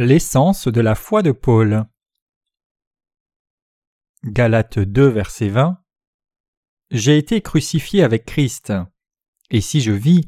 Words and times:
L'essence 0.00 0.68
de 0.68 0.80
la 0.80 0.94
foi 0.94 1.22
de 1.22 1.32
Paul. 1.32 1.84
Galates 4.22 4.78
2, 4.78 5.08
verset 5.08 5.48
20. 5.48 5.82
J'ai 6.92 7.18
été 7.18 7.40
crucifié 7.40 8.04
avec 8.04 8.24
Christ. 8.24 8.72
Et 9.50 9.60
si 9.60 9.80
je 9.80 9.90
vis, 9.90 10.24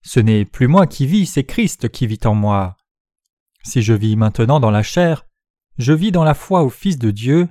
ce 0.00 0.20
n'est 0.20 0.46
plus 0.46 0.68
moi 0.68 0.86
qui 0.86 1.04
vis, 1.04 1.26
c'est 1.26 1.44
Christ 1.44 1.90
qui 1.90 2.06
vit 2.06 2.20
en 2.24 2.34
moi. 2.34 2.78
Si 3.62 3.82
je 3.82 3.92
vis 3.92 4.16
maintenant 4.16 4.58
dans 4.58 4.70
la 4.70 4.82
chair, 4.82 5.26
je 5.76 5.92
vis 5.92 6.12
dans 6.12 6.24
la 6.24 6.32
foi 6.32 6.62
au 6.62 6.70
Fils 6.70 6.96
de 6.96 7.10
Dieu, 7.10 7.46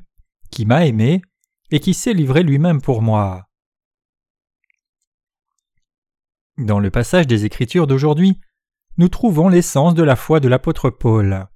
qui 0.50 0.66
m'a 0.66 0.88
aimé 0.88 1.22
et 1.70 1.80
qui 1.80 1.94
s'est 1.94 2.16
livré 2.16 2.42
lui-même 2.42 2.82
pour 2.82 3.04
moi. 3.04 3.48
Dans 6.58 6.80
le 6.80 6.90
passage 6.90 7.28
des 7.28 7.46
Écritures 7.46 7.86
d'aujourd'hui, 7.86 8.42
nous 8.98 9.08
trouvons 9.08 9.50
l'essence 9.50 9.94
de 9.94 10.02
la 10.02 10.16
foi 10.16 10.40
de 10.40 10.48
l'apôtre 10.48 10.90
Paul. 10.90 11.48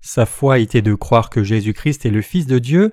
Sa 0.00 0.26
foi 0.26 0.58
était 0.58 0.82
de 0.82 0.94
croire 0.94 1.30
que 1.30 1.42
Jésus-Christ 1.42 2.06
est 2.06 2.10
le 2.10 2.22
Fils 2.22 2.46
de 2.46 2.58
Dieu, 2.58 2.92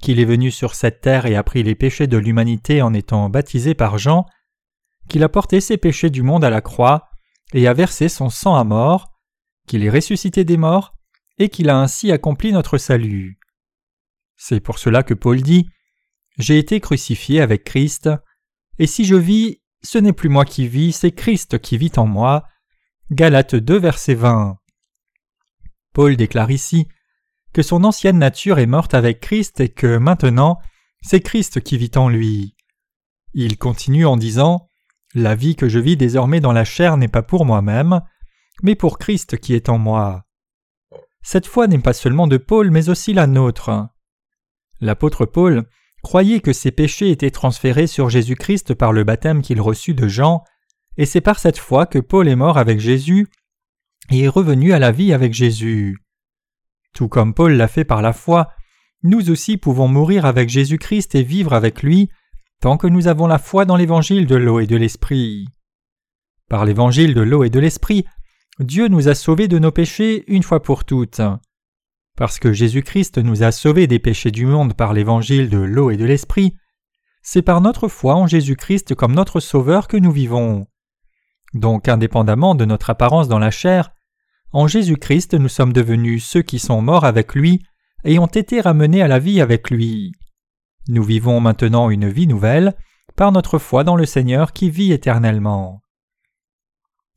qu'il 0.00 0.18
est 0.18 0.24
venu 0.24 0.50
sur 0.50 0.74
cette 0.74 1.00
terre 1.00 1.26
et 1.26 1.36
a 1.36 1.42
pris 1.42 1.62
les 1.62 1.74
péchés 1.74 2.06
de 2.06 2.18
l'humanité 2.18 2.82
en 2.82 2.92
étant 2.92 3.30
baptisé 3.30 3.74
par 3.74 3.98
Jean, 3.98 4.26
qu'il 5.08 5.22
a 5.22 5.28
porté 5.28 5.60
ses 5.60 5.76
péchés 5.76 6.10
du 6.10 6.22
monde 6.22 6.44
à 6.44 6.50
la 6.50 6.60
croix 6.60 7.08
et 7.54 7.66
a 7.68 7.72
versé 7.72 8.08
son 8.08 8.28
sang 8.28 8.56
à 8.56 8.64
mort, 8.64 9.12
qu'il 9.66 9.84
est 9.84 9.90
ressuscité 9.90 10.44
des 10.44 10.56
morts 10.56 10.94
et 11.38 11.48
qu'il 11.48 11.70
a 11.70 11.78
ainsi 11.78 12.10
accompli 12.10 12.52
notre 12.52 12.78
salut. 12.78 13.38
C'est 14.36 14.60
pour 14.60 14.78
cela 14.78 15.02
que 15.02 15.14
Paul 15.14 15.40
dit 15.40 15.68
J'ai 16.38 16.58
été 16.58 16.80
crucifié 16.80 17.40
avec 17.40 17.64
Christ, 17.64 18.10
et 18.78 18.86
si 18.86 19.04
je 19.04 19.14
vis, 19.14 19.60
ce 19.82 19.98
n'est 19.98 20.12
plus 20.12 20.28
moi 20.28 20.44
qui 20.44 20.66
vis, 20.66 20.92
c'est 20.92 21.12
Christ 21.12 21.58
qui 21.60 21.78
vit 21.78 21.92
en 21.96 22.06
moi. 22.06 22.44
Galates 23.10 23.54
2, 23.54 23.78
verset 23.78 24.14
20. 24.14 24.56
Paul 25.92 26.16
déclare 26.16 26.50
ici 26.50 26.88
que 27.52 27.62
son 27.62 27.84
ancienne 27.84 28.18
nature 28.18 28.58
est 28.58 28.66
morte 28.66 28.94
avec 28.94 29.20
Christ 29.20 29.60
et 29.60 29.68
que 29.68 29.98
maintenant 29.98 30.58
c'est 31.02 31.20
Christ 31.20 31.60
qui 31.60 31.76
vit 31.76 31.90
en 31.96 32.08
lui. 32.08 32.54
Il 33.34 33.58
continue 33.58 34.06
en 34.06 34.16
disant 34.16 34.70
La 35.14 35.34
vie 35.34 35.56
que 35.56 35.68
je 35.68 35.78
vis 35.78 35.96
désormais 35.96 36.40
dans 36.40 36.52
la 36.52 36.64
chair 36.64 36.96
n'est 36.96 37.08
pas 37.08 37.22
pour 37.22 37.44
moi-même, 37.44 38.00
mais 38.62 38.74
pour 38.74 38.98
Christ 38.98 39.38
qui 39.38 39.54
est 39.54 39.68
en 39.68 39.78
moi. 39.78 40.24
Cette 41.22 41.46
foi 41.46 41.66
n'est 41.66 41.78
pas 41.78 41.92
seulement 41.92 42.26
de 42.26 42.36
Paul, 42.36 42.70
mais 42.70 42.88
aussi 42.88 43.12
la 43.12 43.26
nôtre. 43.26 43.88
L'apôtre 44.80 45.26
Paul 45.26 45.64
croyait 46.02 46.40
que 46.40 46.52
ses 46.52 46.72
péchés 46.72 47.10
étaient 47.10 47.30
transférés 47.30 47.86
sur 47.86 48.10
Jésus-Christ 48.10 48.74
par 48.74 48.92
le 48.92 49.04
baptême 49.04 49.42
qu'il 49.42 49.60
reçut 49.60 49.94
de 49.94 50.08
Jean, 50.08 50.42
et 50.96 51.06
c'est 51.06 51.20
par 51.20 51.38
cette 51.38 51.58
foi 51.58 51.86
que 51.86 52.00
Paul 52.00 52.28
est 52.28 52.36
mort 52.36 52.58
avec 52.58 52.80
Jésus 52.80 53.28
et 54.10 54.22
est 54.22 54.28
revenu 54.28 54.72
à 54.72 54.78
la 54.78 54.92
vie 54.92 55.12
avec 55.12 55.32
Jésus. 55.32 55.98
Tout 56.94 57.08
comme 57.08 57.34
Paul 57.34 57.52
l'a 57.52 57.68
fait 57.68 57.84
par 57.84 58.02
la 58.02 58.12
foi, 58.12 58.50
nous 59.02 59.30
aussi 59.30 59.56
pouvons 59.56 59.88
mourir 59.88 60.26
avec 60.26 60.48
Jésus-Christ 60.48 61.14
et 61.14 61.22
vivre 61.22 61.52
avec 61.52 61.82
lui 61.82 62.10
tant 62.60 62.76
que 62.76 62.86
nous 62.86 63.08
avons 63.08 63.26
la 63.26 63.38
foi 63.38 63.64
dans 63.64 63.76
l'évangile 63.76 64.26
de 64.26 64.36
l'eau 64.36 64.60
et 64.60 64.68
de 64.68 64.76
l'esprit. 64.76 65.48
Par 66.48 66.64
l'évangile 66.64 67.12
de 67.12 67.20
l'eau 67.20 67.42
et 67.42 67.50
de 67.50 67.58
l'esprit, 67.58 68.04
Dieu 68.60 68.86
nous 68.86 69.08
a 69.08 69.14
sauvés 69.14 69.48
de 69.48 69.58
nos 69.58 69.72
péchés 69.72 70.24
une 70.28 70.44
fois 70.44 70.62
pour 70.62 70.84
toutes. 70.84 71.20
Parce 72.16 72.38
que 72.38 72.52
Jésus-Christ 72.52 73.18
nous 73.18 73.42
a 73.42 73.50
sauvés 73.50 73.86
des 73.88 73.98
péchés 73.98 74.30
du 74.30 74.46
monde 74.46 74.74
par 74.74 74.92
l'évangile 74.92 75.48
de 75.48 75.58
l'eau 75.58 75.90
et 75.90 75.96
de 75.96 76.04
l'esprit, 76.04 76.54
c'est 77.22 77.42
par 77.42 77.60
notre 77.60 77.88
foi 77.88 78.14
en 78.14 78.26
Jésus-Christ 78.26 78.94
comme 78.94 79.14
notre 79.14 79.40
Sauveur 79.40 79.88
que 79.88 79.96
nous 79.96 80.12
vivons. 80.12 80.66
Donc 81.54 81.88
indépendamment 81.88 82.54
de 82.54 82.64
notre 82.64 82.90
apparence 82.90 83.28
dans 83.28 83.38
la 83.38 83.50
chair, 83.50 83.92
en 84.52 84.66
Jésus-Christ 84.66 85.34
nous 85.34 85.48
sommes 85.48 85.72
devenus 85.72 86.24
ceux 86.24 86.42
qui 86.42 86.58
sont 86.58 86.82
morts 86.82 87.04
avec 87.04 87.34
lui 87.34 87.62
et 88.04 88.18
ont 88.18 88.26
été 88.26 88.60
ramenés 88.60 89.02
à 89.02 89.08
la 89.08 89.18
vie 89.18 89.40
avec 89.40 89.70
lui. 89.70 90.12
Nous 90.88 91.02
vivons 91.02 91.40
maintenant 91.40 91.90
une 91.90 92.08
vie 92.08 92.26
nouvelle 92.26 92.74
par 93.16 93.32
notre 93.32 93.58
foi 93.58 93.84
dans 93.84 93.96
le 93.96 94.06
Seigneur 94.06 94.52
qui 94.52 94.70
vit 94.70 94.92
éternellement. 94.92 95.82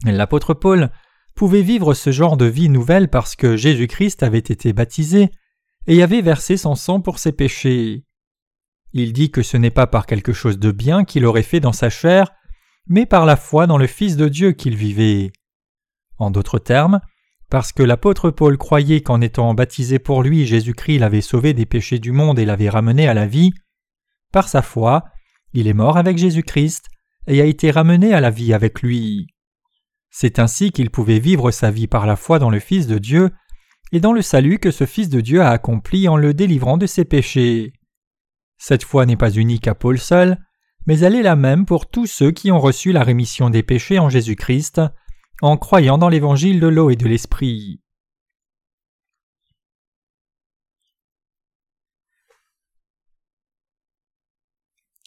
L'apôtre 0.03 0.53
Paul 0.53 0.91
pouvait 1.35 1.61
vivre 1.61 1.93
ce 1.93 2.11
genre 2.11 2.37
de 2.37 2.45
vie 2.45 2.69
nouvelle 2.69 3.09
parce 3.09 3.35
que 3.35 3.57
Jésus-Christ 3.57 4.23
avait 4.23 4.37
été 4.39 4.73
baptisé 4.73 5.31
et 5.87 6.03
avait 6.03 6.21
versé 6.21 6.57
son 6.57 6.75
sang 6.75 7.01
pour 7.01 7.19
ses 7.19 7.31
péchés. 7.31 8.05
Il 8.93 9.13
dit 9.13 9.31
que 9.31 9.43
ce 9.43 9.57
n'est 9.57 9.71
pas 9.71 9.87
par 9.87 10.05
quelque 10.05 10.33
chose 10.33 10.59
de 10.59 10.71
bien 10.71 11.03
qu'il 11.03 11.25
aurait 11.25 11.43
fait 11.43 11.59
dans 11.59 11.73
sa 11.73 11.89
chair, 11.89 12.31
mais 12.87 13.05
par 13.05 13.25
la 13.25 13.35
foi 13.35 13.67
dans 13.67 13.77
le 13.77 13.87
Fils 13.87 14.15
de 14.17 14.27
Dieu 14.27 14.51
qu'il 14.51 14.75
vivait. 14.75 15.31
En 16.17 16.31
d'autres 16.31 16.59
termes, 16.59 17.01
parce 17.49 17.71
que 17.71 17.83
l'apôtre 17.83 18.31
Paul 18.31 18.57
croyait 18.57 19.01
qu'en 19.01 19.21
étant 19.21 19.53
baptisé 19.53 19.99
pour 19.99 20.23
lui 20.23 20.45
Jésus-Christ 20.45 20.99
l'avait 20.99 21.21
sauvé 21.21 21.53
des 21.53 21.65
péchés 21.65 21.99
du 21.99 22.11
monde 22.11 22.39
et 22.39 22.45
l'avait 22.45 22.69
ramené 22.69 23.07
à 23.07 23.13
la 23.13 23.27
vie, 23.27 23.51
par 24.31 24.47
sa 24.49 24.61
foi, 24.61 25.05
il 25.53 25.67
est 25.67 25.73
mort 25.73 25.97
avec 25.97 26.17
Jésus-Christ 26.17 26.85
et 27.27 27.41
a 27.41 27.45
été 27.45 27.71
ramené 27.71 28.13
à 28.13 28.21
la 28.21 28.29
vie 28.29 28.53
avec 28.53 28.81
lui. 28.81 29.27
C'est 30.09 30.39
ainsi 30.39 30.71
qu'il 30.71 30.91
pouvait 30.91 31.19
vivre 31.19 31.51
sa 31.51 31.71
vie 31.71 31.87
par 31.87 32.05
la 32.05 32.15
foi 32.15 32.39
dans 32.39 32.49
le 32.49 32.59
Fils 32.59 32.87
de 32.87 32.97
Dieu 32.97 33.31
et 33.91 33.99
dans 33.99 34.13
le 34.13 34.21
salut 34.21 34.59
que 34.59 34.71
ce 34.71 34.85
Fils 34.85 35.09
de 35.09 35.21
Dieu 35.21 35.41
a 35.41 35.49
accompli 35.49 36.07
en 36.07 36.17
le 36.17 36.33
délivrant 36.33 36.77
de 36.77 36.85
ses 36.85 37.05
péchés. 37.05 37.73
Cette 38.57 38.83
foi 38.83 39.05
n'est 39.05 39.17
pas 39.17 39.31
unique 39.31 39.67
à 39.67 39.75
Paul 39.75 39.99
seul, 39.99 40.37
mais 40.85 40.99
elle 40.99 41.15
est 41.15 41.23
la 41.23 41.35
même 41.35 41.65
pour 41.65 41.89
tous 41.89 42.07
ceux 42.07 42.31
qui 42.31 42.51
ont 42.51 42.59
reçu 42.59 42.91
la 42.91 43.03
rémission 43.03 43.49
des 43.49 43.63
péchés 43.63 43.99
en 43.99 44.09
Jésus-Christ, 44.09 44.81
en 45.41 45.57
croyant 45.57 45.97
dans 45.97 46.09
l'évangile 46.09 46.59
de 46.59 46.67
l'eau 46.67 46.89
et 46.89 46.95
de 46.95 47.07
l'esprit. 47.07 47.81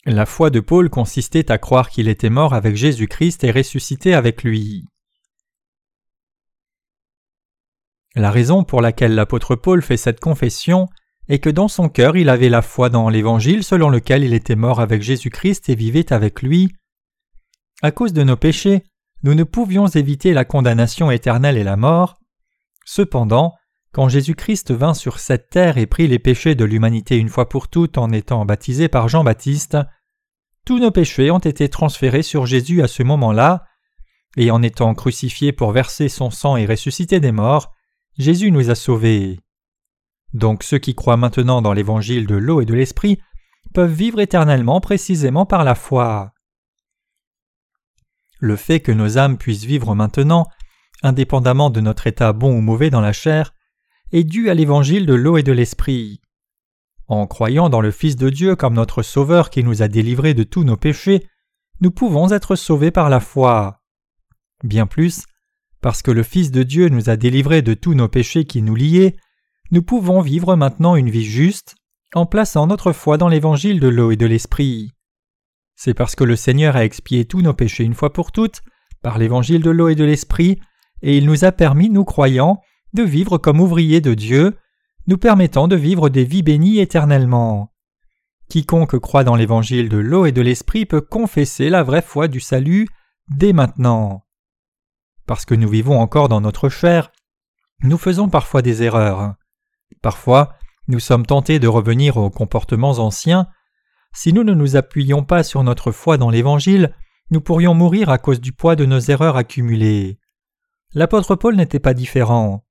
La 0.05 0.25
foi 0.25 0.49
de 0.49 0.59
Paul 0.59 0.89
consistait 0.89 1.51
à 1.51 1.57
croire 1.57 1.89
qu'il 1.89 2.07
était 2.07 2.29
mort 2.29 2.53
avec 2.53 2.75
Jésus-Christ 2.75 3.43
et 3.43 3.51
ressuscité 3.51 4.13
avec 4.13 4.43
lui. 4.43 4.85
La 8.15 8.31
raison 8.31 8.63
pour 8.63 8.81
laquelle 8.81 9.13
l'apôtre 9.13 9.55
Paul 9.55 9.81
fait 9.81 9.97
cette 9.97 10.19
confession 10.19 10.87
est 11.29 11.39
que 11.39 11.49
dans 11.49 11.67
son 11.67 11.89
cœur 11.89 12.17
il 12.17 12.27
avait 12.27 12.49
la 12.49 12.61
foi 12.61 12.89
dans 12.89 13.07
l'Évangile 13.07 13.63
selon 13.63 13.89
lequel 13.89 14.23
il 14.23 14.33
était 14.33 14.55
mort 14.55 14.81
avec 14.81 15.01
Jésus-Christ 15.01 15.69
et 15.69 15.75
vivait 15.75 16.11
avec 16.11 16.41
lui. 16.41 16.73
À 17.81 17.91
cause 17.91 18.13
de 18.13 18.23
nos 18.23 18.35
péchés, 18.35 18.83
nous 19.23 19.35
ne 19.35 19.43
pouvions 19.43 19.87
éviter 19.87 20.33
la 20.33 20.45
condamnation 20.45 21.11
éternelle 21.11 21.57
et 21.57 21.63
la 21.63 21.77
mort. 21.77 22.19
Cependant, 22.85 23.55
quand 23.91 24.09
Jésus-Christ 24.09 24.71
vint 24.71 24.93
sur 24.93 25.19
cette 25.19 25.49
terre 25.49 25.77
et 25.77 25.85
prit 25.85 26.07
les 26.07 26.19
péchés 26.19 26.55
de 26.55 26.65
l'humanité 26.65 27.17
une 27.17 27.29
fois 27.29 27.49
pour 27.49 27.67
toutes 27.67 27.97
en 27.97 28.11
étant 28.11 28.45
baptisé 28.45 28.87
par 28.87 29.07
Jean-Baptiste, 29.09 29.77
tous 30.65 30.79
nos 30.79 30.91
péchés 30.91 31.31
ont 31.31 31.39
été 31.39 31.69
transférés 31.69 32.21
sur 32.21 32.45
Jésus 32.45 32.81
à 32.81 32.87
ce 32.87 33.03
moment-là, 33.03 33.65
et 34.37 34.51
en 34.51 34.61
étant 34.61 34.93
crucifié 34.93 35.51
pour 35.51 35.71
verser 35.71 36.09
son 36.09 36.29
sang 36.29 36.55
et 36.55 36.65
ressusciter 36.65 37.19
des 37.19 37.31
morts, 37.31 37.73
Jésus 38.17 38.51
nous 38.51 38.69
a 38.69 38.75
sauvés. 38.75 39.39
Donc 40.33 40.63
ceux 40.63 40.77
qui 40.77 40.95
croient 40.95 41.17
maintenant 41.17 41.61
dans 41.61 41.73
l'évangile 41.73 42.27
de 42.27 42.35
l'eau 42.35 42.61
et 42.61 42.65
de 42.65 42.73
l'esprit 42.73 43.19
peuvent 43.73 43.91
vivre 43.91 44.19
éternellement 44.19 44.81
précisément 44.81 45.45
par 45.45 45.63
la 45.63 45.75
foi. 45.75 46.33
Le 48.39 48.55
fait 48.55 48.79
que 48.79 48.91
nos 48.91 49.17
âmes 49.17 49.37
puissent 49.37 49.65
vivre 49.65 49.95
maintenant, 49.95 50.47
indépendamment 51.03 51.69
de 51.69 51.81
notre 51.81 52.07
état 52.07 52.33
bon 52.33 52.57
ou 52.57 52.61
mauvais 52.61 52.89
dans 52.89 53.01
la 53.01 53.13
chair, 53.13 53.53
est 54.11 54.23
dû 54.23 54.49
à 54.49 54.53
l'évangile 54.53 55.05
de 55.05 55.13
l'eau 55.13 55.37
et 55.37 55.43
de 55.43 55.51
l'esprit. 55.51 56.21
En 57.07 57.27
croyant 57.27 57.69
dans 57.69 57.81
le 57.81 57.91
Fils 57.91 58.15
de 58.15 58.29
Dieu 58.29 58.55
comme 58.55 58.75
notre 58.75 59.01
Sauveur 59.01 59.49
qui 59.49 59.63
nous 59.63 59.81
a 59.81 59.87
délivrés 59.87 60.33
de 60.33 60.43
tous 60.43 60.63
nos 60.63 60.77
péchés, 60.77 61.27
nous 61.81 61.91
pouvons 61.91 62.31
être 62.31 62.55
sauvés 62.55 62.91
par 62.91 63.09
la 63.09 63.19
foi. 63.19 63.81
Bien 64.63 64.85
plus, 64.85 65.25
parce 65.81 66.01
que 66.01 66.11
le 66.11 66.23
Fils 66.23 66.51
de 66.51 66.63
Dieu 66.63 66.89
nous 66.89 67.09
a 67.09 67.15
délivrés 67.15 67.61
de 67.61 67.73
tous 67.73 67.93
nos 67.93 68.07
péchés 68.07 68.45
qui 68.45 68.61
nous 68.61 68.75
liaient, 68.75 69.15
nous 69.71 69.83
pouvons 69.83 70.21
vivre 70.21 70.55
maintenant 70.55 70.95
une 70.95 71.09
vie 71.09 71.25
juste 71.25 71.75
en 72.15 72.25
plaçant 72.25 72.67
notre 72.67 72.91
foi 72.91 73.17
dans 73.17 73.27
l'évangile 73.27 73.79
de 73.79 73.87
l'eau 73.87 74.11
et 74.11 74.15
de 74.15 74.25
l'esprit. 74.25 74.93
C'est 75.75 75.93
parce 75.93 76.15
que 76.15 76.23
le 76.23 76.35
Seigneur 76.35 76.75
a 76.75 76.83
expié 76.83 77.25
tous 77.25 77.41
nos 77.41 77.53
péchés 77.53 77.83
une 77.83 77.93
fois 77.93 78.11
pour 78.11 78.31
toutes, 78.31 78.61
par 79.01 79.17
l'évangile 79.17 79.61
de 79.61 79.69
l'eau 79.69 79.89
et 79.89 79.95
de 79.95 80.03
l'esprit, 80.03 80.59
et 81.01 81.17
il 81.17 81.25
nous 81.25 81.45
a 81.45 81.51
permis, 81.51 81.89
nous 81.89 82.03
croyants, 82.03 82.61
de 82.93 83.03
vivre 83.03 83.37
comme 83.37 83.61
ouvriers 83.61 84.01
de 84.01 84.13
Dieu, 84.13 84.57
nous 85.07 85.17
permettant 85.17 85.67
de 85.67 85.75
vivre 85.75 86.09
des 86.09 86.25
vies 86.25 86.43
bénies 86.43 86.79
éternellement. 86.79 87.71
Quiconque 88.49 88.97
croit 88.99 89.23
dans 89.23 89.35
l'évangile 89.35 89.89
de 89.89 89.97
l'eau 89.97 90.25
et 90.25 90.31
de 90.31 90.41
l'esprit 90.41 90.85
peut 90.85 91.01
confesser 91.01 91.69
la 91.69 91.83
vraie 91.83 92.01
foi 92.01 92.27
du 92.27 92.39
salut 92.39 92.87
dès 93.29 93.53
maintenant. 93.53 94.25
Parce 95.27 95.45
que 95.45 95.53
nous 95.53 95.69
vivons 95.69 95.99
encore 95.99 96.27
dans 96.27 96.41
notre 96.41 96.69
chair, 96.69 97.11
nous 97.83 97.97
faisons 97.97 98.27
parfois 98.27 98.63
des 98.63 98.81
erreurs. 98.81 99.35
Parfois, 100.01 100.55
nous 100.87 100.99
sommes 100.99 101.25
tentés 101.25 101.59
de 101.59 101.67
revenir 101.67 102.17
aux 102.17 102.29
comportements 102.29 102.99
anciens, 102.99 103.47
si 104.13 104.33
nous 104.33 104.43
ne 104.43 104.53
nous 104.53 104.75
appuyons 104.75 105.23
pas 105.23 105.43
sur 105.43 105.63
notre 105.63 105.91
foi 105.91 106.17
dans 106.17 106.29
l'Évangile, 106.29 106.95
nous 107.31 107.41
pourrions 107.41 107.75
mourir 107.75 108.09
à 108.09 108.17
cause 108.17 108.41
du 108.41 108.51
poids 108.51 108.75
de 108.75 108.85
nos 108.85 108.99
erreurs 108.99 109.37
accumulées. 109.37 110.17
L'apôtre 110.93 111.35
Paul 111.35 111.55
n'était 111.55 111.79
pas 111.79 111.93
différent. 111.93 112.65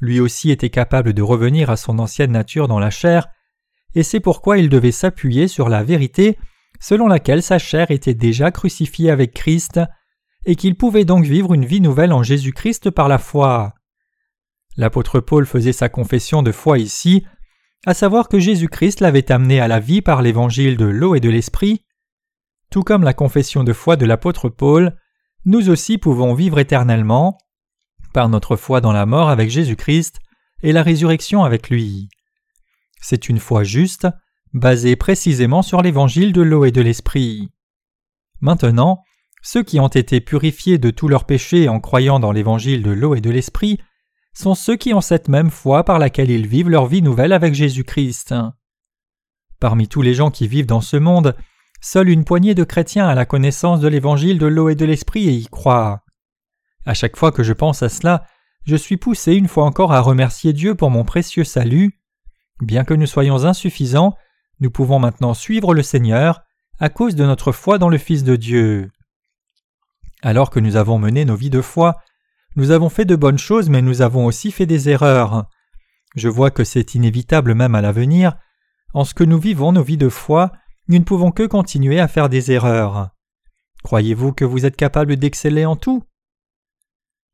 lui 0.00 0.20
aussi 0.20 0.50
était 0.50 0.70
capable 0.70 1.14
de 1.14 1.22
revenir 1.22 1.70
à 1.70 1.76
son 1.76 1.98
ancienne 1.98 2.32
nature 2.32 2.68
dans 2.68 2.78
la 2.78 2.90
chair, 2.90 3.28
et 3.94 4.02
c'est 4.02 4.20
pourquoi 4.20 4.58
il 4.58 4.68
devait 4.68 4.92
s'appuyer 4.92 5.48
sur 5.48 5.70
la 5.70 5.82
vérité 5.82 6.38
selon 6.80 7.08
laquelle 7.08 7.42
sa 7.42 7.58
chair 7.58 7.90
était 7.90 8.14
déjà 8.14 8.50
crucifiée 8.50 9.10
avec 9.10 9.32
Christ, 9.32 9.80
et 10.44 10.54
qu'il 10.54 10.76
pouvait 10.76 11.04
donc 11.04 11.24
vivre 11.24 11.54
une 11.54 11.64
vie 11.64 11.80
nouvelle 11.80 12.12
en 12.12 12.22
Jésus-Christ 12.22 12.90
par 12.90 13.08
la 13.08 13.18
foi. 13.18 13.74
L'apôtre 14.76 15.20
Paul 15.20 15.46
faisait 15.46 15.72
sa 15.72 15.88
confession 15.88 16.42
de 16.42 16.52
foi 16.52 16.78
ici, 16.78 17.24
à 17.86 17.94
savoir 17.94 18.28
que 18.28 18.38
Jésus-Christ 18.38 19.00
l'avait 19.00 19.32
amené 19.32 19.60
à 19.60 19.68
la 19.68 19.80
vie 19.80 20.02
par 20.02 20.22
l'évangile 20.22 20.76
de 20.76 20.84
l'eau 20.84 21.14
et 21.14 21.20
de 21.20 21.30
l'esprit. 21.30 21.84
Tout 22.70 22.82
comme 22.82 23.04
la 23.04 23.14
confession 23.14 23.64
de 23.64 23.72
foi 23.72 23.96
de 23.96 24.04
l'apôtre 24.04 24.48
Paul, 24.48 24.96
nous 25.44 25.70
aussi 25.70 25.98
pouvons 25.98 26.34
vivre 26.34 26.58
éternellement 26.58 27.38
par 28.12 28.28
notre 28.28 28.56
foi 28.56 28.80
dans 28.80 28.92
la 28.92 29.06
mort 29.06 29.28
avec 29.28 29.50
Jésus-Christ 29.50 30.18
et 30.62 30.72
la 30.72 30.82
résurrection 30.82 31.44
avec 31.44 31.70
lui. 31.70 32.08
C'est 33.00 33.28
une 33.28 33.38
foi 33.38 33.62
juste, 33.62 34.08
basée 34.52 34.96
précisément 34.96 35.62
sur 35.62 35.82
l'évangile 35.82 36.32
de 36.32 36.42
l'eau 36.42 36.64
et 36.64 36.72
de 36.72 36.80
l'esprit. 36.80 37.50
Maintenant, 38.40 39.02
ceux 39.42 39.62
qui 39.62 39.78
ont 39.80 39.88
été 39.88 40.20
purifiés 40.20 40.78
de 40.78 40.90
tous 40.90 41.08
leurs 41.08 41.24
péchés 41.24 41.68
en 41.68 41.78
croyant 41.78 42.18
dans 42.18 42.32
l'évangile 42.32 42.82
de 42.82 42.90
l'eau 42.90 43.14
et 43.14 43.20
de 43.20 43.30
l'esprit 43.30 43.78
sont 44.36 44.54
ceux 44.54 44.76
qui 44.76 44.92
ont 44.92 45.00
cette 45.00 45.28
même 45.28 45.50
foi 45.50 45.82
par 45.82 45.98
laquelle 45.98 46.30
ils 46.30 46.46
vivent 46.46 46.68
leur 46.68 46.86
vie 46.86 47.00
nouvelle 47.00 47.32
avec 47.32 47.54
Jésus-Christ. 47.54 48.34
Parmi 49.60 49.88
tous 49.88 50.02
les 50.02 50.12
gens 50.12 50.30
qui 50.30 50.46
vivent 50.46 50.66
dans 50.66 50.82
ce 50.82 50.98
monde, 50.98 51.34
seule 51.80 52.10
une 52.10 52.24
poignée 52.24 52.54
de 52.54 52.62
chrétiens 52.62 53.08
a 53.08 53.14
la 53.14 53.24
connaissance 53.24 53.80
de 53.80 53.88
l'évangile 53.88 54.38
de 54.38 54.46
l'eau 54.46 54.68
et 54.68 54.74
de 54.74 54.84
l'esprit 54.84 55.28
et 55.28 55.32
y 55.32 55.46
croit. 55.46 56.04
À 56.84 56.92
chaque 56.92 57.16
fois 57.16 57.32
que 57.32 57.42
je 57.42 57.54
pense 57.54 57.82
à 57.82 57.88
cela, 57.88 58.26
je 58.64 58.76
suis 58.76 58.98
poussé 58.98 59.32
une 59.32 59.48
fois 59.48 59.64
encore 59.64 59.92
à 59.92 60.00
remercier 60.00 60.52
Dieu 60.52 60.74
pour 60.74 60.90
mon 60.90 61.04
précieux 61.04 61.44
salut. 61.44 61.98
Bien 62.60 62.84
que 62.84 62.94
nous 62.94 63.06
soyons 63.06 63.44
insuffisants, 63.44 64.16
nous 64.60 64.70
pouvons 64.70 64.98
maintenant 64.98 65.32
suivre 65.32 65.72
le 65.72 65.82
Seigneur 65.82 66.42
à 66.78 66.90
cause 66.90 67.14
de 67.14 67.24
notre 67.24 67.52
foi 67.52 67.78
dans 67.78 67.88
le 67.88 67.98
Fils 67.98 68.22
de 68.22 68.36
Dieu. 68.36 68.90
Alors 70.22 70.50
que 70.50 70.60
nous 70.60 70.76
avons 70.76 70.98
mené 70.98 71.24
nos 71.24 71.36
vies 71.36 71.50
de 71.50 71.62
foi, 71.62 71.96
nous 72.56 72.70
avons 72.70 72.88
fait 72.88 73.04
de 73.04 73.16
bonnes 73.16 73.38
choses, 73.38 73.68
mais 73.68 73.82
nous 73.82 74.02
avons 74.02 74.26
aussi 74.26 74.50
fait 74.50 74.66
des 74.66 74.88
erreurs. 74.88 75.46
Je 76.16 76.28
vois 76.28 76.50
que 76.50 76.64
c'est 76.64 76.94
inévitable 76.94 77.54
même 77.54 77.74
à 77.74 77.82
l'avenir. 77.82 78.36
En 78.94 79.04
ce 79.04 79.12
que 79.12 79.24
nous 79.24 79.38
vivons 79.38 79.72
nos 79.72 79.82
vies 79.82 79.98
de 79.98 80.08
foi, 80.08 80.52
nous 80.88 80.98
ne 80.98 81.04
pouvons 81.04 81.30
que 81.30 81.42
continuer 81.46 82.00
à 82.00 82.08
faire 82.08 82.30
des 82.30 82.52
erreurs. 82.52 83.10
Croyez-vous 83.84 84.32
que 84.32 84.44
vous 84.44 84.64
êtes 84.64 84.76
capable 84.76 85.16
d'exceller 85.16 85.66
en 85.66 85.76
tout? 85.76 86.02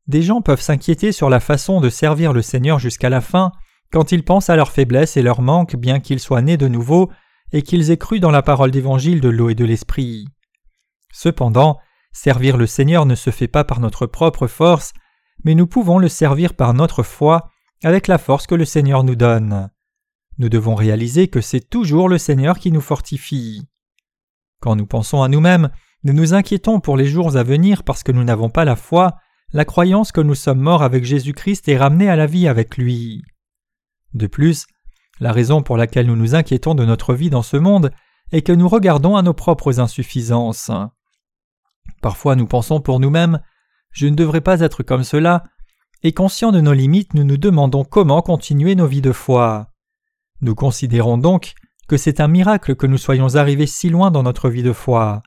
Des 0.07 0.21
gens 0.21 0.41
peuvent 0.41 0.61
s'inquiéter 0.61 1.13
sur 1.13 1.29
la 1.29 1.39
façon 1.39 1.79
de 1.79 1.89
servir 1.89 2.33
le 2.33 2.41
Seigneur 2.41 2.77
jusqu'à 2.77 3.09
la 3.09 3.21
fin 3.21 3.53
quand 3.91 4.11
ils 4.11 4.25
pensent 4.25 4.49
à 4.49 4.57
leurs 4.57 4.71
faiblesses 4.71 5.15
et 5.15 5.21
leurs 5.21 5.41
manques 5.41 5.77
bien 5.77 6.01
qu'ils 6.01 6.19
soient 6.19 6.41
nés 6.41 6.57
de 6.57 6.67
nouveau 6.67 7.09
et 7.53 7.61
qu'ils 7.61 7.91
aient 7.91 7.97
cru 7.97 8.19
dans 8.19 8.31
la 8.31 8.41
parole 8.41 8.71
d'évangile 8.71 9.21
de 9.21 9.29
l'eau 9.29 9.49
et 9.49 9.55
de 9.55 9.63
l'esprit. 9.63 10.25
Cependant, 11.13 11.79
servir 12.11 12.57
le 12.57 12.65
Seigneur 12.65 13.05
ne 13.05 13.15
se 13.15 13.29
fait 13.29 13.47
pas 13.47 13.63
par 13.63 13.79
notre 13.79 14.07
propre 14.07 14.47
force, 14.47 14.93
mais 15.43 15.55
nous 15.55 15.67
pouvons 15.67 15.99
le 15.99 16.09
servir 16.09 16.53
par 16.53 16.73
notre 16.73 17.03
foi 17.03 17.49
avec 17.83 18.07
la 18.07 18.17
force 18.17 18.47
que 18.47 18.55
le 18.55 18.65
Seigneur 18.65 19.03
nous 19.03 19.15
donne. 19.15 19.69
Nous 20.37 20.49
devons 20.49 20.75
réaliser 20.75 21.27
que 21.27 21.41
c'est 21.41 21.69
toujours 21.69 22.09
le 22.09 22.17
Seigneur 22.17 22.57
qui 22.57 22.71
nous 22.71 22.81
fortifie. 22.81 23.67
Quand 24.61 24.75
nous 24.75 24.87
pensons 24.87 25.21
à 25.21 25.27
nous-mêmes, 25.27 25.69
nous 26.03 26.13
nous 26.13 26.33
inquiétons 26.33 26.79
pour 26.79 26.97
les 26.97 27.05
jours 27.05 27.35
à 27.37 27.43
venir 27.43 27.83
parce 27.83 28.03
que 28.03 28.11
nous 28.11 28.23
n'avons 28.23 28.49
pas 28.49 28.65
la 28.65 28.75
foi, 28.75 29.15
la 29.51 29.65
croyance 29.65 30.11
que 30.11 30.21
nous 30.21 30.35
sommes 30.35 30.59
morts 30.59 30.83
avec 30.83 31.03
Jésus-Christ 31.03 31.67
et 31.67 31.77
ramenés 31.77 32.09
à 32.09 32.15
la 32.15 32.25
vie 32.25 32.47
avec 32.47 32.77
lui. 32.77 33.21
De 34.13 34.27
plus, 34.27 34.65
la 35.19 35.31
raison 35.31 35.61
pour 35.61 35.77
laquelle 35.77 36.07
nous 36.07 36.15
nous 36.15 36.35
inquiétons 36.35 36.75
de 36.75 36.85
notre 36.85 37.13
vie 37.13 37.29
dans 37.29 37.43
ce 37.43 37.57
monde 37.57 37.91
est 38.31 38.41
que 38.41 38.51
nous 38.51 38.67
regardons 38.67 39.15
à 39.15 39.21
nos 39.21 39.33
propres 39.33 39.79
insuffisances. 39.79 40.71
Parfois 42.01 42.35
nous 42.35 42.47
pensons 42.47 42.81
pour 42.81 42.99
nous-mêmes 42.99 43.39
je 43.93 44.07
ne 44.07 44.15
devrais 44.15 44.41
pas 44.41 44.59
être 44.59 44.83
comme 44.83 45.03
cela, 45.03 45.43
et 46.03 46.11
conscients 46.11 46.51
de 46.51 46.59
nos 46.59 46.73
limites, 46.73 47.13
nous 47.13 47.23
nous 47.23 47.37
demandons 47.37 47.85
comment 47.85 48.21
continuer 48.21 48.75
nos 48.75 48.87
vies 48.87 49.01
de 49.01 49.13
foi. 49.13 49.69
Nous 50.41 50.55
considérons 50.55 51.17
donc 51.17 51.53
que 51.87 51.95
c'est 51.95 52.19
un 52.19 52.27
miracle 52.27 52.75
que 52.75 52.87
nous 52.87 52.97
soyons 52.97 53.35
arrivés 53.35 53.67
si 53.67 53.89
loin 53.89 54.11
dans 54.11 54.23
notre 54.23 54.49
vie 54.49 54.63
de 54.63 54.73
foi. 54.73 55.21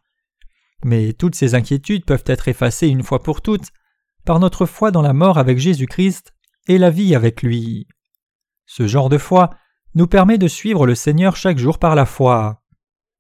Mais 0.85 1.15
toutes 1.15 1.35
ces 1.35 1.55
inquiétudes 1.55 2.05
peuvent 2.05 2.25
être 2.27 2.49
effacées 2.49 2.89
une 2.89 3.03
fois 3.03 3.23
pour 3.23 3.41
toutes 3.41 3.71
par 4.27 4.41
notre 4.41 4.67
foi 4.67 4.91
dans 4.91 5.03
la 5.03 5.15
mort 5.15 5.39
avec 5.39 5.59
Jésus-Christ 5.59 6.35
et 6.69 6.79
la 6.79 6.91
vie 6.91 7.15
avec 7.15 7.43
lui. 7.43 7.87
Ce 8.67 8.87
genre 8.87 9.09
de 9.09 9.19
foi 9.19 9.51
nous 9.95 10.09
permet 10.09 10.37
de 10.37 10.49
suivre 10.49 10.87
le 10.87 10.95
Seigneur 10.95 11.37
chaque 11.37 11.59
jour 11.59 11.79
par 11.79 11.95
la 11.95 12.05
foi. 12.05 12.63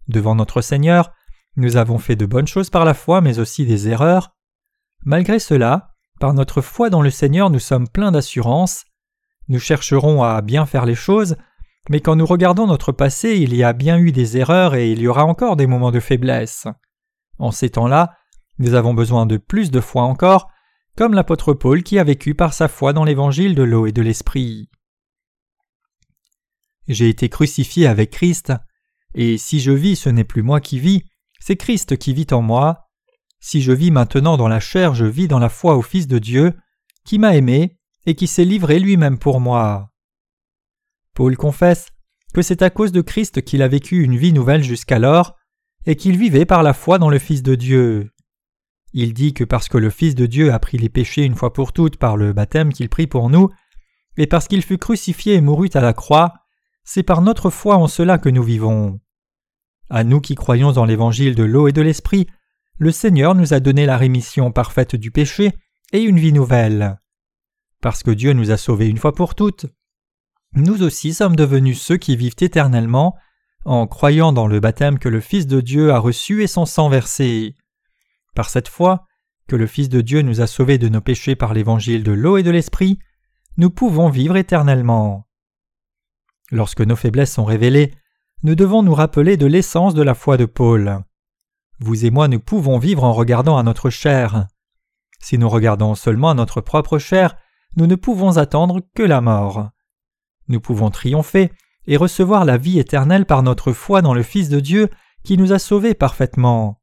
Devant 0.08 0.34
notre 0.34 0.60
Seigneur, 0.60 1.12
nous 1.56 1.76
avons 1.76 1.98
fait 1.98 2.16
de 2.16 2.26
bonnes 2.26 2.46
choses 2.46 2.68
par 2.68 2.84
la 2.84 2.92
foi 2.92 3.20
mais 3.20 3.38
aussi 3.38 3.64
des 3.64 3.88
erreurs, 3.88 4.35
Malgré 5.06 5.38
cela, 5.38 5.94
par 6.18 6.34
notre 6.34 6.60
foi 6.60 6.90
dans 6.90 7.00
le 7.00 7.10
Seigneur, 7.10 7.48
nous 7.48 7.60
sommes 7.60 7.88
pleins 7.88 8.10
d'assurance. 8.10 8.84
Nous 9.46 9.60
chercherons 9.60 10.24
à 10.24 10.42
bien 10.42 10.66
faire 10.66 10.84
les 10.84 10.96
choses, 10.96 11.36
mais 11.88 12.00
quand 12.00 12.16
nous 12.16 12.26
regardons 12.26 12.66
notre 12.66 12.90
passé, 12.90 13.36
il 13.36 13.54
y 13.54 13.62
a 13.62 13.72
bien 13.72 13.98
eu 13.98 14.10
des 14.10 14.36
erreurs 14.36 14.74
et 14.74 14.90
il 14.90 15.00
y 15.00 15.06
aura 15.06 15.24
encore 15.24 15.54
des 15.54 15.68
moments 15.68 15.92
de 15.92 16.00
faiblesse. 16.00 16.66
En 17.38 17.52
ces 17.52 17.70
temps-là, 17.70 18.16
nous 18.58 18.74
avons 18.74 18.94
besoin 18.94 19.26
de 19.26 19.36
plus 19.36 19.70
de 19.70 19.80
foi 19.80 20.02
encore, 20.02 20.50
comme 20.96 21.14
l'apôtre 21.14 21.54
Paul 21.54 21.84
qui 21.84 22.00
a 22.00 22.04
vécu 22.04 22.34
par 22.34 22.52
sa 22.52 22.66
foi 22.66 22.92
dans 22.92 23.04
l'évangile 23.04 23.54
de 23.54 23.62
l'eau 23.62 23.86
et 23.86 23.92
de 23.92 24.02
l'esprit. 24.02 24.68
J'ai 26.88 27.08
été 27.08 27.28
crucifié 27.28 27.86
avec 27.86 28.10
Christ, 28.10 28.52
et 29.14 29.38
si 29.38 29.60
je 29.60 29.70
vis, 29.70 29.94
ce 29.94 30.08
n'est 30.08 30.24
plus 30.24 30.42
moi 30.42 30.60
qui 30.60 30.80
vis, 30.80 31.04
c'est 31.38 31.56
Christ 31.56 31.96
qui 31.96 32.12
vit 32.12 32.26
en 32.32 32.42
moi. 32.42 32.85
Si 33.40 33.62
je 33.62 33.72
vis 33.72 33.90
maintenant 33.90 34.36
dans 34.36 34.48
la 34.48 34.60
chair, 34.60 34.94
je 34.94 35.04
vis 35.04 35.28
dans 35.28 35.38
la 35.38 35.48
foi 35.48 35.76
au 35.76 35.82
Fils 35.82 36.06
de 36.06 36.18
Dieu, 36.18 36.54
qui 37.04 37.18
m'a 37.18 37.36
aimé 37.36 37.78
et 38.06 38.14
qui 38.14 38.26
s'est 38.26 38.44
livré 38.44 38.78
lui-même 38.78 39.18
pour 39.18 39.40
moi. 39.40 39.90
Paul 41.14 41.36
confesse 41.36 41.88
que 42.34 42.42
c'est 42.42 42.62
à 42.62 42.70
cause 42.70 42.92
de 42.92 43.00
Christ 43.00 43.42
qu'il 43.42 43.62
a 43.62 43.68
vécu 43.68 44.02
une 44.02 44.16
vie 44.16 44.32
nouvelle 44.32 44.62
jusqu'alors, 44.62 45.36
et 45.86 45.96
qu'il 45.96 46.18
vivait 46.18 46.44
par 46.44 46.62
la 46.62 46.74
foi 46.74 46.98
dans 46.98 47.10
le 47.10 47.18
Fils 47.18 47.42
de 47.42 47.54
Dieu. 47.54 48.10
Il 48.92 49.14
dit 49.14 49.34
que 49.34 49.44
parce 49.44 49.68
que 49.68 49.78
le 49.78 49.90
Fils 49.90 50.14
de 50.14 50.26
Dieu 50.26 50.52
a 50.52 50.58
pris 50.58 50.78
les 50.78 50.88
péchés 50.88 51.24
une 51.24 51.34
fois 51.34 51.52
pour 51.52 51.72
toutes 51.72 51.96
par 51.96 52.16
le 52.16 52.32
baptême 52.32 52.72
qu'il 52.72 52.88
prit 52.88 53.06
pour 53.06 53.30
nous, 53.30 53.50
et 54.16 54.26
parce 54.26 54.48
qu'il 54.48 54.62
fut 54.62 54.78
crucifié 54.78 55.34
et 55.34 55.40
mourut 55.40 55.70
à 55.74 55.80
la 55.80 55.92
croix, 55.92 56.34
c'est 56.84 57.02
par 57.02 57.22
notre 57.22 57.50
foi 57.50 57.76
en 57.76 57.88
cela 57.88 58.18
que 58.18 58.28
nous 58.28 58.42
vivons. 58.42 59.00
À 59.90 60.02
nous 60.02 60.20
qui 60.20 60.34
croyons 60.34 60.72
dans 60.72 60.84
l'évangile 60.84 61.34
de 61.34 61.44
l'eau 61.44 61.68
et 61.68 61.72
de 61.72 61.82
l'esprit, 61.82 62.26
le 62.78 62.90
Seigneur 62.90 63.34
nous 63.34 63.54
a 63.54 63.60
donné 63.60 63.86
la 63.86 63.96
rémission 63.96 64.52
parfaite 64.52 64.96
du 64.96 65.10
péché 65.10 65.52
et 65.92 66.02
une 66.02 66.18
vie 66.18 66.32
nouvelle. 66.32 66.98
Parce 67.80 68.02
que 68.02 68.10
Dieu 68.10 68.32
nous 68.32 68.50
a 68.50 68.56
sauvés 68.56 68.88
une 68.88 68.98
fois 68.98 69.14
pour 69.14 69.34
toutes, 69.34 69.66
nous 70.54 70.82
aussi 70.82 71.12
sommes 71.12 71.36
devenus 71.36 71.80
ceux 71.80 71.96
qui 71.96 72.16
vivent 72.16 72.36
éternellement 72.40 73.16
en 73.64 73.86
croyant 73.86 74.32
dans 74.32 74.46
le 74.46 74.60
baptême 74.60 74.98
que 74.98 75.08
le 75.08 75.20
Fils 75.20 75.46
de 75.46 75.60
Dieu 75.60 75.92
a 75.92 75.98
reçu 75.98 76.42
et 76.42 76.46
son 76.46 76.66
sang 76.66 76.88
versé. 76.88 77.54
Par 78.34 78.48
cette 78.48 78.68
foi, 78.68 79.06
que 79.48 79.56
le 79.56 79.66
Fils 79.66 79.88
de 79.88 80.00
Dieu 80.00 80.22
nous 80.22 80.40
a 80.40 80.46
sauvés 80.46 80.78
de 80.78 80.88
nos 80.88 81.00
péchés 81.00 81.36
par 81.36 81.52
l'évangile 81.52 82.02
de 82.02 82.12
l'eau 82.12 82.36
et 82.36 82.42
de 82.42 82.50
l'esprit, 82.50 82.98
nous 83.56 83.70
pouvons 83.70 84.08
vivre 84.08 84.36
éternellement. 84.36 85.26
Lorsque 86.50 86.80
nos 86.80 86.96
faiblesses 86.96 87.32
sont 87.32 87.44
révélées, 87.44 87.92
nous 88.42 88.54
devons 88.54 88.82
nous 88.82 88.94
rappeler 88.94 89.36
de 89.36 89.46
l'essence 89.46 89.94
de 89.94 90.02
la 90.02 90.14
foi 90.14 90.36
de 90.36 90.44
Paul. 90.44 91.02
Vous 91.78 92.06
et 92.06 92.10
moi 92.10 92.28
nous 92.28 92.40
pouvons 92.40 92.78
vivre 92.78 93.04
en 93.04 93.12
regardant 93.12 93.58
à 93.58 93.62
notre 93.62 93.90
chair. 93.90 94.46
Si 95.20 95.38
nous 95.38 95.48
regardons 95.48 95.94
seulement 95.94 96.30
à 96.30 96.34
notre 96.34 96.60
propre 96.60 96.98
chair, 96.98 97.36
nous 97.76 97.86
ne 97.86 97.94
pouvons 97.94 98.38
attendre 98.38 98.80
que 98.94 99.02
la 99.02 99.20
mort. 99.20 99.70
Nous 100.48 100.60
pouvons 100.60 100.90
triompher 100.90 101.52
et 101.86 101.96
recevoir 101.96 102.44
la 102.44 102.56
vie 102.56 102.78
éternelle 102.78 103.26
par 103.26 103.42
notre 103.42 103.72
foi 103.72 104.02
dans 104.02 104.14
le 104.14 104.22
Fils 104.22 104.48
de 104.48 104.60
Dieu 104.60 104.88
qui 105.24 105.36
nous 105.36 105.52
a 105.52 105.58
sauvés 105.58 105.94
parfaitement. 105.94 106.80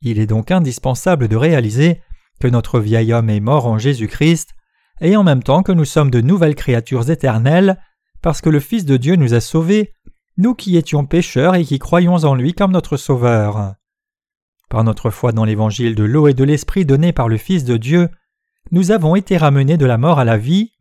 Il 0.00 0.18
est 0.18 0.26
donc 0.26 0.50
indispensable 0.50 1.28
de 1.28 1.36
réaliser 1.36 2.00
que 2.40 2.48
notre 2.48 2.80
vieil 2.80 3.12
homme 3.12 3.30
est 3.30 3.40
mort 3.40 3.66
en 3.66 3.78
Jésus-Christ, 3.78 4.54
et 5.00 5.16
en 5.16 5.24
même 5.24 5.42
temps 5.42 5.62
que 5.62 5.72
nous 5.72 5.84
sommes 5.84 6.10
de 6.10 6.20
nouvelles 6.20 6.54
créatures 6.54 7.10
éternelles, 7.10 7.78
parce 8.22 8.40
que 8.40 8.50
le 8.50 8.60
Fils 8.60 8.84
de 8.84 8.96
Dieu 8.96 9.16
nous 9.16 9.34
a 9.34 9.40
sauvés, 9.40 9.92
nous 10.36 10.54
qui 10.54 10.76
étions 10.76 11.06
pécheurs 11.06 11.54
et 11.54 11.64
qui 11.64 11.78
croyons 11.78 12.24
en 12.24 12.34
lui 12.34 12.54
comme 12.54 12.72
notre 12.72 12.96
Sauveur. 12.96 13.74
Par 14.68 14.82
notre 14.82 15.10
foi 15.10 15.32
dans 15.32 15.44
l'évangile 15.44 15.94
de 15.94 16.04
l'eau 16.04 16.26
et 16.28 16.34
de 16.34 16.44
l'esprit 16.44 16.84
donné 16.84 17.12
par 17.12 17.28
le 17.28 17.36
Fils 17.36 17.64
de 17.64 17.76
Dieu, 17.76 18.08
nous 18.72 18.90
avons 18.90 19.14
été 19.14 19.36
ramenés 19.36 19.76
de 19.76 19.86
la 19.86 19.98
mort 19.98 20.18
à 20.18 20.24
la 20.24 20.36
vie. 20.36 20.72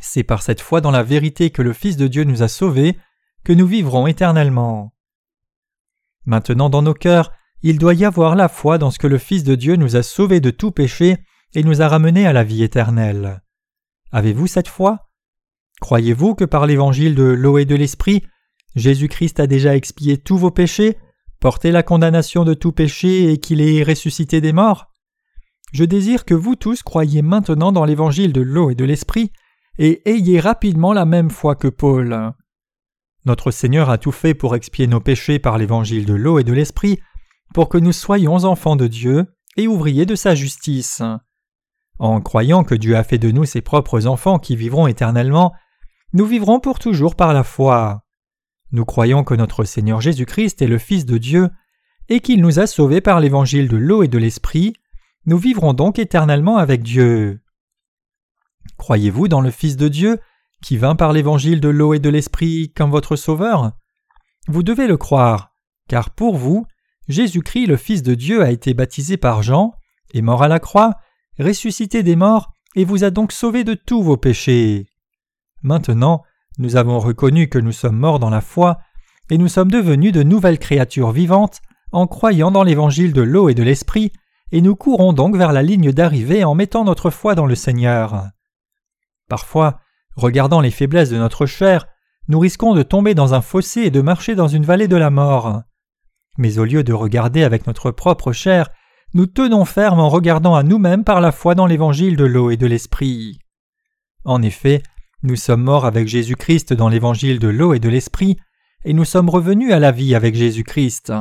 C'est 0.00 0.24
par 0.24 0.42
cette 0.42 0.60
foi 0.60 0.80
dans 0.80 0.90
la 0.90 1.04
vérité 1.04 1.50
que 1.50 1.62
le 1.62 1.72
Fils 1.72 1.96
de 1.96 2.08
Dieu 2.08 2.24
nous 2.24 2.42
a 2.42 2.48
sauvés 2.48 2.98
que 3.44 3.52
nous 3.52 3.66
vivrons 3.66 4.08
éternellement. 4.08 4.92
Maintenant 6.24 6.68
dans 6.68 6.82
nos 6.82 6.94
cœurs, 6.94 7.32
il 7.62 7.78
doit 7.78 7.94
y 7.94 8.04
avoir 8.04 8.34
la 8.34 8.48
foi 8.48 8.78
dans 8.78 8.90
ce 8.90 8.98
que 8.98 9.06
le 9.06 9.18
Fils 9.18 9.44
de 9.44 9.54
Dieu 9.54 9.76
nous 9.76 9.94
a 9.94 10.02
sauvés 10.02 10.40
de 10.40 10.50
tout 10.50 10.72
péché 10.72 11.18
et 11.54 11.62
nous 11.62 11.82
a 11.82 11.88
ramenés 11.88 12.26
à 12.26 12.32
la 12.32 12.42
vie 12.42 12.64
éternelle. 12.64 13.42
Avez-vous 14.10 14.48
cette 14.48 14.68
foi? 14.68 15.08
Croyez-vous 15.80 16.34
que 16.34 16.44
par 16.44 16.66
l'évangile 16.66 17.14
de 17.14 17.22
l'eau 17.22 17.58
et 17.58 17.64
de 17.64 17.76
l'esprit, 17.76 18.24
Jésus-Christ 18.74 19.40
a 19.40 19.46
déjà 19.46 19.76
expié 19.76 20.18
tous 20.18 20.36
vos 20.36 20.50
péchés, 20.50 20.98
la 21.64 21.82
condamnation 21.82 22.44
de 22.44 22.54
tout 22.54 22.72
péché 22.72 23.30
et 23.30 23.38
qu'il 23.38 23.60
est 23.60 23.82
ressuscité 23.82 24.40
des 24.40 24.52
morts 24.52 24.86
Je 25.72 25.84
désire 25.84 26.24
que 26.24 26.34
vous 26.34 26.56
tous 26.56 26.82
croyiez 26.82 27.22
maintenant 27.22 27.70
dans 27.70 27.84
l'évangile 27.84 28.32
de 28.32 28.40
l'eau 28.40 28.70
et 28.70 28.74
de 28.74 28.84
l'esprit 28.84 29.30
et 29.78 30.02
ayez 30.10 30.40
rapidement 30.40 30.92
la 30.92 31.04
même 31.04 31.30
foi 31.30 31.54
que 31.54 31.68
Paul. 31.68 32.32
Notre 33.26 33.50
Seigneur 33.50 33.90
a 33.90 33.98
tout 33.98 34.12
fait 34.12 34.34
pour 34.34 34.56
expier 34.56 34.86
nos 34.86 35.00
péchés 35.00 35.38
par 35.38 35.58
l'évangile 35.58 36.04
de 36.04 36.14
l'eau 36.14 36.38
et 36.38 36.44
de 36.44 36.52
l'esprit, 36.52 36.98
pour 37.54 37.68
que 37.68 37.78
nous 37.78 37.92
soyons 37.92 38.44
enfants 38.44 38.76
de 38.76 38.86
Dieu 38.86 39.26
et 39.56 39.68
ouvriers 39.68 40.06
de 40.06 40.14
sa 40.14 40.34
justice. 40.34 41.02
En 41.98 42.20
croyant 42.20 42.64
que 42.64 42.74
Dieu 42.74 42.96
a 42.96 43.04
fait 43.04 43.18
de 43.18 43.30
nous 43.30 43.44
ses 43.44 43.60
propres 43.60 44.06
enfants 44.06 44.38
qui 44.38 44.56
vivront 44.56 44.86
éternellement, 44.86 45.52
nous 46.12 46.26
vivrons 46.26 46.60
pour 46.60 46.78
toujours 46.78 47.14
par 47.14 47.32
la 47.32 47.44
foi. 47.44 48.05
Nous 48.72 48.84
croyons 48.84 49.24
que 49.24 49.34
notre 49.34 49.64
Seigneur 49.64 50.00
Jésus-Christ 50.00 50.60
est 50.62 50.66
le 50.66 50.78
Fils 50.78 51.06
de 51.06 51.18
Dieu 51.18 51.50
et 52.08 52.20
qu'il 52.20 52.40
nous 52.40 52.58
a 52.58 52.66
sauvés 52.66 53.00
par 53.00 53.20
l'évangile 53.20 53.68
de 53.68 53.76
l'eau 53.76 54.02
et 54.02 54.08
de 54.08 54.18
l'esprit, 54.18 54.74
nous 55.24 55.38
vivrons 55.38 55.72
donc 55.72 55.98
éternellement 55.98 56.56
avec 56.56 56.82
Dieu. 56.82 57.40
Croyez-vous 58.76 59.28
dans 59.28 59.40
le 59.40 59.50
Fils 59.50 59.76
de 59.76 59.88
Dieu 59.88 60.18
qui 60.62 60.76
vint 60.76 60.96
par 60.96 61.12
l'évangile 61.12 61.60
de 61.60 61.68
l'eau 61.68 61.94
et 61.94 61.98
de 61.98 62.08
l'esprit 62.08 62.72
comme 62.74 62.90
votre 62.90 63.16
Sauveur? 63.16 63.72
Vous 64.48 64.62
devez 64.62 64.86
le 64.86 64.96
croire, 64.96 65.52
car 65.88 66.10
pour 66.10 66.36
vous, 66.36 66.66
Jésus-Christ 67.08 67.66
le 67.66 67.76
Fils 67.76 68.02
de 68.02 68.14
Dieu 68.14 68.42
a 68.42 68.50
été 68.50 68.74
baptisé 68.74 69.16
par 69.16 69.42
Jean, 69.42 69.74
est 70.14 70.22
mort 70.22 70.42
à 70.42 70.48
la 70.48 70.60
croix, 70.60 70.94
ressuscité 71.38 72.02
des 72.02 72.16
morts, 72.16 72.52
et 72.74 72.84
vous 72.84 73.04
a 73.04 73.10
donc 73.10 73.32
sauvé 73.32 73.64
de 73.64 73.74
tous 73.74 74.02
vos 74.02 74.16
péchés. 74.16 74.86
Maintenant, 75.62 76.22
nous 76.58 76.76
avons 76.76 76.98
reconnu 76.98 77.48
que 77.48 77.58
nous 77.58 77.72
sommes 77.72 77.96
morts 77.96 78.18
dans 78.18 78.30
la 78.30 78.40
foi, 78.40 78.78
et 79.30 79.38
nous 79.38 79.48
sommes 79.48 79.70
devenus 79.70 80.12
de 80.12 80.22
nouvelles 80.22 80.58
créatures 80.58 81.10
vivantes 81.10 81.60
en 81.92 82.06
croyant 82.06 82.50
dans 82.50 82.62
l'évangile 82.62 83.12
de 83.12 83.22
l'eau 83.22 83.48
et 83.48 83.54
de 83.54 83.62
l'esprit, 83.62 84.12
et 84.52 84.60
nous 84.60 84.76
courons 84.76 85.12
donc 85.12 85.36
vers 85.36 85.52
la 85.52 85.62
ligne 85.62 85.92
d'arrivée 85.92 86.44
en 86.44 86.54
mettant 86.54 86.84
notre 86.84 87.10
foi 87.10 87.34
dans 87.34 87.46
le 87.46 87.54
Seigneur. 87.54 88.28
Parfois, 89.28 89.80
regardant 90.14 90.60
les 90.60 90.70
faiblesses 90.70 91.10
de 91.10 91.18
notre 91.18 91.46
chair, 91.46 91.86
nous 92.28 92.38
risquons 92.38 92.74
de 92.74 92.82
tomber 92.82 93.14
dans 93.14 93.34
un 93.34 93.40
fossé 93.40 93.82
et 93.82 93.90
de 93.90 94.00
marcher 94.00 94.34
dans 94.34 94.48
une 94.48 94.64
vallée 94.64 94.88
de 94.88 94.96
la 94.96 95.10
mort. 95.10 95.62
Mais 96.38 96.58
au 96.58 96.64
lieu 96.64 96.84
de 96.84 96.92
regarder 96.92 97.44
avec 97.44 97.66
notre 97.66 97.90
propre 97.90 98.32
chair, 98.32 98.70
nous 99.14 99.26
tenons 99.26 99.64
ferme 99.64 100.00
en 100.00 100.08
regardant 100.08 100.54
à 100.54 100.62
nous-mêmes 100.62 101.04
par 101.04 101.20
la 101.20 101.32
foi 101.32 101.54
dans 101.54 101.66
l'évangile 101.66 102.16
de 102.16 102.24
l'eau 102.24 102.50
et 102.50 102.56
de 102.56 102.66
l'esprit. 102.66 103.38
En 104.24 104.42
effet, 104.42 104.82
nous 105.26 105.36
sommes 105.36 105.62
morts 105.62 105.84
avec 105.84 106.06
Jésus-Christ 106.06 106.72
dans 106.72 106.88
l'évangile 106.88 107.40
de 107.40 107.48
l'eau 107.48 107.74
et 107.74 107.80
de 107.80 107.88
l'esprit, 107.88 108.36
et 108.84 108.92
nous 108.92 109.04
sommes 109.04 109.28
revenus 109.28 109.72
à 109.72 109.80
la 109.80 109.90
vie 109.90 110.14
avec 110.14 110.36
Jésus-Christ. 110.36 111.12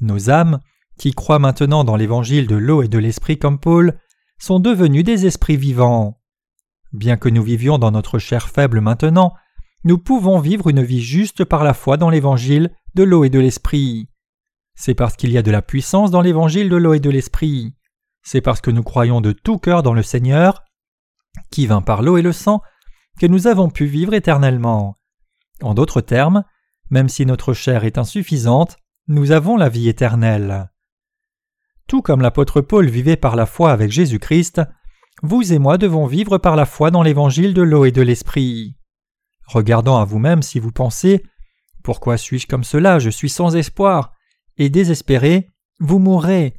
Nos 0.00 0.28
âmes, 0.28 0.58
qui 0.98 1.12
croient 1.12 1.38
maintenant 1.38 1.84
dans 1.84 1.94
l'évangile 1.94 2.48
de 2.48 2.56
l'eau 2.56 2.82
et 2.82 2.88
de 2.88 2.98
l'esprit 2.98 3.38
comme 3.38 3.60
Paul, 3.60 3.96
sont 4.38 4.58
devenues 4.58 5.04
des 5.04 5.24
esprits 5.24 5.56
vivants. 5.56 6.20
Bien 6.92 7.16
que 7.16 7.28
nous 7.28 7.44
vivions 7.44 7.78
dans 7.78 7.92
notre 7.92 8.18
chair 8.18 8.48
faible 8.48 8.80
maintenant, 8.80 9.34
nous 9.84 9.98
pouvons 9.98 10.40
vivre 10.40 10.68
une 10.68 10.82
vie 10.82 11.00
juste 11.00 11.44
par 11.44 11.62
la 11.62 11.74
foi 11.74 11.96
dans 11.96 12.10
l'évangile 12.10 12.74
de 12.94 13.04
l'eau 13.04 13.22
et 13.22 13.30
de 13.30 13.38
l'esprit. 13.38 14.08
C'est 14.74 14.94
parce 14.94 15.14
qu'il 15.14 15.30
y 15.30 15.38
a 15.38 15.42
de 15.42 15.50
la 15.52 15.62
puissance 15.62 16.10
dans 16.10 16.22
l'évangile 16.22 16.68
de 16.68 16.76
l'eau 16.76 16.94
et 16.94 17.00
de 17.00 17.10
l'esprit. 17.10 17.76
C'est 18.24 18.40
parce 18.40 18.60
que 18.60 18.72
nous 18.72 18.82
croyons 18.82 19.20
de 19.20 19.30
tout 19.30 19.58
cœur 19.58 19.84
dans 19.84 19.94
le 19.94 20.02
Seigneur, 20.02 20.64
qui 21.52 21.68
vint 21.68 21.82
par 21.82 22.02
l'eau 22.02 22.16
et 22.16 22.22
le 22.22 22.32
sang, 22.32 22.62
que 23.18 23.26
nous 23.26 23.46
avons 23.46 23.70
pu 23.70 23.86
vivre 23.86 24.14
éternellement. 24.14 24.96
En 25.62 25.74
d'autres 25.74 26.00
termes, 26.00 26.44
même 26.90 27.08
si 27.08 27.24
notre 27.26 27.54
chair 27.54 27.84
est 27.84 27.98
insuffisante, 27.98 28.76
nous 29.08 29.32
avons 29.32 29.56
la 29.56 29.68
vie 29.68 29.88
éternelle. 29.88 30.70
Tout 31.86 32.02
comme 32.02 32.22
l'apôtre 32.22 32.60
Paul 32.60 32.88
vivait 32.88 33.16
par 33.16 33.36
la 33.36 33.46
foi 33.46 33.72
avec 33.72 33.90
Jésus-Christ, 33.90 34.62
vous 35.22 35.52
et 35.52 35.58
moi 35.58 35.78
devons 35.78 36.06
vivre 36.06 36.38
par 36.38 36.56
la 36.56 36.66
foi 36.66 36.90
dans 36.90 37.02
l'évangile 37.02 37.54
de 37.54 37.62
l'eau 37.62 37.84
et 37.84 37.92
de 37.92 38.02
l'esprit. 38.02 38.76
Regardant 39.46 39.98
à 39.98 40.04
vous-même 40.04 40.42
si 40.42 40.58
vous 40.58 40.72
pensez 40.72 41.22
Pourquoi 41.82 42.16
suis-je 42.16 42.46
comme 42.46 42.64
cela? 42.64 42.98
Je 42.98 43.10
suis 43.10 43.28
sans 43.28 43.54
espoir 43.54 44.12
et 44.56 44.70
désespéré, 44.70 45.50
vous 45.78 45.98
mourrez. 45.98 46.54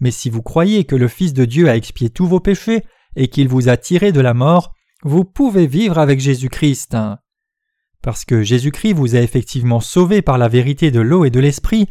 Mais 0.00 0.10
si 0.10 0.30
vous 0.30 0.42
croyez 0.42 0.84
que 0.84 0.96
le 0.96 1.08
Fils 1.08 1.32
de 1.32 1.44
Dieu 1.44 1.68
a 1.68 1.76
expié 1.76 2.10
tous 2.10 2.26
vos 2.26 2.40
péchés 2.40 2.84
et 3.14 3.28
qu'il 3.28 3.48
vous 3.48 3.68
a 3.68 3.76
tiré 3.76 4.12
de 4.12 4.20
la 4.20 4.34
mort, 4.34 4.74
vous 5.02 5.24
pouvez 5.24 5.66
vivre 5.66 5.98
avec 5.98 6.20
Jésus-Christ. 6.20 6.96
Parce 8.02 8.24
que 8.24 8.42
Jésus-Christ 8.42 8.94
vous 8.94 9.16
a 9.16 9.20
effectivement 9.20 9.80
sauvé 9.80 10.22
par 10.22 10.38
la 10.38 10.48
vérité 10.48 10.90
de 10.90 11.00
l'eau 11.00 11.24
et 11.24 11.30
de 11.30 11.40
l'esprit, 11.40 11.88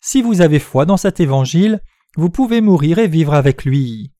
si 0.00 0.20
vous 0.20 0.40
avez 0.40 0.58
foi 0.58 0.84
dans 0.84 0.96
cet 0.96 1.20
évangile, 1.20 1.80
vous 2.16 2.28
pouvez 2.28 2.60
mourir 2.60 2.98
et 2.98 3.08
vivre 3.08 3.34
avec 3.34 3.64
lui. 3.64 4.12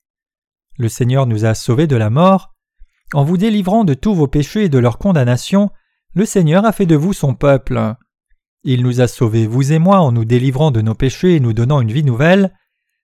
Le 0.79 0.89
Seigneur 0.89 1.27
nous 1.27 1.45
a 1.45 1.55
sauvés 1.55 1.87
de 1.87 1.97
la 1.97 2.09
mort. 2.09 2.55
En 3.13 3.25
vous 3.25 3.37
délivrant 3.37 3.85
de 3.85 3.95
tous 3.95 4.15
vos 4.15 4.29
péchés 4.29 4.65
et 4.65 4.69
de 4.69 4.79
leur 4.79 4.99
condamnation, 4.99 5.71
le 6.15 6.25
Seigneur 6.25 6.65
a 6.65 6.73
fait 6.73 6.87
de 6.87 6.97
vous 6.97 7.13
son 7.13 7.35
peuple. 7.35 7.95
Il 8.65 8.83
nous 8.83 9.01
a 9.01 9.09
sauvés, 9.09 9.47
vous 9.47 9.73
et 9.73 9.79
moi, 9.79 10.01
en 10.01 10.13
nous 10.13 10.25
délivrant 10.25 10.71
de 10.71 10.81
nos 10.81 10.95
péchés 10.95 11.37
et 11.37 11.41
nous 11.41 11.53
donnant 11.53 11.81
une 11.81 11.93
vie 11.93 12.05
nouvelle. 12.05 12.57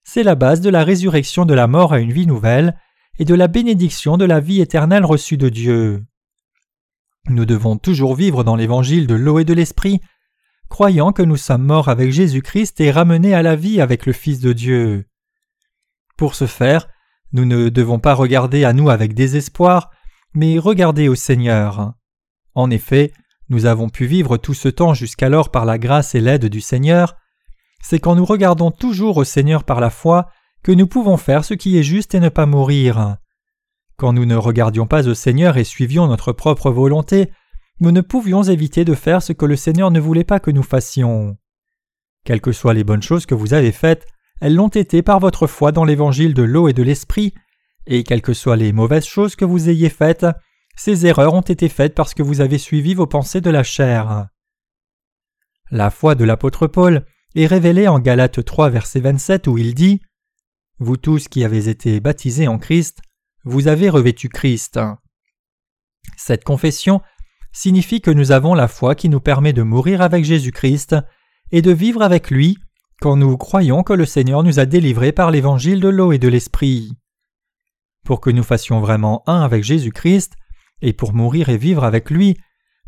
C'est 0.05 0.23
la 0.23 0.37
base 0.37 0.61
de 0.61 0.71
la 0.71 0.85
résurrection 0.85 1.45
de 1.45 1.55
la 1.55 1.67
mort 1.67 1.93
à 1.93 1.99
une 1.99 2.13
vie 2.13 2.27
nouvelle 2.27 2.79
et 3.19 3.25
de 3.25 3.35
la 3.35 3.49
bénédiction 3.49 4.17
de 4.17 4.25
la 4.25 4.41
vie 4.41 4.61
éternelle 4.61 5.05
reçue 5.05 5.37
de 5.37 5.49
Dieu. 5.49 6.05
Nous 7.29 7.45
devons 7.45 7.77
toujours 7.77 8.15
vivre 8.15 8.45
dans 8.45 8.57
l'évangile 8.57 9.07
de 9.07 9.15
l'eau 9.15 9.39
et 9.39 9.45
de 9.45 9.53
l'esprit, 9.53 10.01
croyant 10.69 11.13
que 11.13 11.23
nous 11.23 11.37
sommes 11.37 11.65
morts 11.65 11.89
avec 11.89 12.13
Jésus-Christ 12.13 12.81
et 12.81 12.91
ramenés 12.91 13.35
à 13.35 13.43
la 13.43 13.57
vie 13.57 13.81
avec 13.81 14.07
le 14.07 14.13
Fils 14.13 14.41
de 14.41 14.53
Dieu. 14.53 15.07
Pour 16.17 16.35
ce 16.35 16.47
faire, 16.47 16.89
nous 17.33 17.45
ne 17.45 17.69
devons 17.69 17.99
pas 17.99 18.15
regarder 18.15 18.65
à 18.65 18.73
nous 18.73 18.89
avec 18.89 19.15
désespoir, 19.15 19.91
mais 20.33 20.59
regarder 20.59 21.09
au 21.09 21.15
Seigneur. 21.15 21.95
En 22.55 22.71
effet, 22.71 23.13
nous 23.51 23.67
avons 23.67 23.89
pu 23.89 24.07
vivre 24.07 24.37
tout 24.37 24.55
ce 24.55 24.69
temps 24.69 24.95
jusqu'alors 24.95 25.51
par 25.51 25.65
la 25.65 25.79
grâce 25.79 26.15
et 26.15 26.21
l'aide 26.21 26.47
du 26.47 26.61
Seigneur. 26.61 27.17
C'est 27.83 27.99
quand 27.99 28.15
nous 28.15 28.25
regardons 28.25 28.71
toujours 28.71 29.17
au 29.17 29.25
Seigneur 29.25 29.65
par 29.65 29.81
la 29.81 29.91
foi 29.91 30.29
que 30.63 30.73
nous 30.73 30.87
pouvons 30.87 31.17
faire 31.17 31.45
ce 31.45 31.55
qui 31.55 31.79
est 31.79 31.83
juste 31.83 32.15
et 32.15 32.21
ne 32.21 32.29
pas 32.29 32.47
mourir. 32.47 33.17
Quand 33.97 34.13
nous 34.13 34.27
ne 34.27 34.37
regardions 34.37 34.87
pas 34.87 35.09
au 35.09 35.15
Seigneur 35.15 35.57
et 35.57 35.65
suivions 35.65 36.07
notre 36.07 36.33
propre 36.33 36.71
volonté, 36.71 37.31
nous 37.81 37.93
ne 37.93 38.01
pouvions 38.01 38.43
éviter 38.43 38.85
de 38.85 38.95
faire 38.95 39.23
ce 39.23 39.33
que 39.33 39.47
le 39.47 39.57
Seigneur 39.57 39.91
ne 39.91 40.01
voulait 40.01 40.25
pas 40.25 40.41
que 40.41 40.51
nous 40.51 40.63
fassions. 40.63 41.37
Quelles 42.25 42.41
que 42.41 42.53
soient 42.53 42.75
les 42.75 42.85
bonnes 42.85 43.03
choses 43.03 43.27
que 43.27 43.35
vous 43.35 43.55
avez 43.55 43.73
faites, 43.73 44.07
elles 44.41 44.55
l'ont 44.55 44.69
été 44.69 45.03
par 45.03 45.21
votre 45.21 45.47
foi 45.47 45.73
dans 45.73 45.85
l'évangile 45.85 46.35
de 46.35 46.43
l'eau 46.43 46.69
et 46.69 46.73
de 46.73 46.83
l'esprit, 46.83 47.35
et 47.87 48.05
quelles 48.05 48.23
que 48.23 48.35
soient 48.35 48.57
les 48.57 48.73
mauvaises 48.73 49.07
choses 49.07 49.35
que 49.35 49.45
vous 49.45 49.69
ayez 49.69 49.89
faites, 49.89 50.27
ces 50.77 51.07
erreurs 51.07 51.35
ont 51.35 51.41
été 51.41 51.69
faites 51.69 51.95
parce 51.95 52.15
que 52.15 52.23
vous 52.23 52.41
avez 52.41 52.59
suivi 52.59 52.95
vos 52.95 53.07
pensées 53.07 53.41
de 53.41 53.51
la 53.51 53.65
chair. 53.65 54.29
La 55.71 55.91
foi 55.91 56.15
de 56.15 56.25
l'apôtre 56.25 56.67
Paul 56.67 57.05
est 57.35 57.47
révélée 57.47 57.89
en 57.89 57.99
Galates 57.99 58.45
3 58.45 58.71
verset 58.71 59.01
27 59.01 59.49
où 59.49 59.59
il 59.59 59.75
dit 59.75 60.01
Vous 60.81 60.97
tous 60.97 61.27
qui 61.27 61.45
avez 61.45 61.69
été 61.69 61.99
baptisés 61.99 62.47
en 62.47 62.59
Christ, 62.59 63.01
vous 63.45 63.67
avez 63.67 63.89
revêtu 63.89 64.29
Christ. 64.29 64.79
Cette 66.17 66.45
confession 66.45 67.01
signifie 67.53 68.01
que 68.01 68.13
nous 68.13 68.31
avons 68.31 68.55
la 68.55 68.69
foi 68.69 68.95
qui 68.95 69.09
nous 69.09 69.21
permet 69.21 69.53
de 69.53 69.63
mourir 69.63 70.03
avec 70.03 70.25
Jésus-Christ 70.25 70.95
et 71.51 71.63
de 71.63 71.73
vivre 71.73 72.03
avec 72.03 72.31
lui 72.31 72.59
quand 73.01 73.17
nous 73.17 73.37
croyons 73.37 73.83
que 73.83 73.93
le 73.93 74.07
Seigneur 74.07 74.43
nous 74.43 74.61
a 74.61 74.67
délivrés 74.67 75.13
par 75.13 75.31
l'évangile 75.31 75.81
de 75.81 75.89
l'eau 75.89 76.13
et 76.13 76.19
de 76.19 76.29
l'esprit. 76.29 76.93
Pour 78.05 78.21
que 78.21 78.31
nous 78.31 78.43
fassions 78.43 78.81
vraiment 78.81 79.23
un 79.27 79.41
avec 79.43 79.65
Jésus-Christ, 79.65 80.35
et 80.81 80.93
pour 80.93 81.13
mourir 81.13 81.49
et 81.49 81.57
vivre 81.57 81.85
avec 81.85 82.11
lui, 82.11 82.37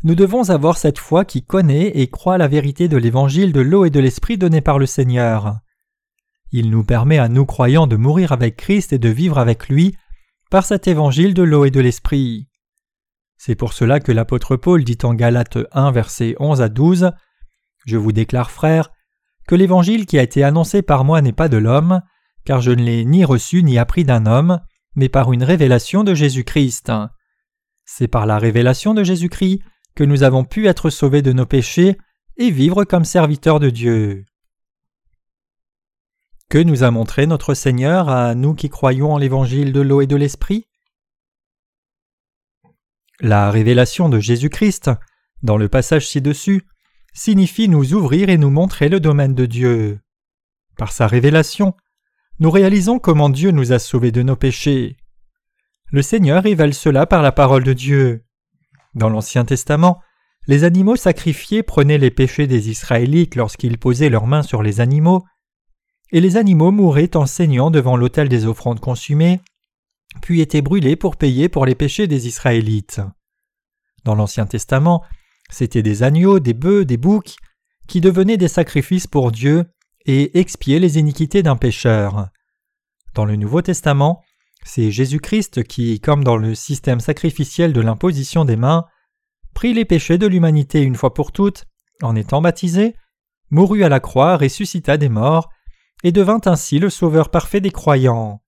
nous 0.03 0.15
devons 0.15 0.49
avoir 0.49 0.77
cette 0.77 0.97
foi 0.97 1.25
qui 1.25 1.43
connaît 1.43 1.87
et 1.87 2.07
croit 2.07 2.37
la 2.37 2.47
vérité 2.47 2.87
de 2.87 2.97
l'évangile 2.97 3.51
de 3.51 3.59
l'eau 3.59 3.85
et 3.85 3.89
de 3.89 3.99
l'esprit 3.99 4.37
donné 4.37 4.61
par 4.61 4.79
le 4.79 4.85
Seigneur. 4.85 5.59
Il 6.51 6.69
nous 6.69 6.83
permet 6.83 7.17
à 7.17 7.29
nous 7.29 7.45
croyants 7.45 7.87
de 7.87 7.95
mourir 7.95 8.31
avec 8.31 8.57
Christ 8.57 8.91
et 8.93 8.99
de 8.99 9.09
vivre 9.09 9.37
avec 9.37 9.69
lui 9.69 9.95
par 10.49 10.65
cet 10.65 10.87
évangile 10.87 11.33
de 11.33 11.43
l'eau 11.43 11.63
et 11.65 11.71
de 11.71 11.79
l'esprit. 11.79 12.47
C'est 13.37 13.55
pour 13.55 13.73
cela 13.73 13.99
que 13.99 14.11
l'apôtre 14.11 14.57
Paul 14.57 14.83
dit 14.83 14.97
en 15.03 15.13
Galates 15.13 15.57
1 15.71 15.91
versets 15.91 16.35
11 16.39 16.61
à 16.61 16.69
12 16.69 17.11
Je 17.85 17.97
vous 17.97 18.11
déclare 18.11 18.51
frères 18.51 18.91
que 19.47 19.55
l'évangile 19.55 20.05
qui 20.05 20.19
a 20.19 20.23
été 20.23 20.43
annoncé 20.43 20.81
par 20.81 21.05
moi 21.05 21.21
n'est 21.21 21.31
pas 21.31 21.47
de 21.47 21.57
l'homme, 21.57 22.01
car 22.45 22.61
je 22.61 22.71
ne 22.71 22.83
l'ai 22.83 23.05
ni 23.05 23.25
reçu 23.25 23.63
ni 23.63 23.77
appris 23.77 24.03
d'un 24.03 24.25
homme, 24.25 24.59
mais 24.95 25.09
par 25.09 25.33
une 25.33 25.43
révélation 25.43 26.03
de 26.03 26.13
Jésus-Christ. 26.13 26.91
C'est 27.85 28.07
par 28.07 28.25
la 28.25 28.37
révélation 28.37 28.93
de 28.93 29.03
Jésus-Christ 29.03 29.61
que 29.95 30.03
nous 30.03 30.23
avons 30.23 30.43
pu 30.43 30.67
être 30.67 30.89
sauvés 30.89 31.21
de 31.21 31.33
nos 31.33 31.45
péchés 31.45 31.97
et 32.37 32.51
vivre 32.51 32.83
comme 32.83 33.05
serviteurs 33.05 33.59
de 33.59 33.69
Dieu. 33.69 34.25
Que 36.51 36.57
nous 36.57 36.83
a 36.83 36.91
montré 36.91 37.27
notre 37.27 37.53
Seigneur 37.53 38.09
à 38.09 38.35
nous 38.35 38.53
qui 38.53 38.67
croyons 38.67 39.13
en 39.13 39.17
l'évangile 39.17 39.71
de 39.71 39.79
l'eau 39.79 40.01
et 40.01 40.05
de 40.05 40.17
l'esprit 40.17 40.67
La 43.21 43.49
révélation 43.51 44.09
de 44.09 44.19
Jésus-Christ, 44.19 44.91
dans 45.43 45.55
le 45.55 45.69
passage 45.69 46.09
ci-dessus, 46.09 46.63
signifie 47.13 47.69
nous 47.69 47.93
ouvrir 47.93 48.27
et 48.27 48.37
nous 48.37 48.49
montrer 48.49 48.89
le 48.89 48.99
domaine 48.99 49.33
de 49.33 49.45
Dieu. 49.45 50.01
Par 50.75 50.91
sa 50.91 51.07
révélation, 51.07 51.73
nous 52.39 52.51
réalisons 52.51 52.99
comment 52.99 53.29
Dieu 53.29 53.51
nous 53.51 53.71
a 53.71 53.79
sauvés 53.79 54.11
de 54.11 54.21
nos 54.21 54.35
péchés. 54.35 54.97
Le 55.89 56.01
Seigneur 56.01 56.43
révèle 56.43 56.73
cela 56.73 57.05
par 57.05 57.21
la 57.21 57.31
parole 57.31 57.63
de 57.63 57.71
Dieu. 57.71 58.25
Dans 58.93 59.07
l'Ancien 59.07 59.45
Testament, 59.45 60.01
les 60.47 60.65
animaux 60.65 60.97
sacrifiés 60.97 61.63
prenaient 61.63 61.97
les 61.97 62.11
péchés 62.11 62.45
des 62.45 62.69
Israélites 62.69 63.37
lorsqu'ils 63.37 63.77
posaient 63.77 64.09
leurs 64.09 64.27
mains 64.27 64.43
sur 64.43 64.61
les 64.61 64.81
animaux, 64.81 65.23
et 66.11 66.21
les 66.21 66.37
animaux 66.37 66.71
mouraient 66.71 67.15
en 67.15 67.25
saignant 67.25 67.71
devant 67.71 67.95
l'autel 67.95 68.29
des 68.29 68.45
offrandes 68.45 68.79
consumées, 68.79 69.39
puis 70.21 70.41
étaient 70.41 70.61
brûlés 70.61 70.95
pour 70.95 71.15
payer 71.15 71.47
pour 71.49 71.65
les 71.65 71.75
péchés 71.75 72.07
des 72.07 72.27
Israélites. 72.27 73.01
Dans 74.03 74.15
l'Ancien 74.15 74.45
Testament, 74.45 75.03
c'étaient 75.49 75.83
des 75.83 76.03
agneaux, 76.03 76.39
des 76.39 76.53
bœufs, 76.53 76.85
des 76.85 76.97
boucs, 76.97 77.35
qui 77.87 78.01
devenaient 78.01 78.37
des 78.37 78.47
sacrifices 78.47 79.07
pour 79.07 79.31
Dieu 79.31 79.65
et 80.05 80.39
expiaient 80.39 80.79
les 80.79 80.97
iniquités 80.97 81.43
d'un 81.43 81.55
pécheur. 81.55 82.29
Dans 83.13 83.25
le 83.25 83.35
Nouveau 83.35 83.61
Testament, 83.61 84.21
c'est 84.63 84.91
Jésus-Christ 84.91 85.63
qui, 85.63 85.99
comme 85.99 86.23
dans 86.23 86.37
le 86.37 86.55
système 86.55 86.99
sacrificiel 86.99 87.73
de 87.73 87.81
l'imposition 87.81 88.45
des 88.45 88.55
mains, 88.55 88.85
prit 89.53 89.73
les 89.73 89.85
péchés 89.85 90.17
de 90.17 90.27
l'humanité 90.27 90.81
une 90.81 90.95
fois 90.95 91.13
pour 91.13 91.31
toutes, 91.31 91.65
en 92.01 92.15
étant 92.15 92.41
baptisé, 92.41 92.95
mourut 93.49 93.83
à 93.83 93.89
la 93.89 93.99
croix, 93.99 94.37
ressuscita 94.37 94.97
des 94.97 95.09
morts, 95.09 95.49
et 96.03 96.11
devint 96.11 96.41
ainsi 96.45 96.79
le 96.79 96.89
sauveur 96.89 97.29
parfait 97.29 97.61
des 97.61 97.71
croyants. 97.71 98.41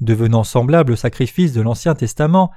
Devenant 0.00 0.44
semblable 0.44 0.92
au 0.92 0.96
sacrifice 0.96 1.52
de 1.52 1.60
l'Ancien 1.60 1.94
Testament, 1.94 2.50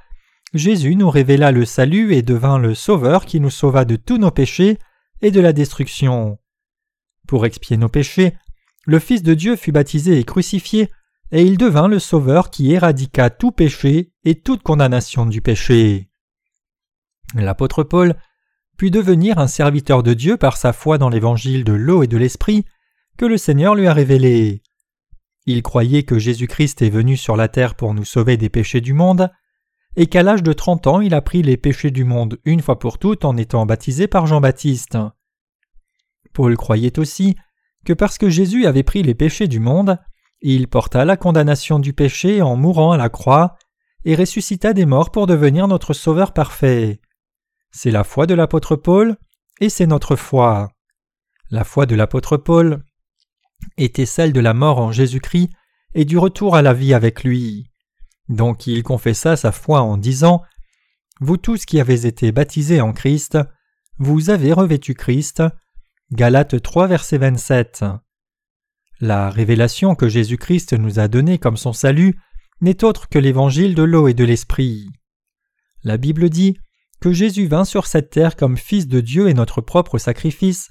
Jésus 0.54 0.96
nous 0.96 1.10
révéla 1.10 1.52
le 1.52 1.64
salut 1.64 2.14
et 2.14 2.22
devint 2.22 2.58
le 2.58 2.74
sauveur 2.74 3.24
qui 3.24 3.40
nous 3.40 3.50
sauva 3.50 3.84
de 3.84 3.96
tous 3.96 4.18
nos 4.18 4.30
péchés 4.30 4.78
et 5.22 5.30
de 5.30 5.40
la 5.40 5.52
destruction. 5.52 6.38
Pour 7.26 7.46
expier 7.46 7.76
nos 7.76 7.88
péchés, 7.88 8.34
le 8.84 8.98
Fils 8.98 9.22
de 9.22 9.34
Dieu 9.34 9.56
fut 9.56 9.72
baptisé 9.72 10.18
et 10.18 10.24
crucifié, 10.24 10.90
et 11.32 11.42
il 11.42 11.58
devint 11.58 11.88
le 11.88 11.98
sauveur 11.98 12.50
qui 12.50 12.72
éradiqua 12.72 13.30
tout 13.30 13.50
péché 13.50 14.12
et 14.24 14.36
toute 14.36 14.62
condamnation 14.62 15.26
du 15.26 15.42
péché. 15.42 16.08
L'apôtre 17.34 17.82
Paul 17.82 18.14
put 18.78 18.90
devenir 18.90 19.38
un 19.38 19.48
serviteur 19.48 20.02
de 20.02 20.14
Dieu 20.14 20.36
par 20.36 20.56
sa 20.56 20.72
foi 20.72 20.98
dans 20.98 21.08
l'évangile 21.08 21.64
de 21.64 21.72
l'eau 21.72 22.04
et 22.04 22.06
de 22.06 22.16
l'esprit 22.16 22.64
que 23.16 23.24
le 23.24 23.38
Seigneur 23.38 23.74
lui 23.74 23.86
a 23.86 23.92
révélé. 23.92 24.62
Il 25.46 25.62
croyait 25.62 26.02
que 26.02 26.18
Jésus-Christ 26.18 26.82
est 26.82 26.90
venu 26.90 27.16
sur 27.16 27.36
la 27.36 27.48
terre 27.48 27.74
pour 27.74 27.94
nous 27.94 28.04
sauver 28.04 28.36
des 28.36 28.48
péchés 28.48 28.80
du 28.80 28.92
monde, 28.92 29.30
et 29.96 30.06
qu'à 30.06 30.22
l'âge 30.22 30.42
de 30.42 30.52
trente 30.52 30.86
ans 30.86 31.00
il 31.00 31.14
a 31.14 31.22
pris 31.22 31.42
les 31.42 31.56
péchés 31.56 31.90
du 31.90 32.04
monde 32.04 32.38
une 32.44 32.60
fois 32.60 32.78
pour 32.78 32.98
toutes 32.98 33.24
en 33.24 33.36
étant 33.36 33.64
baptisé 33.64 34.08
par 34.08 34.26
Jean-Baptiste. 34.26 34.98
Paul 36.32 36.56
croyait 36.56 36.98
aussi 36.98 37.36
que 37.84 37.92
parce 37.92 38.18
que 38.18 38.28
Jésus 38.28 38.66
avait 38.66 38.82
pris 38.82 39.02
les 39.02 39.14
péchés 39.14 39.48
du 39.48 39.60
monde, 39.60 39.98
il 40.42 40.68
porta 40.68 41.04
la 41.04 41.16
condamnation 41.16 41.78
du 41.78 41.92
péché 41.92 42.42
en 42.42 42.56
mourant 42.56 42.92
à 42.92 42.96
la 42.96 43.08
croix, 43.08 43.56
et 44.04 44.14
ressuscita 44.14 44.72
des 44.72 44.86
morts 44.86 45.10
pour 45.10 45.26
devenir 45.26 45.66
notre 45.66 45.94
Sauveur 45.94 46.32
parfait. 46.32 47.00
C'est 47.70 47.90
la 47.90 48.04
foi 48.04 48.26
de 48.26 48.34
l'apôtre 48.34 48.76
Paul, 48.76 49.16
et 49.60 49.68
c'est 49.68 49.86
notre 49.86 50.16
foi. 50.16 50.70
La 51.50 51.64
foi 51.64 51.86
de 51.86 51.94
l'apôtre 51.94 52.36
Paul 52.36 52.84
était 53.76 54.06
celle 54.06 54.32
de 54.32 54.40
la 54.40 54.54
mort 54.54 54.78
en 54.78 54.92
Jésus-Christ 54.92 55.50
et 55.94 56.04
du 56.04 56.18
retour 56.18 56.56
à 56.56 56.62
la 56.62 56.74
vie 56.74 56.94
avec 56.94 57.24
lui. 57.24 57.70
Donc 58.28 58.66
il 58.66 58.82
confessa 58.82 59.36
sa 59.36 59.52
foi 59.52 59.80
en 59.82 59.96
disant 59.96 60.42
Vous 61.20 61.36
tous 61.36 61.64
qui 61.64 61.80
avez 61.80 62.06
été 62.06 62.32
baptisés 62.32 62.80
en 62.80 62.92
Christ, 62.92 63.38
vous 63.98 64.30
avez 64.30 64.52
revêtu 64.52 64.94
Christ. 64.94 65.42
Galates 66.12 66.60
3, 66.60 66.86
verset 66.86 67.18
27. 67.18 67.84
La 69.00 69.30
révélation 69.30 69.94
que 69.94 70.08
Jésus-Christ 70.08 70.74
nous 70.74 70.98
a 70.98 71.08
donnée 71.08 71.38
comme 71.38 71.56
son 71.56 71.72
salut 71.72 72.18
n'est 72.60 72.84
autre 72.84 73.08
que 73.08 73.18
l'évangile 73.18 73.74
de 73.74 73.82
l'eau 73.82 74.08
et 74.08 74.14
de 74.14 74.24
l'esprit. 74.24 74.88
La 75.82 75.96
Bible 75.96 76.30
dit 76.30 76.58
que 77.00 77.12
Jésus 77.12 77.46
vint 77.46 77.64
sur 77.64 77.86
cette 77.86 78.10
terre 78.10 78.36
comme 78.36 78.56
Fils 78.56 78.88
de 78.88 79.00
Dieu 79.00 79.28
et 79.28 79.34
notre 79.34 79.60
propre 79.60 79.98
sacrifice, 79.98 80.70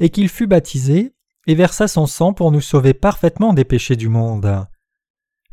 et 0.00 0.10
qu'il 0.10 0.28
fut 0.28 0.46
baptisé 0.46 1.14
et 1.46 1.54
versa 1.54 1.88
son 1.88 2.06
sang 2.06 2.32
pour 2.32 2.52
nous 2.52 2.60
sauver 2.60 2.94
parfaitement 2.94 3.52
des 3.52 3.64
péchés 3.64 3.96
du 3.96 4.08
monde. 4.08 4.66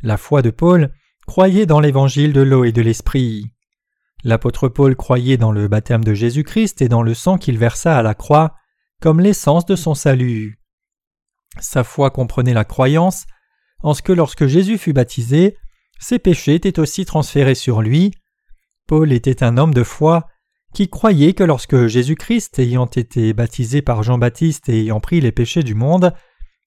La 0.01 0.17
foi 0.17 0.41
de 0.41 0.49
Paul 0.49 0.93
croyait 1.27 1.65
dans 1.65 1.79
l'évangile 1.79 2.33
de 2.33 2.41
l'eau 2.41 2.63
et 2.63 2.71
de 2.71 2.81
l'esprit. 2.81 3.51
L'apôtre 4.23 4.67
Paul 4.67 4.95
croyait 4.95 5.37
dans 5.37 5.51
le 5.51 5.67
baptême 5.67 6.03
de 6.03 6.13
Jésus-Christ 6.13 6.81
et 6.81 6.89
dans 6.89 7.01
le 7.01 7.13
sang 7.13 7.37
qu'il 7.37 7.57
versa 7.57 7.97
à 7.97 8.01
la 8.01 8.13
croix 8.13 8.55
comme 9.01 9.19
l'essence 9.19 9.65
de 9.65 9.75
son 9.75 9.95
salut. 9.95 10.59
Sa 11.59 11.83
foi 11.83 12.11
comprenait 12.11 12.53
la 12.53 12.65
croyance 12.65 13.25
en 13.81 13.93
ce 13.93 14.01
que 14.01 14.11
lorsque 14.11 14.45
Jésus 14.45 14.77
fut 14.77 14.93
baptisé, 14.93 15.57
ses 15.99 16.19
péchés 16.19 16.55
étaient 16.55 16.79
aussi 16.79 17.05
transférés 17.05 17.55
sur 17.55 17.81
lui. 17.81 18.11
Paul 18.87 19.11
était 19.11 19.43
un 19.43 19.57
homme 19.57 19.73
de 19.73 19.83
foi 19.83 20.27
qui 20.73 20.89
croyait 20.89 21.33
que 21.33 21.43
lorsque 21.43 21.87
Jésus-Christ, 21.87 22.59
ayant 22.59 22.85
été 22.85 23.33
baptisé 23.33 23.81
par 23.81 24.03
Jean-Baptiste 24.03 24.69
et 24.69 24.81
ayant 24.81 24.99
pris 24.99 25.19
les 25.21 25.31
péchés 25.31 25.63
du 25.63 25.75
monde, 25.75 26.13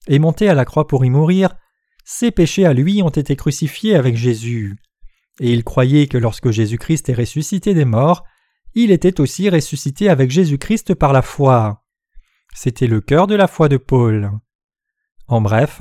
est 0.09 0.19
monté 0.19 0.49
à 0.49 0.55
la 0.55 0.65
croix 0.65 0.87
pour 0.87 1.05
y 1.05 1.11
mourir, 1.11 1.55
ses 2.05 2.31
péchés 2.31 2.67
à 2.67 2.73
lui 2.73 3.03
ont 3.03 3.11
été 3.11 3.37
crucifiés 3.37 3.95
avec 3.95 4.17
Jésus. 4.17 4.77
Et 5.41 5.53
il 5.53 5.65
croyait 5.65 6.09
que 6.09 6.19
lorsque 6.19 6.51
Jésus-Christ 6.51 7.09
est 7.09 7.15
ressuscité 7.15 7.75
des 7.75 7.85
morts, 7.85 8.25
il 8.75 8.91
était 8.91 9.21
aussi 9.21 9.49
ressuscité 9.49 10.09
avec 10.09 10.31
Jésus-Christ 10.31 10.95
par 10.95 11.13
la 11.13 11.23
foi. 11.23 11.85
C'était 12.55 12.87
le 12.87 13.01
cœur 13.01 13.27
de 13.27 13.35
la 13.35 13.47
foi 13.47 13.69
de 13.69 13.77
Paul. 13.77 14.33
En 15.29 15.41
bref, 15.41 15.81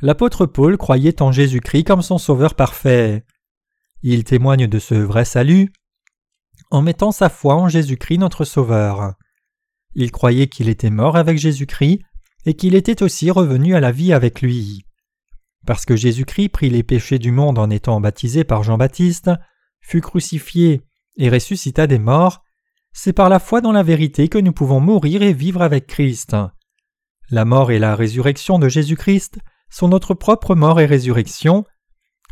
l'apôtre 0.00 0.46
Paul 0.46 0.76
croyait 0.76 1.22
en 1.22 1.32
Jésus-Christ 1.32 1.84
comme 1.84 2.02
son 2.02 2.18
sauveur 2.18 2.54
parfait. 2.54 3.24
Il 4.02 4.24
témoigne 4.24 4.66
de 4.66 4.78
ce 4.78 4.94
vrai 4.94 5.24
salut 5.24 5.72
en 6.72 6.80
mettant 6.80 7.12
sa 7.12 7.28
foi 7.28 7.54
en 7.54 7.68
Jésus-Christ 7.68 8.16
notre 8.16 8.46
Sauveur. 8.46 9.12
Il 9.94 10.10
croyait 10.10 10.46
qu'il 10.46 10.70
était 10.70 10.88
mort 10.88 11.16
avec 11.16 11.36
Jésus-Christ 11.36 12.00
et 12.46 12.54
qu'il 12.54 12.74
était 12.74 13.02
aussi 13.02 13.30
revenu 13.30 13.74
à 13.74 13.80
la 13.80 13.92
vie 13.92 14.14
avec 14.14 14.40
lui. 14.40 14.86
Parce 15.66 15.84
que 15.84 15.96
Jésus-Christ 15.96 16.48
prit 16.48 16.70
les 16.70 16.82
péchés 16.82 17.18
du 17.18 17.30
monde 17.30 17.58
en 17.58 17.68
étant 17.68 18.00
baptisé 18.00 18.42
par 18.42 18.62
Jean-Baptiste, 18.62 19.30
fut 19.82 20.00
crucifié 20.00 20.80
et 21.18 21.28
ressuscita 21.28 21.86
des 21.86 21.98
morts, 21.98 22.42
c'est 22.94 23.12
par 23.12 23.28
la 23.28 23.38
foi 23.38 23.60
dans 23.60 23.72
la 23.72 23.82
vérité 23.82 24.28
que 24.28 24.38
nous 24.38 24.52
pouvons 24.52 24.80
mourir 24.80 25.20
et 25.22 25.34
vivre 25.34 25.60
avec 25.60 25.86
Christ. 25.86 26.34
La 27.30 27.44
mort 27.44 27.70
et 27.70 27.78
la 27.78 27.94
résurrection 27.94 28.58
de 28.58 28.70
Jésus-Christ 28.70 29.38
sont 29.68 29.88
notre 29.88 30.14
propre 30.14 30.54
mort 30.54 30.80
et 30.80 30.86
résurrection. 30.86 31.66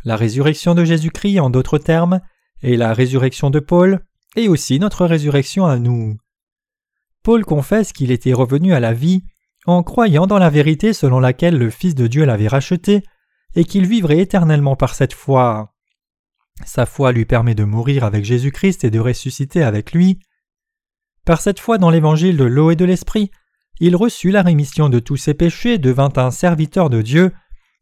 La 0.03 0.15
résurrection 0.15 0.73
de 0.73 0.83
Jésus-Christ, 0.83 1.39
en 1.39 1.51
d'autres 1.51 1.77
termes, 1.77 2.21
est 2.63 2.75
la 2.75 2.95
résurrection 2.95 3.51
de 3.51 3.59
Paul, 3.59 4.03
et 4.35 4.47
aussi 4.47 4.79
notre 4.79 5.05
résurrection 5.05 5.65
à 5.65 5.77
nous. 5.77 6.17
Paul 7.23 7.45
confesse 7.45 7.93
qu'il 7.93 8.11
était 8.11 8.33
revenu 8.33 8.73
à 8.73 8.79
la 8.79 8.93
vie 8.93 9.23
en 9.65 9.83
croyant 9.83 10.27
dans 10.27 10.39
la 10.39 10.49
vérité 10.49 10.93
selon 10.93 11.19
laquelle 11.19 11.57
le 11.57 11.69
Fils 11.69 11.93
de 11.95 12.07
Dieu 12.07 12.25
l'avait 12.25 12.47
racheté 12.47 13.03
et 13.55 13.63
qu'il 13.63 13.85
vivrait 13.85 14.19
éternellement 14.19 14.75
par 14.75 14.95
cette 14.95 15.13
foi. 15.13 15.73
Sa 16.65 16.85
foi 16.85 17.11
lui 17.11 17.25
permet 17.25 17.55
de 17.55 17.63
mourir 17.63 18.03
avec 18.03 18.25
Jésus-Christ 18.25 18.83
et 18.83 18.91
de 18.91 18.99
ressusciter 18.99 19.63
avec 19.63 19.93
lui. 19.93 20.19
Par 21.25 21.41
cette 21.41 21.59
foi 21.59 21.77
dans 21.77 21.89
l'évangile 21.89 22.37
de 22.37 22.45
l'eau 22.45 22.71
et 22.71 22.75
de 22.75 22.85
l'esprit, 22.85 23.31
il 23.79 23.95
reçut 23.95 24.31
la 24.31 24.41
rémission 24.41 24.89
de 24.89 24.99
tous 24.99 25.17
ses 25.17 25.33
péchés, 25.33 25.77
devint 25.77 26.13
un 26.15 26.31
serviteur 26.31 26.89
de 26.89 27.01
Dieu 27.01 27.31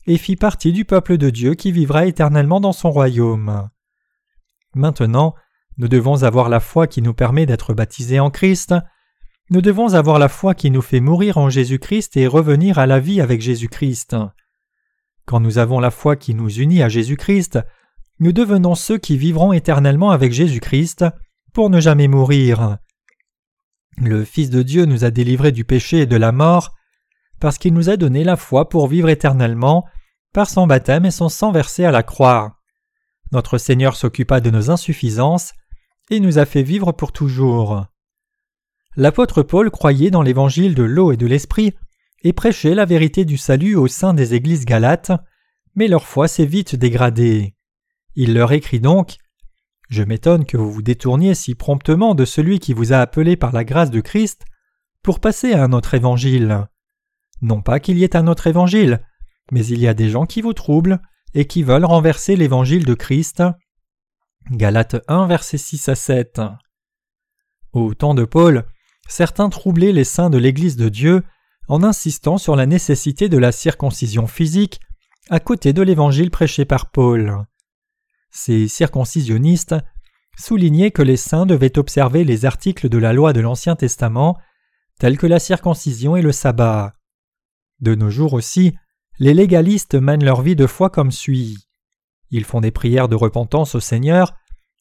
et 0.08 0.18
fit 0.18 0.36
partie 0.36 0.72
du 0.72 0.86
peuple 0.86 1.18
de 1.18 1.30
Dieu 1.30 1.56
qui 1.56 1.72
vivra 1.72 2.06
éternellement 2.06 2.60
dans 2.60 2.72
son 2.72 2.90
royaume. 2.90 3.70
Maintenant, 4.76 5.36
nous 5.80 5.88
devons 5.88 6.24
avoir 6.24 6.50
la 6.50 6.60
foi 6.60 6.88
qui 6.88 7.02
nous 7.02 7.14
permet 7.14 7.46
d'être 7.46 7.74
baptisés 7.74 8.20
en 8.20 8.30
Christ. 8.30 8.76
Nous 9.50 9.62
devons 9.62 9.94
avoir 9.94 10.20
la 10.20 10.28
foi 10.28 10.54
qui 10.54 10.72
nous 10.72 10.82
fait 10.82 11.00
mourir 11.00 11.38
en 11.38 11.50
Jésus-Christ 11.50 12.18
et 12.18 12.28
revenir 12.28 12.80
à 12.80 12.86
la 12.86 13.00
vie 13.00 13.22
avec 13.22 13.40
Jésus-Christ. 13.40 14.18
Quand 15.26 15.40
nous 15.40 15.58
avons 15.58 15.80
la 15.80 15.90
foi 15.90 16.18
qui 16.18 16.36
nous 16.36 16.50
unit 16.50 16.84
à 16.84 16.90
Jésus-Christ, 16.90 17.60
nous 18.20 18.34
devenons 18.34 18.76
ceux 18.76 18.98
qui 18.98 19.18
vivront 19.18 19.54
éternellement 19.54 20.12
avec 20.12 20.34
Jésus-Christ 20.34 21.06
pour 21.54 21.70
ne 21.70 21.80
jamais 21.80 22.10
mourir. 22.10 22.80
Le 23.96 24.26
Fils 24.26 24.50
de 24.50 24.64
Dieu 24.64 24.84
nous 24.84 25.06
a 25.06 25.12
délivrés 25.12 25.54
du 25.54 25.64
péché 25.64 26.00
et 26.00 26.06
de 26.06 26.18
la 26.18 26.34
mort 26.34 26.76
parce 27.40 27.58
qu'il 27.58 27.74
nous 27.74 27.90
a 27.90 27.96
donné 27.96 28.26
la 28.26 28.36
foi 28.36 28.68
pour 28.68 28.90
vivre 28.90 29.08
éternellement 29.08 29.86
par 30.34 30.50
son 30.50 30.68
baptême 30.68 31.06
et 31.06 31.12
son 31.12 31.30
sang 31.30 31.54
versé 31.54 31.86
à 31.86 31.92
la 31.92 32.04
croix. 32.04 32.58
Notre 33.32 33.58
Seigneur 33.58 33.96
s'occupa 33.96 34.42
de 34.42 34.50
nos 34.50 34.72
insuffisances 34.72 35.54
et 36.10 36.20
nous 36.20 36.40
a 36.40 36.46
fait 36.46 36.64
vivre 36.64 36.92
pour 36.92 37.12
toujours. 37.12 37.86
L'apôtre 38.96 39.44
Paul 39.44 39.70
croyait 39.70 40.12
dans 40.12 40.22
l'évangile 40.22 40.76
de 40.76 40.84
l'eau 40.84 41.12
et 41.12 41.18
de 41.18 41.28
l'esprit 41.28 41.74
et 42.24 42.34
prêchait 42.34 42.76
la 42.76 42.86
vérité 42.86 43.26
du 43.26 43.38
salut 43.38 43.76
au 43.76 43.88
sein 43.88 44.14
des 44.14 44.34
églises 44.34 44.66
galates, 44.66 45.12
mais 45.76 45.88
leur 45.88 46.06
foi 46.06 46.28
s'est 46.28 46.46
vite 46.46 46.76
dégradée. 46.76 47.56
Il 48.16 48.34
leur 48.34 48.52
écrit 48.52 48.80
donc 48.80 49.18
Je 49.90 50.04
m'étonne 50.04 50.46
que 50.46 50.58
vous 50.58 50.72
vous 50.72 50.82
détourniez 50.82 51.36
si 51.36 51.56
promptement 51.56 52.16
de 52.16 52.26
celui 52.26 52.60
qui 52.60 52.74
vous 52.74 52.92
a 52.92 52.98
appelé 52.98 53.38
par 53.38 53.52
la 53.52 53.64
grâce 53.64 53.92
de 53.92 54.02
Christ 54.02 54.44
pour 55.04 55.20
passer 55.20 55.54
à 55.54 55.64
un 55.64 55.72
autre 55.72 55.94
évangile. 55.94 56.68
Non 57.42 57.62
pas 57.62 57.80
qu'il 57.80 57.98
y 57.98 58.04
ait 58.04 58.18
un 58.18 58.28
autre 58.28 58.48
évangile, 58.48 59.02
mais 59.52 59.66
il 59.66 59.80
y 59.80 59.88
a 59.88 59.94
des 59.94 60.10
gens 60.10 60.26
qui 60.26 60.42
vous 60.42 60.54
troublent 60.54 61.00
et 61.34 61.46
qui 61.46 61.64
veulent 61.64 61.86
renverser 61.86 62.36
l'évangile 62.36 62.86
de 62.86 62.94
Christ. 62.94 63.44
Galates 64.52 64.96
1, 65.08 65.28
versets 65.28 65.60
6 65.60 65.90
à 65.90 65.96
7. 65.96 66.42
Au 67.72 67.94
temps 67.94 68.16
de 68.16 68.26
Paul, 68.26 68.66
certains 69.08 69.48
troublaient 69.50 69.92
les 69.92 70.04
saints 70.04 70.32
de 70.32 70.40
l'Église 70.40 70.76
de 70.76 70.90
Dieu 70.90 71.24
en 71.68 71.84
insistant 71.84 72.40
sur 72.40 72.56
la 72.56 72.66
nécessité 72.66 73.30
de 73.30 73.38
la 73.38 73.52
circoncision 73.52 74.26
physique 74.26 74.80
à 75.30 75.40
côté 75.40 75.72
de 75.72 75.84
l'évangile 75.84 76.32
prêché 76.32 76.66
par 76.66 76.90
Paul. 76.90 77.46
Ces 78.32 78.68
circoncisionnistes 78.68 79.76
soulignaient 80.36 80.92
que 80.92 81.04
les 81.04 81.18
saints 81.18 81.46
devaient 81.46 81.78
observer 81.78 82.24
les 82.24 82.46
articles 82.46 82.90
de 82.90 82.98
la 82.98 83.14
loi 83.14 83.34
de 83.34 83.42
l'Ancien 83.42 83.76
Testament, 83.76 84.36
tels 84.98 85.20
que 85.20 85.28
la 85.28 85.38
circoncision 85.38 86.16
et 86.16 86.24
le 86.24 86.32
sabbat. 86.32 86.96
De 87.82 87.94
nos 87.94 88.10
jours 88.10 88.34
aussi, 88.34 88.74
les 89.20 89.36
légalistes 89.36 89.94
mènent 89.94 90.26
leur 90.26 90.42
vie 90.42 90.56
de 90.56 90.66
foi 90.66 90.90
comme 90.90 91.12
suit. 91.12 91.69
Ils 92.32 92.46
font 92.46 92.62
des 92.62 92.72
prières 92.72 93.08
de 93.08 93.16
repentance 93.16 93.76
au 93.76 93.80
Seigneur, 93.80 94.36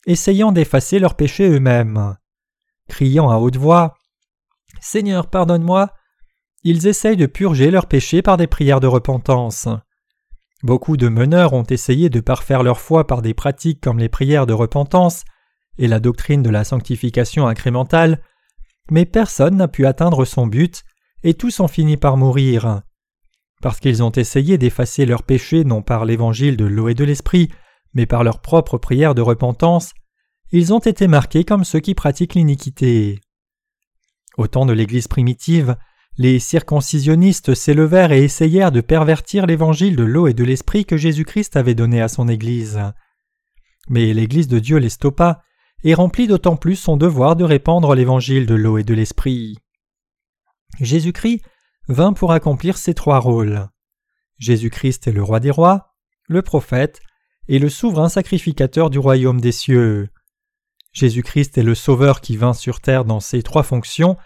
essayant 0.06 0.52
d'effacer 0.52 0.98
leurs 0.98 1.14
péchés 1.14 1.48
eux-mêmes. 1.48 2.16
Criant 2.88 3.30
à 3.30 3.36
haute 3.36 3.56
voix 3.56 3.94
Seigneur, 4.80 5.28
pardonne-moi, 5.28 5.92
ils 6.64 6.86
essayent 6.86 7.16
de 7.16 7.26
purger 7.26 7.70
leurs 7.70 7.86
péchés 7.86 8.22
par 8.22 8.36
des 8.36 8.46
prières 8.46 8.80
de 8.80 8.86
repentance. 8.86 9.68
Beaucoup 10.62 10.96
de 10.96 11.08
meneurs 11.08 11.52
ont 11.52 11.64
essayé 11.64 12.10
de 12.10 12.20
parfaire 12.20 12.62
leur 12.62 12.80
foi 12.80 13.06
par 13.06 13.22
des 13.22 13.34
pratiques 13.34 13.80
comme 13.80 13.98
les 13.98 14.08
prières 14.08 14.46
de 14.46 14.52
repentance 14.52 15.24
et 15.78 15.86
la 15.86 16.00
doctrine 16.00 16.42
de 16.42 16.50
la 16.50 16.64
sanctification 16.64 17.46
incrémentale, 17.46 18.20
mais 18.90 19.06
personne 19.06 19.56
n'a 19.56 19.68
pu 19.68 19.86
atteindre 19.86 20.24
son 20.24 20.46
but 20.46 20.82
et 21.22 21.34
tous 21.34 21.60
ont 21.60 21.68
fini 21.68 21.96
par 21.96 22.16
mourir. 22.16 22.82
Parce 23.60 23.80
qu'ils 23.80 24.02
ont 24.02 24.12
essayé 24.12 24.58
d'effacer 24.58 25.06
leurs 25.06 25.22
péchés 25.22 25.64
non 25.64 25.82
par 25.82 26.04
l'évangile 26.04 26.56
de 26.56 26.64
l'eau 26.64 26.88
et 26.88 26.94
de 26.94 27.04
l'esprit, 27.04 27.50
mais 27.94 28.06
par 28.06 28.22
leurs 28.22 28.40
propres 28.40 28.78
prières 28.78 29.14
de 29.14 29.22
repentance, 29.22 29.92
ils 30.52 30.72
ont 30.72 30.78
été 30.78 31.08
marqués 31.08 31.44
comme 31.44 31.64
ceux 31.64 31.80
qui 31.80 31.94
pratiquent 31.94 32.34
l'iniquité. 32.34 33.20
Au 34.36 34.46
temps 34.46 34.66
de 34.66 34.72
l'Église 34.72 35.08
primitive, 35.08 35.76
les 36.16 36.38
circoncisionnistes 36.38 37.54
s'élevèrent 37.54 38.12
et 38.12 38.24
essayèrent 38.24 38.72
de 38.72 38.80
pervertir 38.80 39.46
l'évangile 39.46 39.96
de 39.96 40.04
l'eau 40.04 40.26
et 40.26 40.34
de 40.34 40.44
l'esprit 40.44 40.84
que 40.84 40.96
Jésus-Christ 40.96 41.56
avait 41.56 41.74
donné 41.74 42.00
à 42.00 42.08
son 42.08 42.28
Église. 42.28 42.80
Mais 43.88 44.12
l'Église 44.12 44.48
de 44.48 44.58
Dieu 44.58 44.78
les 44.78 44.88
stoppa 44.88 45.42
et 45.84 45.94
remplit 45.94 46.26
d'autant 46.26 46.56
plus 46.56 46.76
son 46.76 46.96
devoir 46.96 47.36
de 47.36 47.44
répandre 47.44 47.94
l'évangile 47.94 48.46
de 48.46 48.54
l'eau 48.54 48.78
et 48.78 48.84
de 48.84 48.94
l'esprit. 48.94 49.58
Jésus-Christ 50.80 51.42
vint 51.88 52.12
pour 52.12 52.32
accomplir 52.32 52.78
ces 52.78 52.94
trois 52.94 53.18
rôles. 53.18 53.68
Jésus-Christ 54.38 55.08
est 55.08 55.12
le 55.12 55.22
roi 55.22 55.40
des 55.40 55.50
rois, 55.50 55.94
le 56.28 56.42
prophète 56.42 57.00
et 57.48 57.58
le 57.58 57.68
souverain 57.68 58.08
sacrificateur 58.08 58.90
du 58.90 58.98
royaume 58.98 59.40
des 59.40 59.52
cieux. 59.52 60.10
Jésus-Christ 60.92 61.58
est 61.58 61.62
le 61.62 61.74
Sauveur 61.74 62.20
qui 62.20 62.36
vint 62.36 62.54
sur 62.54 62.80
terre 62.80 63.04
dans 63.04 63.20
ces 63.20 63.42
trois 63.42 63.62
fonctions 63.62 64.16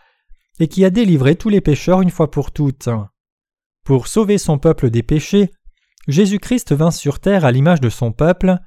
et 0.58 0.68
qui 0.68 0.84
a 0.84 0.90
délivré 0.90 1.36
tous 1.36 1.48
les 1.48 1.60
pécheurs 1.60 2.02
une 2.02 2.10
fois 2.10 2.30
pour 2.30 2.50
toutes. 2.52 2.88
Pour 3.84 4.06
sauver 4.06 4.38
son 4.38 4.58
peuple 4.58 4.90
des 4.90 5.02
péchés, 5.02 5.50
Jésus-Christ 6.08 6.72
vint 6.72 6.90
sur 6.90 7.20
terre 7.20 7.44
à 7.44 7.52
l'image 7.52 7.80
de 7.80 7.88
son 7.88 8.12
peuple, 8.12 8.58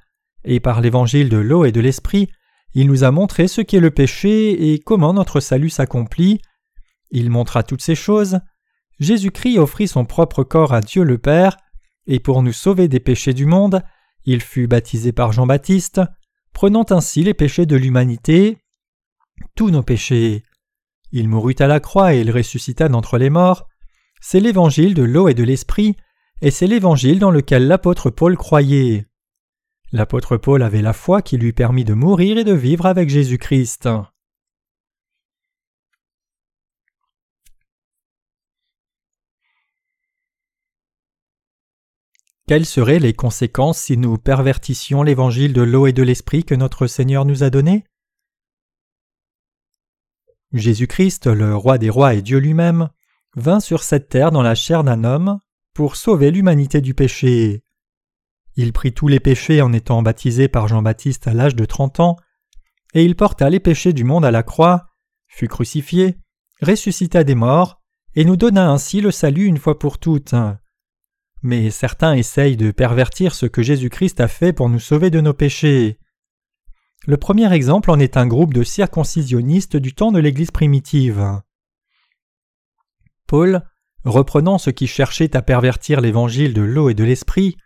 et 0.44 0.60
par 0.60 0.80
l'évangile 0.80 1.28
de 1.28 1.38
l'eau 1.38 1.64
et 1.64 1.72
de 1.72 1.80
l'esprit, 1.80 2.28
il 2.74 2.86
nous 2.86 3.04
a 3.04 3.10
montré 3.10 3.48
ce 3.48 3.60
qu'est 3.60 3.80
le 3.80 3.90
péché 3.90 4.72
et 4.72 4.78
comment 4.78 5.14
notre 5.14 5.40
salut 5.40 5.70
s'accomplit. 5.70 6.40
Il 7.10 7.30
montra 7.30 7.62
toutes 7.62 7.82
ces 7.82 7.94
choses. 7.94 8.38
Jésus-Christ 8.98 9.58
offrit 9.58 9.88
son 9.88 10.04
propre 10.04 10.44
corps 10.44 10.72
à 10.72 10.80
Dieu 10.80 11.02
le 11.02 11.18
Père, 11.18 11.56
et 12.06 12.20
pour 12.20 12.42
nous 12.42 12.52
sauver 12.52 12.88
des 12.88 13.00
péchés 13.00 13.34
du 13.34 13.46
monde, 13.46 13.82
il 14.24 14.40
fut 14.40 14.66
baptisé 14.66 15.12
par 15.12 15.32
Jean-Baptiste, 15.32 16.00
prenant 16.52 16.86
ainsi 16.90 17.22
les 17.22 17.34
péchés 17.34 17.66
de 17.66 17.76
l'humanité, 17.76 18.58
tous 19.54 19.70
nos 19.70 19.82
péchés. 19.82 20.42
Il 21.12 21.28
mourut 21.28 21.56
à 21.58 21.66
la 21.66 21.80
croix 21.80 22.14
et 22.14 22.20
il 22.20 22.30
ressuscita 22.30 22.88
d'entre 22.88 23.18
les 23.18 23.30
morts. 23.30 23.68
C'est 24.20 24.40
l'évangile 24.40 24.94
de 24.94 25.02
l'eau 25.02 25.28
et 25.28 25.34
de 25.34 25.44
l'esprit, 25.44 25.96
et 26.42 26.50
c'est 26.50 26.66
l'évangile 26.66 27.18
dans 27.18 27.30
lequel 27.30 27.66
l'apôtre 27.68 28.10
Paul 28.10 28.36
croyait. 28.36 29.06
L'apôtre 29.92 30.36
Paul 30.36 30.62
avait 30.62 30.82
la 30.82 30.92
foi 30.92 31.22
qui 31.22 31.36
lui 31.36 31.52
permit 31.52 31.84
de 31.84 31.94
mourir 31.94 32.38
et 32.38 32.44
de 32.44 32.52
vivre 32.52 32.86
avec 32.86 33.08
Jésus-Christ. 33.08 33.88
Quelles 42.48 42.64
seraient 42.64 43.00
les 43.00 43.12
conséquences 43.12 43.78
si 43.78 43.96
nous 43.96 44.18
pervertissions 44.18 45.02
l'évangile 45.02 45.52
de 45.52 45.62
l'eau 45.62 45.88
et 45.88 45.92
de 45.92 46.04
l'esprit 46.04 46.44
que 46.44 46.54
notre 46.54 46.86
Seigneur 46.86 47.24
nous 47.24 47.42
a 47.42 47.50
donné? 47.50 47.82
Jésus-Christ, 50.52 51.26
le 51.26 51.56
roi 51.56 51.76
des 51.76 51.90
rois 51.90 52.14
et 52.14 52.22
Dieu 52.22 52.38
lui-même, 52.38 52.88
vint 53.34 53.58
sur 53.58 53.82
cette 53.82 54.08
terre 54.08 54.30
dans 54.30 54.42
la 54.42 54.54
chair 54.54 54.84
d'un 54.84 55.02
homme 55.02 55.40
pour 55.74 55.96
sauver 55.96 56.30
l'humanité 56.30 56.80
du 56.80 56.94
péché. 56.94 57.64
Il 58.54 58.72
prit 58.72 58.92
tous 58.92 59.08
les 59.08 59.18
péchés 59.18 59.60
en 59.60 59.72
étant 59.72 60.02
baptisé 60.02 60.46
par 60.46 60.68
Jean-Baptiste 60.68 61.26
à 61.26 61.34
l'âge 61.34 61.56
de 61.56 61.64
trente 61.64 61.98
ans, 61.98 62.16
et 62.94 63.04
il 63.04 63.16
porta 63.16 63.50
les 63.50 63.60
péchés 63.60 63.92
du 63.92 64.04
monde 64.04 64.24
à 64.24 64.30
la 64.30 64.44
croix, 64.44 64.94
fut 65.26 65.48
crucifié, 65.48 66.16
ressuscita 66.62 67.24
des 67.24 67.34
morts, 67.34 67.82
et 68.14 68.24
nous 68.24 68.36
donna 68.36 68.70
ainsi 68.70 69.00
le 69.00 69.10
salut 69.10 69.46
une 69.46 69.58
fois 69.58 69.80
pour 69.80 69.98
toutes. 69.98 70.36
Mais 71.46 71.70
certains 71.70 72.14
essayent 72.14 72.56
de 72.56 72.72
pervertir 72.72 73.32
ce 73.32 73.46
que 73.46 73.62
Jésus-Christ 73.62 74.18
a 74.18 74.26
fait 74.26 74.52
pour 74.52 74.68
nous 74.68 74.80
sauver 74.80 75.10
de 75.10 75.20
nos 75.20 75.32
péchés. 75.32 75.96
Le 77.06 77.18
premier 77.18 77.52
exemple 77.52 77.92
en 77.92 78.00
est 78.00 78.16
un 78.16 78.26
groupe 78.26 78.52
de 78.52 78.64
circoncisionnistes 78.64 79.76
du 79.76 79.94
temps 79.94 80.10
de 80.10 80.18
l'Église 80.18 80.50
primitive. 80.50 81.40
Paul, 83.28 83.62
reprenant 84.04 84.58
ce 84.58 84.70
qui 84.70 84.88
cherchait 84.88 85.36
à 85.36 85.42
pervertir 85.42 86.00
l'évangile 86.00 86.52
de 86.52 86.62
l'eau 86.62 86.90
et 86.90 86.94
de 86.94 87.04
l'esprit, 87.04 87.56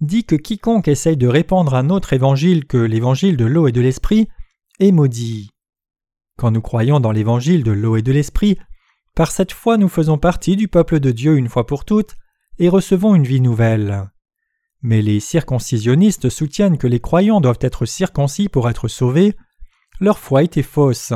dit 0.00 0.22
que 0.22 0.36
quiconque 0.36 0.86
essaye 0.86 1.16
de 1.16 1.26
répandre 1.26 1.74
un 1.74 1.90
autre 1.90 2.12
évangile 2.12 2.66
que 2.66 2.78
l'évangile 2.78 3.36
de 3.36 3.46
l'eau 3.46 3.66
et 3.66 3.72
de 3.72 3.80
l'esprit 3.80 4.28
est 4.78 4.92
maudit. 4.92 5.50
Quand 6.36 6.52
nous 6.52 6.62
croyons 6.62 7.00
dans 7.00 7.10
l'évangile 7.10 7.64
de 7.64 7.72
l'eau 7.72 7.96
et 7.96 8.02
de 8.02 8.12
l'esprit, 8.12 8.58
par 9.16 9.32
cette 9.32 9.50
foi 9.50 9.76
nous 9.76 9.88
faisons 9.88 10.18
partie 10.18 10.54
du 10.54 10.68
peuple 10.68 11.00
de 11.00 11.10
Dieu 11.10 11.36
une 11.36 11.48
fois 11.48 11.66
pour 11.66 11.84
toutes 11.84 12.14
et 12.58 12.68
recevons 12.68 13.14
une 13.14 13.24
vie 13.24 13.40
nouvelle. 13.40 14.10
Mais 14.82 15.02
les 15.02 15.20
circoncisionnistes 15.20 16.28
soutiennent 16.28 16.78
que 16.78 16.86
les 16.86 17.00
croyants 17.00 17.40
doivent 17.40 17.58
être 17.60 17.84
circoncis 17.84 18.48
pour 18.48 18.68
être 18.68 18.88
sauvés. 18.88 19.34
Leur 20.00 20.18
foi 20.18 20.42
était 20.42 20.62
fausse. 20.62 21.12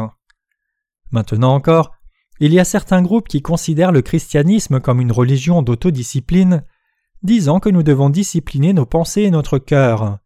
Maintenant 1.11 1.55
encore, 1.55 1.93
il 2.41 2.53
y 2.53 2.59
a 2.59 2.65
certains 2.65 3.03
groupes 3.03 3.29
qui 3.29 3.43
considèrent 3.43 3.93
le 3.93 4.03
christianisme 4.03 4.81
comme 4.81 5.01
une 5.01 5.13
religion 5.13 5.63
d'autodiscipline, 5.63 6.65
disant 7.23 7.61
que 7.61 7.69
nous 7.69 7.85
devons 7.85 8.11
discipliner 8.11 8.73
nos 8.73 8.87
pensées 8.87 9.23
et 9.23 9.31
notre 9.31 9.59
cœur. 9.59 10.19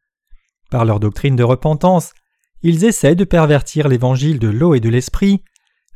Par 0.71 0.85
leur 0.85 0.99
doctrine 0.99 1.37
de 1.37 1.43
repentance, 1.43 2.13
ils 2.63 2.85
essaient 2.85 3.15
de 3.15 3.25
pervertir 3.25 3.89
l'évangile 3.89 4.39
de 4.39 4.49
l'eau 4.49 4.75
et 4.75 4.81
de 4.81 4.89
l'esprit, 4.89 5.43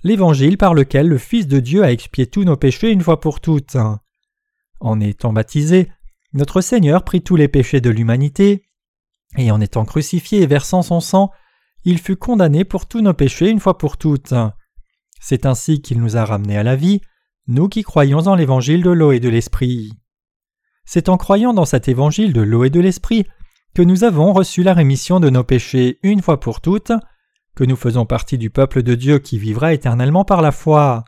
l'évangile 0.03 0.59
par 0.59 0.75
lequel 0.75 1.09
le 1.09 1.19
Fils 1.19 1.47
de 1.47 1.59
Dieu 1.59 1.85
a 1.85 1.93
expié 1.93 2.27
tous 2.27 2.45
nos 2.45 2.57
péchés 2.57 2.91
une 2.91 3.03
fois 3.03 3.21
pour 3.21 3.41
toutes. 3.41 3.77
En 4.81 4.99
étant 5.01 5.33
baptisé, 5.33 5.91
notre 6.33 6.61
Seigneur 6.61 7.05
prit 7.05 7.23
tous 7.23 7.37
les 7.37 7.49
péchés 7.49 7.81
de 7.81 7.91
l'humanité, 7.91 8.65
et 9.37 9.51
en 9.51 9.61
étant 9.61 9.85
crucifié 9.85 10.43
et 10.43 10.47
versant 10.47 10.83
son 10.83 11.01
sang, 11.01 11.31
il 11.85 11.99
fut 11.99 12.17
condamné 12.17 12.65
pour 12.65 12.87
tous 12.87 13.01
nos 13.01 13.15
péchés 13.15 13.49
une 13.49 13.61
fois 13.61 13.79
pour 13.79 13.97
toutes. 13.97 14.35
C'est 15.21 15.47
ainsi 15.47 15.83
qu'il 15.83 16.01
nous 16.01 16.17
a 16.17 16.25
ramenés 16.25 16.57
à 16.57 16.63
la 16.63 16.77
vie, 16.77 17.01
nous 17.47 17.69
qui 17.69 17.83
croyons 17.83 18.27
en 18.27 18.35
l'évangile 18.35 18.83
de 18.83 18.91
l'eau 18.91 19.13
et 19.13 19.21
de 19.21 19.29
l'esprit. 19.29 19.93
C'est 20.85 21.09
en 21.09 21.17
croyant 21.17 21.53
dans 21.53 21.65
cet 21.65 21.89
évangile 21.89 22.33
de 22.33 22.41
l'eau 22.41 22.65
et 22.65 22.71
de 22.71 22.81
l'esprit 22.81 23.27
que 23.75 23.83
nous 23.83 24.05
avons 24.05 24.33
reçu 24.33 24.63
la 24.63 24.75
rémission 24.75 25.21
de 25.21 25.31
nos 25.31 25.45
péchés 25.45 25.99
une 26.03 26.23
fois 26.23 26.41
pour 26.41 26.61
toutes, 26.61 26.93
que 27.55 27.65
nous 27.65 27.77
faisons 27.77 28.07
partie 28.07 28.39
du 28.39 28.51
peuple 28.51 28.83
de 28.83 28.95
Dieu 28.95 29.19
qui 29.19 29.39
vivra 29.39 29.73
éternellement 29.73 30.25
par 30.25 30.43
la 30.43 30.53
foi. 30.53 31.05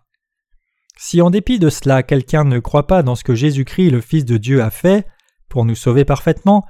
Si 1.04 1.20
en 1.20 1.30
dépit 1.30 1.58
de 1.58 1.68
cela 1.68 2.04
quelqu'un 2.04 2.44
ne 2.44 2.60
croit 2.60 2.86
pas 2.86 3.02
dans 3.02 3.16
ce 3.16 3.24
que 3.24 3.34
Jésus-Christ 3.34 3.90
le 3.90 4.00
Fils 4.00 4.24
de 4.24 4.36
Dieu 4.36 4.62
a 4.62 4.70
fait 4.70 5.04
pour 5.48 5.64
nous 5.64 5.74
sauver 5.74 6.04
parfaitement, 6.04 6.64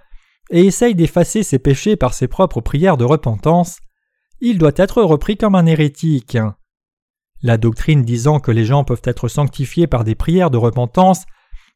et 0.50 0.64
essaye 0.64 0.94
d'effacer 0.94 1.42
ses 1.42 1.58
péchés 1.58 1.96
par 1.96 2.14
ses 2.14 2.28
propres 2.28 2.62
prières 2.62 2.96
de 2.96 3.04
repentance, 3.04 3.76
il 4.40 4.56
doit 4.56 4.72
être 4.76 5.02
repris 5.02 5.36
comme 5.36 5.54
un 5.54 5.66
hérétique. 5.66 6.38
La 7.42 7.58
doctrine 7.58 8.04
disant 8.04 8.40
que 8.40 8.50
les 8.50 8.64
gens 8.64 8.84
peuvent 8.84 9.02
être 9.04 9.28
sanctifiés 9.28 9.86
par 9.86 10.02
des 10.02 10.14
prières 10.14 10.50
de 10.50 10.56
repentance 10.56 11.26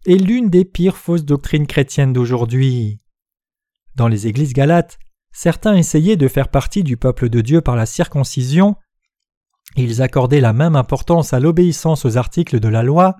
est 0.06 0.16
l'une 0.16 0.48
des 0.48 0.64
pires 0.64 0.96
fausses 0.96 1.26
doctrines 1.26 1.66
chrétiennes 1.66 2.14
d'aujourd'hui. 2.14 3.00
Dans 3.96 4.08
les 4.08 4.28
églises 4.28 4.54
galates, 4.54 4.98
certains 5.30 5.76
essayaient 5.76 6.16
de 6.16 6.26
faire 6.26 6.48
partie 6.48 6.84
du 6.84 6.96
peuple 6.96 7.28
de 7.28 7.42
Dieu 7.42 7.60
par 7.60 7.76
la 7.76 7.84
circoncision, 7.84 8.76
ils 9.74 10.02
accordaient 10.02 10.40
la 10.40 10.52
même 10.52 10.76
importance 10.76 11.33
à 11.33 11.40
l'obéissance 11.40 12.05
aux 12.05 12.16
articles 12.16 12.61
de 12.61 12.68
la 12.68 12.83
loi, 12.83 13.16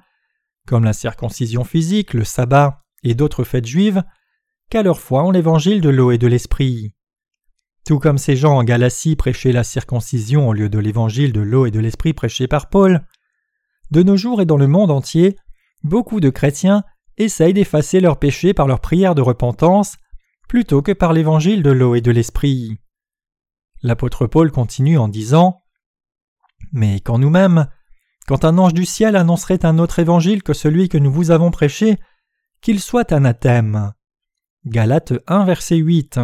comme 0.67 0.85
la 0.85 0.93
circoncision 0.93 1.65
physique, 1.65 2.15
le 2.15 2.25
sabbat 2.25 2.83
et 3.03 3.15
d'autres 3.15 3.45
fêtes 3.45 3.67
juives, 3.67 4.03
qu'à 4.71 4.83
leur 4.83 5.01
foi 5.01 5.23
en 5.23 5.31
l'évangile 5.31 5.81
de 5.81 5.89
l'eau 5.89 6.11
et 6.11 6.19
de 6.19 6.27
l'esprit. 6.27 6.93
Tout 7.85 7.99
comme 7.99 8.19
ces 8.19 8.37
gens 8.37 8.57
en 8.57 8.65
Galatie 8.65 9.15
prêchaient 9.15 9.53
la 9.53 9.65
circoncision 9.65 10.49
au 10.49 10.53
lieu 10.53 10.69
de 10.69 10.79
l'évangile 10.79 11.33
de 11.33 11.41
l'eau 11.41 11.67
et 11.67 11.71
de 11.71 11.79
l'esprit 11.79 12.15
prêché 12.15 12.49
par 12.49 12.69
Paul, 12.69 13.07
de 13.91 14.03
nos 14.03 14.17
jours 14.17 14.41
et 14.41 14.47
dans 14.47 14.57
le 14.57 14.67
monde 14.67 14.91
entier, 14.91 15.37
beaucoup 15.85 16.19
de 16.19 16.31
chrétiens 16.31 16.83
essayent 17.17 17.55
d'effacer 17.55 18.01
leurs 18.01 18.19
péchés 18.19 18.55
par 18.55 18.67
leur 18.67 18.81
prière 18.81 19.15
de 19.15 19.23
repentance 19.23 19.97
plutôt 20.49 20.83
que 20.83 20.93
par 20.93 21.13
l'évangile 21.13 21.63
de 21.63 21.71
l'eau 21.71 21.95
et 21.95 22.01
de 22.01 22.11
l'esprit. 22.11 22.79
L'apôtre 23.83 24.27
Paul 24.27 24.51
continue 24.51 24.99
en 24.99 25.09
disant 25.09 25.61
Mais 26.73 27.01
quand 27.01 27.19
nous-mêmes, 27.19 27.69
quand 28.27 28.45
un 28.45 28.59
ange 28.59 28.75
du 28.75 28.85
ciel 28.85 29.17
annoncerait 29.17 29.65
un 29.65 29.79
autre 29.79 29.99
évangile 29.99 30.43
que 30.43 30.53
celui 30.53 30.89
que 30.89 30.99
nous 30.99 31.13
vous 31.13 31.31
avons 31.31 31.51
prêché, 31.51 31.99
qu'il 32.61 32.81
soit 32.81 33.13
anathème. 33.13 33.93
Galates 34.65 35.13
1 35.29 35.45
verset 35.45 35.77
8. 35.77 36.19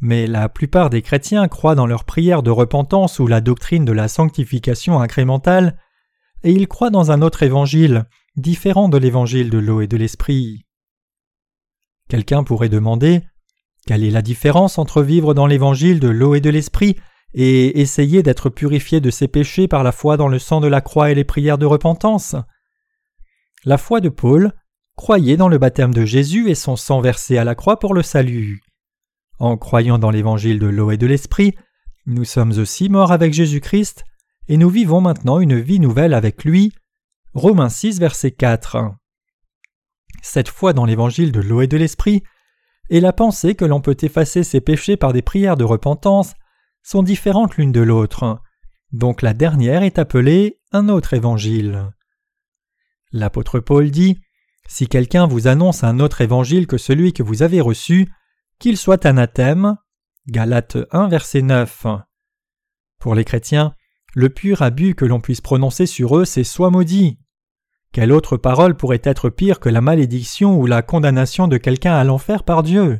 Mais 0.00 0.28
la 0.28 0.48
plupart 0.48 0.90
des 0.90 1.02
chrétiens 1.02 1.48
croient 1.48 1.74
dans 1.74 1.86
leur 1.86 2.04
prière 2.04 2.44
de 2.44 2.50
repentance 2.50 3.18
ou 3.18 3.26
la 3.26 3.40
doctrine 3.40 3.84
de 3.84 3.92
la 3.92 4.06
sanctification 4.06 5.00
incrémentale, 5.00 5.76
et 6.44 6.52
ils 6.52 6.68
croient 6.68 6.90
dans 6.90 7.10
un 7.10 7.20
autre 7.20 7.42
évangile, 7.42 8.04
différent 8.36 8.88
de 8.88 8.96
l'évangile 8.96 9.50
de 9.50 9.58
l'eau 9.58 9.80
et 9.80 9.88
de 9.88 9.96
l'esprit. 9.96 10.66
Quelqu'un 12.08 12.44
pourrait 12.44 12.68
demander 12.68 13.22
quelle 13.86 14.04
est 14.04 14.10
la 14.10 14.22
différence 14.22 14.78
entre 14.78 15.02
vivre 15.02 15.34
dans 15.34 15.46
l'évangile 15.46 15.98
de 15.98 16.08
l'eau 16.08 16.34
et 16.34 16.40
de 16.40 16.50
l'esprit 16.50 16.96
et 17.40 17.80
essayer 17.80 18.24
d'être 18.24 18.50
purifié 18.50 19.00
de 19.00 19.10
ses 19.10 19.28
péchés 19.28 19.68
par 19.68 19.84
la 19.84 19.92
foi 19.92 20.16
dans 20.16 20.26
le 20.26 20.40
sang 20.40 20.60
de 20.60 20.66
la 20.66 20.80
croix 20.80 21.12
et 21.12 21.14
les 21.14 21.22
prières 21.22 21.56
de 21.56 21.66
repentance 21.66 22.34
La 23.64 23.78
foi 23.78 24.00
de 24.00 24.08
Paul 24.08 24.52
croyait 24.96 25.36
dans 25.36 25.48
le 25.48 25.56
baptême 25.56 25.94
de 25.94 26.04
Jésus 26.04 26.50
et 26.50 26.56
son 26.56 26.74
sang 26.74 27.00
versé 27.00 27.38
à 27.38 27.44
la 27.44 27.54
croix 27.54 27.78
pour 27.78 27.94
le 27.94 28.02
salut. 28.02 28.60
En 29.38 29.56
croyant 29.56 30.00
dans 30.00 30.10
l'évangile 30.10 30.58
de 30.58 30.66
l'eau 30.66 30.90
et 30.90 30.96
de 30.96 31.06
l'esprit, 31.06 31.54
nous 32.06 32.24
sommes 32.24 32.58
aussi 32.58 32.88
morts 32.88 33.12
avec 33.12 33.32
Jésus-Christ 33.32 34.02
et 34.48 34.56
nous 34.56 34.68
vivons 34.68 35.00
maintenant 35.00 35.38
une 35.38 35.60
vie 35.60 35.78
nouvelle 35.78 36.14
avec 36.14 36.42
lui. 36.42 36.72
Romains 37.34 37.68
6, 37.68 38.00
verset 38.00 38.32
4. 38.32 38.78
Cette 40.22 40.48
foi 40.48 40.72
dans 40.72 40.86
l'évangile 40.86 41.30
de 41.30 41.40
l'eau 41.40 41.60
et 41.60 41.68
de 41.68 41.76
l'esprit 41.76 42.24
et 42.90 42.98
la 42.98 43.12
pensée 43.12 43.54
que 43.54 43.64
l'on 43.64 43.80
peut 43.80 43.96
effacer 44.02 44.42
ses 44.42 44.60
péchés 44.60 44.96
par 44.96 45.12
des 45.12 45.22
prières 45.22 45.56
de 45.56 45.62
repentance 45.62 46.34
sont 46.88 47.02
différentes 47.02 47.58
l'une 47.58 47.70
de 47.70 47.82
l'autre. 47.82 48.40
Donc 48.92 49.20
la 49.20 49.34
dernière 49.34 49.82
est 49.82 49.98
appelée 49.98 50.58
un 50.72 50.88
autre 50.88 51.12
évangile. 51.12 51.92
L'apôtre 53.12 53.60
Paul 53.60 53.90
dit 53.90 54.18
Si 54.66 54.88
quelqu'un 54.88 55.26
vous 55.26 55.48
annonce 55.48 55.84
un 55.84 56.00
autre 56.00 56.22
évangile 56.22 56.66
que 56.66 56.78
celui 56.78 57.12
que 57.12 57.22
vous 57.22 57.42
avez 57.42 57.60
reçu, 57.60 58.10
qu'il 58.58 58.78
soit 58.78 59.04
anathème. 59.04 59.76
Galates 60.28 60.78
1, 60.90 61.08
verset 61.08 61.42
9. 61.42 61.86
Pour 62.98 63.14
les 63.14 63.24
chrétiens, 63.24 63.74
le 64.14 64.30
pur 64.30 64.62
abus 64.62 64.94
que 64.94 65.04
l'on 65.04 65.20
puisse 65.20 65.42
prononcer 65.42 65.84
sur 65.84 66.16
eux, 66.16 66.24
c'est 66.24 66.42
soit 66.42 66.70
maudit. 66.70 67.18
Quelle 67.92 68.12
autre 68.12 68.38
parole 68.38 68.78
pourrait 68.78 69.02
être 69.04 69.28
pire 69.28 69.60
que 69.60 69.68
la 69.68 69.82
malédiction 69.82 70.58
ou 70.58 70.64
la 70.64 70.80
condamnation 70.80 71.48
de 71.48 71.58
quelqu'un 71.58 71.96
à 71.96 72.04
l'enfer 72.04 72.44
par 72.44 72.62
Dieu? 72.62 72.98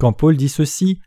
Quand 0.00 0.12
Paul 0.12 0.36
dit 0.36 0.48
ceci, 0.48 0.98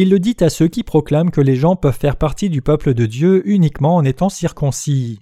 il 0.00 0.08
le 0.08 0.18
dit 0.18 0.36
à 0.40 0.48
ceux 0.48 0.68
qui 0.68 0.82
proclament 0.82 1.30
que 1.30 1.42
les 1.42 1.56
gens 1.56 1.76
peuvent 1.76 1.98
faire 1.98 2.16
partie 2.16 2.48
du 2.48 2.62
peuple 2.62 2.94
de 2.94 3.04
Dieu 3.04 3.46
uniquement 3.46 3.96
en 3.96 4.04
étant 4.04 4.30
circoncis. 4.30 5.20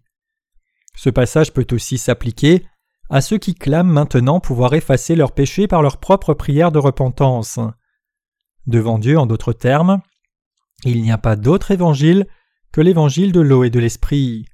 Ce 0.95 1.11
passage 1.11 1.53
peut 1.53 1.67
aussi 1.73 1.99
s'appliquer 1.99 2.65
à 3.11 3.21
ceux 3.21 3.39
qui 3.39 3.57
clament 3.57 3.93
maintenant 3.93 4.39
pouvoir 4.39 4.75
effacer 4.75 5.17
leurs 5.17 5.33
péchés 5.33 5.67
par 5.67 5.83
leur 5.83 5.99
propre 5.99 6.33
prière 6.33 6.71
de 6.71 6.79
repentance. 6.79 7.59
Devant 8.69 9.01
Dieu, 9.01 9.19
en 9.19 9.27
d'autres 9.27 9.53
termes, 9.53 10.01
il 10.85 11.03
n'y 11.03 11.11
a 11.11 11.19
pas 11.19 11.35
d'autre 11.35 11.73
évangile 11.73 12.29
que 12.71 12.81
l'évangile 12.81 13.33
de 13.33 13.41
l'eau 13.41 13.65
et 13.65 13.71
de 13.71 13.81
l'esprit. 13.81 14.45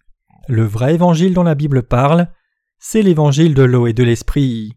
Le 0.49 0.65
vrai 0.65 0.95
évangile 0.95 1.35
dont 1.35 1.43
la 1.43 1.55
Bible 1.55 1.83
parle, 1.83 2.33
c'est 2.79 3.03
l'évangile 3.03 3.53
de 3.53 3.63
l'eau 3.63 3.87
et 3.87 3.93
de 3.93 4.05
l'esprit. 4.05 4.73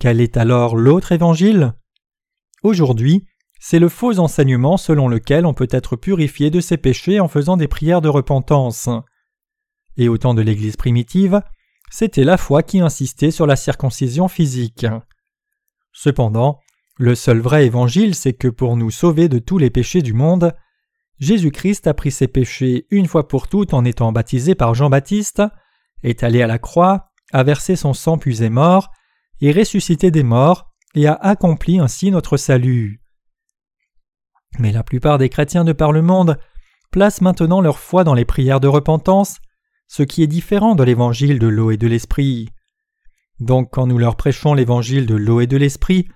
Quel 0.00 0.20
est 0.20 0.36
alors 0.36 0.74
l'autre 0.74 1.12
évangile? 1.12 1.74
Aujourd'hui, 2.64 3.28
c'est 3.66 3.78
le 3.78 3.88
faux 3.88 4.18
enseignement 4.18 4.76
selon 4.76 5.08
lequel 5.08 5.46
on 5.46 5.54
peut 5.54 5.68
être 5.70 5.96
purifié 5.96 6.50
de 6.50 6.60
ses 6.60 6.76
péchés 6.76 7.18
en 7.18 7.28
faisant 7.28 7.56
des 7.56 7.66
prières 7.66 8.02
de 8.02 8.10
repentance. 8.10 8.90
Et 9.96 10.10
au 10.10 10.18
temps 10.18 10.34
de 10.34 10.42
l'Église 10.42 10.76
primitive, 10.76 11.40
c'était 11.90 12.24
la 12.24 12.36
foi 12.36 12.62
qui 12.62 12.80
insistait 12.80 13.30
sur 13.30 13.46
la 13.46 13.56
circoncision 13.56 14.28
physique. 14.28 14.84
Cependant, 15.92 16.60
le 16.98 17.14
seul 17.14 17.38
vrai 17.38 17.64
évangile, 17.64 18.14
c'est 18.14 18.34
que 18.34 18.48
pour 18.48 18.76
nous 18.76 18.90
sauver 18.90 19.30
de 19.30 19.38
tous 19.38 19.56
les 19.56 19.70
péchés 19.70 20.02
du 20.02 20.12
monde, 20.12 20.52
Jésus-Christ 21.18 21.86
a 21.86 21.94
pris 21.94 22.10
ses 22.10 22.28
péchés 22.28 22.86
une 22.90 23.06
fois 23.06 23.28
pour 23.28 23.48
toutes 23.48 23.72
en 23.72 23.86
étant 23.86 24.12
baptisé 24.12 24.54
par 24.54 24.74
Jean-Baptiste, 24.74 25.42
est 26.02 26.22
allé 26.22 26.42
à 26.42 26.46
la 26.46 26.58
croix, 26.58 27.12
a 27.32 27.42
versé 27.42 27.76
son 27.76 27.94
sang 27.94 28.18
puis 28.18 28.42
est 28.42 28.50
mort, 28.50 28.90
est 29.40 29.52
ressuscité 29.52 30.10
des 30.10 30.22
morts 30.22 30.70
et 30.94 31.06
a 31.06 31.14
accompli 31.14 31.78
ainsi 31.78 32.10
notre 32.10 32.36
salut. 32.36 33.00
Mais 34.58 34.72
la 34.72 34.82
plupart 34.82 35.18
des 35.18 35.28
chrétiens 35.28 35.64
de 35.64 35.72
par 35.72 35.92
le 35.92 36.02
monde 36.02 36.38
placent 36.90 37.20
maintenant 37.20 37.60
leur 37.60 37.78
foi 37.78 38.04
dans 38.04 38.14
les 38.14 38.24
prières 38.24 38.60
de 38.60 38.68
repentance 38.68 39.40
ce 39.88 40.02
qui 40.02 40.22
est 40.22 40.28
différent 40.28 40.74
de 40.74 40.82
l'évangile 40.82 41.38
de 41.38 41.46
l'eau 41.46 41.70
et 41.70 41.76
de 41.76 41.86
l'esprit. 41.86 42.48
Donc 43.40 43.70
quand 43.72 43.86
nous 43.86 43.98
leur 43.98 44.16
prêchons 44.16 44.54
l'évangile 44.54 45.06
de 45.06 45.14
l'eau 45.14 45.40
et 45.40 45.46
de 45.46 45.56
l'esprit, 45.56 46.08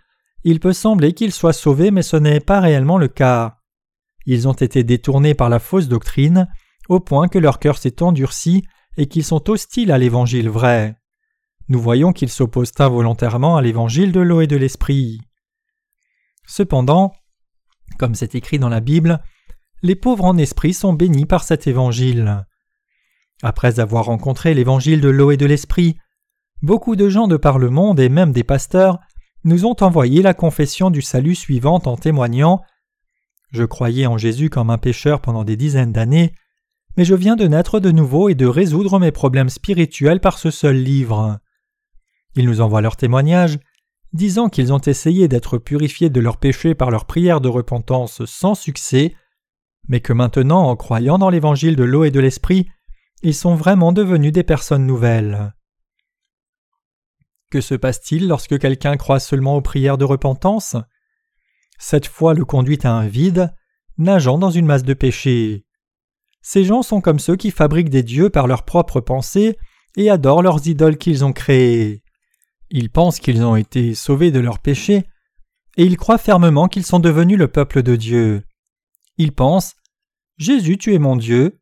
il 0.44 0.60
peut 0.60 0.72
sembler 0.72 1.12
qu'ils 1.12 1.32
soient 1.32 1.52
sauvés, 1.52 1.90
mais 1.90 2.02
ce 2.02 2.16
n'est 2.16 2.40
pas 2.40 2.60
réellement 2.60 2.98
le 2.98 3.08
cas. 3.08 3.58
Ils 4.26 4.48
ont 4.48 4.52
été 4.52 4.84
détournés 4.84 5.34
par 5.34 5.48
la 5.48 5.58
fausse 5.58 5.88
doctrine, 5.88 6.48
au 6.88 7.00
point 7.00 7.28
que 7.28 7.38
leur 7.38 7.58
cœur 7.58 7.78
s'est 7.78 8.02
endurci 8.02 8.64
et 8.96 9.06
qu'ils 9.06 9.24
sont 9.24 9.50
hostiles 9.50 9.92
à 9.92 9.98
l'évangile 9.98 10.48
vrai. 10.48 10.96
Nous 11.68 11.80
voyons 11.80 12.12
qu'ils 12.12 12.30
s'opposent 12.30 12.72
involontairement 12.78 13.56
à 13.56 13.62
l'évangile 13.62 14.12
de 14.12 14.20
l'eau 14.20 14.40
et 14.40 14.46
de 14.46 14.56
l'esprit. 14.56 15.20
Cependant, 16.46 17.12
comme 17.98 18.14
c'est 18.14 18.34
écrit 18.34 18.58
dans 18.58 18.68
la 18.68 18.80
Bible, 18.80 19.20
les 19.82 19.94
pauvres 19.94 20.24
en 20.24 20.36
esprit 20.36 20.74
sont 20.74 20.92
bénis 20.92 21.26
par 21.26 21.44
cet 21.44 21.66
évangile. 21.66 22.44
Après 23.42 23.78
avoir 23.80 24.06
rencontré 24.06 24.54
l'évangile 24.54 25.00
de 25.00 25.08
l'eau 25.08 25.30
et 25.30 25.36
de 25.36 25.46
l'esprit, 25.46 25.96
beaucoup 26.62 26.96
de 26.96 27.08
gens 27.08 27.28
de 27.28 27.36
par 27.36 27.58
le 27.58 27.70
monde 27.70 28.00
et 28.00 28.08
même 28.08 28.32
des 28.32 28.44
pasteurs 28.44 28.98
nous 29.44 29.64
ont 29.64 29.76
envoyé 29.80 30.22
la 30.22 30.34
confession 30.34 30.90
du 30.90 31.02
salut 31.02 31.36
suivante 31.36 31.86
en 31.86 31.96
témoignant 31.96 32.60
Je 33.52 33.64
croyais 33.64 34.06
en 34.06 34.18
Jésus 34.18 34.50
comme 34.50 34.70
un 34.70 34.78
pécheur 34.78 35.20
pendant 35.20 35.44
des 35.44 35.56
dizaines 35.56 35.92
d'années, 35.92 36.34
mais 36.96 37.04
je 37.04 37.14
viens 37.14 37.36
de 37.36 37.46
naître 37.46 37.78
de 37.78 37.92
nouveau 37.92 38.28
et 38.28 38.34
de 38.34 38.46
résoudre 38.46 38.98
mes 38.98 39.12
problèmes 39.12 39.48
spirituels 39.48 40.20
par 40.20 40.38
ce 40.38 40.50
seul 40.50 40.76
livre. 40.76 41.38
Ils 42.34 42.46
nous 42.46 42.60
envoient 42.60 42.82
leur 42.82 42.96
témoignage, 42.96 43.60
disant 44.12 44.48
qu'ils 44.48 44.72
ont 44.72 44.80
essayé 44.80 45.28
d'être 45.28 45.58
purifiés 45.58 46.10
de 46.10 46.20
leurs 46.20 46.38
péchés 46.38 46.74
par 46.74 46.90
leur 46.90 47.04
prière 47.04 47.40
de 47.40 47.48
repentance 47.48 48.24
sans 48.24 48.54
succès, 48.54 49.14
mais 49.88 50.00
que 50.00 50.12
maintenant, 50.12 50.68
en 50.68 50.76
croyant 50.76 51.18
dans 51.18 51.30
l'évangile 51.30 51.76
de 51.76 51.84
l'eau 51.84 52.04
et 52.04 52.10
de 52.10 52.20
l'esprit, 52.20 52.68
ils 53.22 53.34
sont 53.34 53.54
vraiment 53.54 53.92
devenus 53.92 54.32
des 54.32 54.44
personnes 54.44 54.86
nouvelles. 54.86 55.54
Que 57.50 57.60
se 57.60 57.74
passe-t-il 57.74 58.28
lorsque 58.28 58.58
quelqu'un 58.58 58.96
croit 58.96 59.20
seulement 59.20 59.56
aux 59.56 59.62
prières 59.62 59.98
de 59.98 60.04
repentance? 60.04 60.76
Cette 61.78 62.06
foi 62.06 62.34
le 62.34 62.44
conduit 62.44 62.78
à 62.82 62.92
un 62.92 63.06
vide, 63.06 63.54
nageant 63.96 64.38
dans 64.38 64.50
une 64.50 64.66
masse 64.66 64.84
de 64.84 64.94
péchés. 64.94 65.64
Ces 66.42 66.64
gens 66.64 66.82
sont 66.82 67.00
comme 67.00 67.18
ceux 67.18 67.36
qui 67.36 67.50
fabriquent 67.50 67.90
des 67.90 68.02
dieux 68.02 68.30
par 68.30 68.46
leurs 68.46 68.64
propres 68.64 69.00
pensées 69.00 69.58
et 69.96 70.10
adorent 70.10 70.42
leurs 70.42 70.66
idoles 70.66 70.98
qu'ils 70.98 71.24
ont 71.24 71.32
créées. 71.32 72.02
Ils 72.70 72.90
pensent 72.90 73.20
qu'ils 73.20 73.42
ont 73.42 73.56
été 73.56 73.94
sauvés 73.94 74.30
de 74.30 74.40
leurs 74.40 74.58
péchés, 74.58 75.06
et 75.76 75.84
ils 75.84 75.96
croient 75.96 76.18
fermement 76.18 76.68
qu'ils 76.68 76.84
sont 76.84 76.98
devenus 76.98 77.38
le 77.38 77.48
peuple 77.48 77.82
de 77.82 77.96
Dieu. 77.96 78.44
Ils 79.16 79.32
pensent 79.32 79.74
Jésus, 80.36 80.78
tu 80.78 80.94
es 80.94 80.98
mon 80.98 81.16
Dieu, 81.16 81.60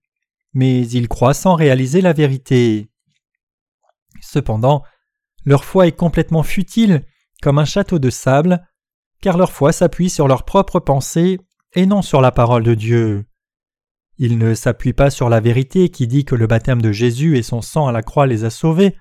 mais 0.53 0.87
ils 0.89 1.09
croient 1.09 1.35
sans 1.35 1.55
réaliser 1.55 2.01
la 2.01 2.13
vérité. 2.13 2.91
Cependant, 4.21 4.83
leur 5.45 5.65
foi 5.65 5.87
est 5.87 5.97
complètement 5.97 6.43
futile, 6.43 7.05
comme 7.41 7.59
un 7.59 7.65
château 7.65 7.99
de 7.99 8.11
sable, 8.11 8.67
car 9.21 9.37
leur 9.37 9.53
foi 9.53 9.73
s'appuie 9.73 10.11
sur 10.11 10.29
leurs 10.29 10.45
propres 10.45 10.81
pensées 10.81 11.39
et 11.75 11.87
non 11.87 12.03
sur 12.03 12.21
la 12.21 12.33
parole 12.33 12.63
de 12.63 12.75
Dieu. 12.75 13.27
Ils 14.19 14.39
ne 14.39 14.55
s'appuient 14.55 14.93
pas 14.93 15.11
sur 15.11 15.29
la 15.29 15.41
vérité 15.41 15.91
qui 15.91 16.07
dit 16.07 16.25
que 16.25 16.35
le 16.35 16.47
baptême 16.47 16.81
de 16.81 16.93
Jésus 16.93 17.37
et 17.37 17.43
son 17.43 17.61
sang 17.61 17.87
à 17.87 17.93
la 17.93 18.03
croix 18.03 18.27
les 18.27 18.45
a 18.45 18.51
sauvés, 18.51 18.97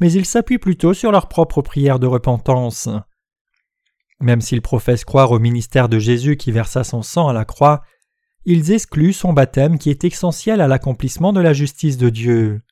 mais 0.00 0.12
ils 0.12 0.26
s'appuient 0.26 0.58
plutôt 0.58 0.94
sur 0.94 1.12
leurs 1.12 1.28
propres 1.28 1.62
prières 1.62 1.98
de 1.98 2.06
repentance. 2.06 2.88
Même 4.20 4.40
s'ils 4.40 4.62
professent 4.62 5.04
croire 5.04 5.30
au 5.30 5.38
ministère 5.38 5.88
de 5.88 5.98
Jésus 5.98 6.36
qui 6.36 6.52
versa 6.52 6.84
son 6.84 7.02
sang 7.02 7.28
à 7.28 7.32
la 7.32 7.44
croix, 7.44 7.82
ils 8.44 8.72
excluent 8.72 9.12
son 9.12 9.32
baptême 9.32 9.78
qui 9.78 9.90
est 9.90 10.04
essentiel 10.04 10.60
à 10.60 10.68
l'accomplissement 10.68 11.32
de 11.32 11.40
la 11.40 11.52
justice 11.52 11.98
de 11.98 12.08
Dieu. 12.08 12.62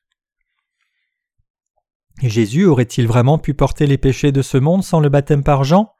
Jésus 2.21 2.65
aurait-il 2.65 3.07
vraiment 3.07 3.37
pu 3.37 3.53
porter 3.53 3.87
les 3.87 3.97
péchés 3.97 4.31
de 4.31 4.41
ce 4.41 4.57
monde 4.57 4.83
sans 4.83 4.99
le 4.99 5.09
baptême 5.09 5.43
par 5.43 5.63
Jean? 5.63 5.93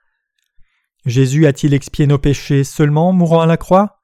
Jésus 1.05 1.47
a-t-il 1.47 1.73
expié 1.73 2.07
nos 2.07 2.17
péchés 2.17 2.63
seulement 2.63 3.09
en 3.09 3.13
mourant 3.13 3.41
à 3.41 3.45
la 3.45 3.57
croix? 3.57 4.01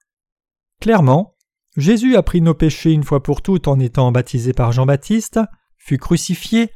Clairement, 0.79 1.35
Jésus 1.75 2.15
a 2.15 2.23
pris 2.23 2.41
nos 2.41 2.53
péchés 2.53 2.91
une 2.91 3.03
fois 3.03 3.21
pour 3.21 3.41
toutes 3.41 3.67
en 3.67 3.79
étant 3.79 4.11
baptisé 4.11 4.53
par 4.53 4.71
Jean-Baptiste, 4.71 5.39
fut 5.77 5.97
crucifié, 5.97 6.71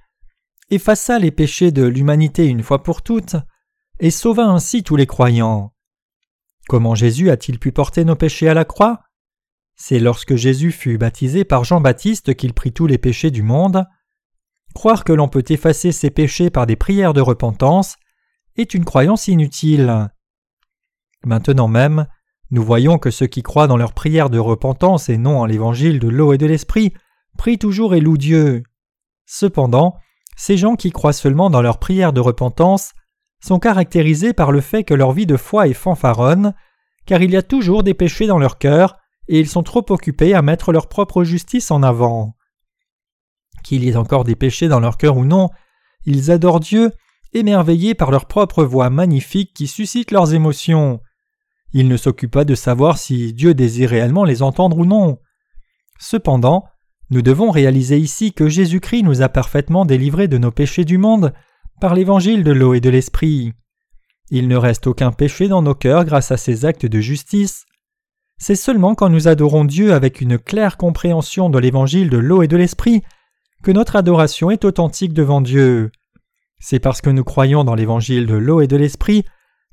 effaça 0.69 1.19
les 1.19 1.32
péchés 1.32 1.71
de 1.71 1.84
l'humanité 1.84 2.45
une 2.45 2.63
fois 2.63 2.84
pour 2.84 3.01
toutes, 3.01 3.36
et 3.99 4.12
sauva 4.12 4.45
ainsi 4.45 4.84
tous 4.84 4.95
les 4.95 5.08
croyants. 5.08 5.73
Comment 6.67 6.95
Jésus 6.95 7.29
a-t-il 7.29 7.60
pu 7.60 7.71
porter 7.71 8.05
nos 8.05 8.15
péchés 8.15 8.47
à 8.47 8.53
la 8.53 8.65
croix? 8.65 9.01
C'est 9.75 9.99
lorsque 9.99 10.36
Jésus 10.36 10.71
fut 10.71 10.97
baptisé 10.97 11.45
par 11.45 11.63
Jean-Baptiste 11.63 12.36
qu'il 12.36 12.53
prit 12.53 12.73
tous 12.73 12.86
les 12.86 12.97
péchés 12.97 13.32
du 13.32 13.41
monde. 13.41 13.86
Croire 14.75 15.03
que 15.03 15.13
l'on 15.13 15.29
peut 15.29 15.45
effacer 15.49 15.91
ses 15.91 16.12
péchés 16.12 16.49
par 16.49 16.67
des 16.67 16.75
prières 16.75 17.13
de 17.13 17.21
repentance 17.21 17.95
est 18.55 18.73
une 18.73 18.86
croyance 18.86 19.27
inutile. 19.27 20.10
Maintenant 21.25 21.67
même, 21.67 22.08
nous 22.51 22.63
voyons 22.63 22.97
que 22.97 23.12
ceux 23.12 23.27
qui 23.27 23.41
croient 23.41 23.67
dans 23.67 23.77
leurs 23.77 23.93
prières 23.93 24.29
de 24.29 24.39
repentance 24.39 25.10
et 25.10 25.17
non 25.17 25.39
en 25.39 25.45
l'évangile 25.45 25.99
de 25.99 26.08
l'eau 26.08 26.34
et 26.34 26.38
de 26.38 26.45
l'esprit 26.45 26.93
prient 27.38 27.60
toujours 27.60 27.95
et 27.95 28.01
louent 28.01 28.17
Dieu. 28.17 28.63
Cependant, 29.25 29.97
ces 30.39 30.56
gens 30.56 30.78
qui 30.78 30.91
croient 30.91 31.12
seulement 31.12 31.49
dans 31.49 31.62
leurs 31.62 31.80
prières 31.80 32.13
de 32.13 32.21
repentance 32.21 32.93
sont 33.43 33.60
caractérisés 33.60 34.32
par 34.32 34.54
le 34.54 34.62
fait 34.62 34.86
que 34.86 34.93
leur 34.93 35.12
vie 35.12 35.25
de 35.25 35.36
foi 35.36 35.67
est 35.67 35.73
fanfaronne, 35.73 36.54
car 37.06 37.21
il 37.21 37.32
y 37.32 37.36
a 37.36 37.41
toujours 37.41 37.84
des 37.84 37.93
péchés 37.93 38.25
dans 38.25 38.38
leur 38.38 38.58
cœur, 38.58 38.95
et 39.28 39.38
ils 39.38 39.49
sont 39.49 39.63
trop 39.63 39.84
occupés 39.89 40.34
à 40.34 40.41
mettre 40.41 40.71
leur 40.71 40.88
propre 40.88 41.25
justice 41.25 41.71
en 41.71 41.84
avant. 41.84 42.38
Qu'il 43.65 43.84
y 43.84 43.89
ait 43.89 43.97
encore 43.97 44.23
des 44.23 44.38
péchés 44.38 44.69
dans 44.69 44.80
leur 44.80 44.95
cœur 44.95 45.17
ou 45.17 45.25
non, 45.25 45.49
ils 46.06 46.32
adorent 46.32 46.62
Dieu, 46.62 46.93
émerveillés 47.34 47.93
par 47.93 48.10
leur 48.10 48.25
propre 48.25 48.63
voix 48.63 48.89
magnifique 48.89 49.54
qui 49.54 49.67
suscite 49.67 50.10
leurs 50.10 50.34
émotions. 50.34 51.02
Ils 51.73 51.89
ne 51.89 51.97
s'occupent 51.97 52.32
pas 52.32 52.45
de 52.45 52.56
savoir 52.56 52.97
si 52.97 53.34
Dieu 53.34 53.54
désire 53.54 53.89
réellement 53.89 54.23
les 54.23 54.41
entendre 54.41 54.78
ou 54.78 54.86
non. 54.86 55.19
Cependant, 55.99 56.63
nous 57.09 57.21
devons 57.21 57.49
réaliser 57.49 57.97
ici 57.97 58.33
que 58.33 58.47
Jésus-Christ 58.47 59.03
nous 59.03 59.21
a 59.21 59.29
parfaitement 59.29 59.85
délivrés 59.85 60.27
de 60.27 60.37
nos 60.37 60.51
péchés 60.51 60.85
du 60.85 60.97
monde 60.97 61.33
par 61.81 61.95
l'évangile 61.95 62.43
de 62.43 62.51
l'eau 62.51 62.73
et 62.73 62.81
de 62.81 62.89
l'esprit. 62.89 63.53
Il 64.29 64.47
ne 64.47 64.55
reste 64.55 64.85
aucun 64.85 65.11
péché 65.11 65.47
dans 65.47 65.63
nos 65.63 65.73
cœurs 65.73 66.05
grâce 66.05 66.31
à 66.31 66.37
ces 66.37 66.65
actes 66.65 66.85
de 66.85 66.99
justice. 66.99 67.65
C'est 68.37 68.55
seulement 68.55 68.93
quand 68.93 69.09
nous 69.09 69.27
adorons 69.27 69.65
Dieu 69.65 69.93
avec 69.93 70.21
une 70.21 70.37
claire 70.37 70.77
compréhension 70.77 71.49
de 71.49 71.57
l'évangile 71.57 72.09
de 72.09 72.17
l'eau 72.17 72.43
et 72.43 72.47
de 72.47 72.57
l'esprit 72.57 73.01
que 73.63 73.71
notre 73.71 73.95
adoration 73.95 74.51
est 74.51 74.63
authentique 74.63 75.13
devant 75.13 75.41
Dieu. 75.41 75.91
C'est 76.59 76.79
parce 76.79 77.01
que 77.01 77.09
nous 77.09 77.23
croyons 77.23 77.63
dans 77.63 77.75
l'évangile 77.75 78.27
de 78.27 78.35
l'eau 78.35 78.61
et 78.61 78.67
de 78.67 78.77
l'esprit 78.77 79.25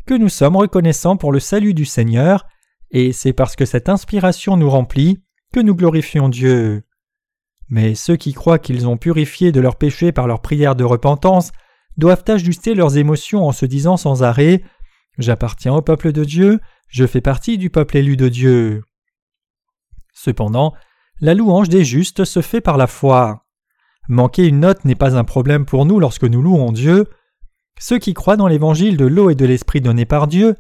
que 0.07 0.14
nous 0.14 0.29
sommes 0.29 0.57
reconnaissants 0.57 1.16
pour 1.16 1.33
le 1.33 1.40
salut 1.40 1.75
du 1.75 1.85
Seigneur, 1.85 2.46
et 2.92 3.12
c'est 3.12 3.33
parce 3.33 3.57
que 3.57 3.64
cette 3.64 3.88
inspiration 3.88 4.57
nous 4.57 4.70
remplit 4.70 5.20
que 5.53 5.61
nous 5.61 5.75
glorifions 5.75 6.29
Dieu. 6.29 6.83
Mais 7.69 7.95
ceux 7.95 8.17
qui 8.17 8.33
croient 8.33 8.59
qu'ils 8.59 8.87
ont 8.87 8.97
purifié 8.97 9.53
de 9.53 9.61
leurs 9.61 9.77
péchés 9.77 10.13
par 10.13 10.27
leur 10.27 10.41
prière 10.41 10.77
de 10.77 10.85
repentance 10.85 11.53
doivent 11.97 12.25
ajuster 12.29 12.75
leurs 12.75 12.97
émotions 12.97 13.47
en 13.47 13.53
se 13.53 13.67
disant 13.67 13.97
sans 13.97 14.23
arrêt 14.23 14.63
J'appartiens 15.19 15.75
au 15.75 15.83
peuple 15.83 16.13
de 16.13 16.25
Dieu, 16.25 16.61
je 16.89 17.07
fais 17.07 17.23
partie 17.23 17.59
du 17.59 17.71
peuple 17.71 17.97
élu 17.97 18.17
de 18.17 18.29
Dieu. 18.29 18.83
Cependant, 20.13 20.75
la 21.21 21.35
louange 21.35 21.69
des 21.69 21.85
justes 21.85 22.25
se 22.25 22.43
fait 22.43 22.61
par 22.61 22.77
la 22.77 22.87
foi. 22.87 23.47
Manquer 24.09 24.47
une 24.47 24.61
note 24.61 24.85
n'est 24.85 24.95
pas 24.95 25.17
un 25.17 25.25
problème 25.25 25.65
pour 25.65 25.87
nous 25.87 25.99
lorsque 25.99 26.25
nous 26.25 26.43
louons 26.43 26.73
Dieu. 26.73 27.07
Ceux 27.79 27.99
qui 27.99 28.15
croient 28.15 28.37
dans 28.37 28.47
l'évangile 28.47 28.97
de 28.97 29.07
l'eau 29.07 29.31
et 29.31 29.35
de 29.35 29.47
l'esprit 29.47 29.81
donné 29.81 30.05
par 30.05 30.27
Dieu, 30.27 30.57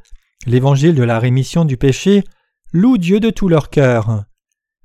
l'évangile 0.46 0.94
de 0.94 1.02
la 1.02 1.18
rémission 1.18 1.64
du 1.64 1.76
péché, 1.76 2.24
louent 2.72 2.98
Dieu 2.98 3.20
de 3.20 3.30
tout 3.30 3.48
leur 3.48 3.70
cœur. 3.70 4.24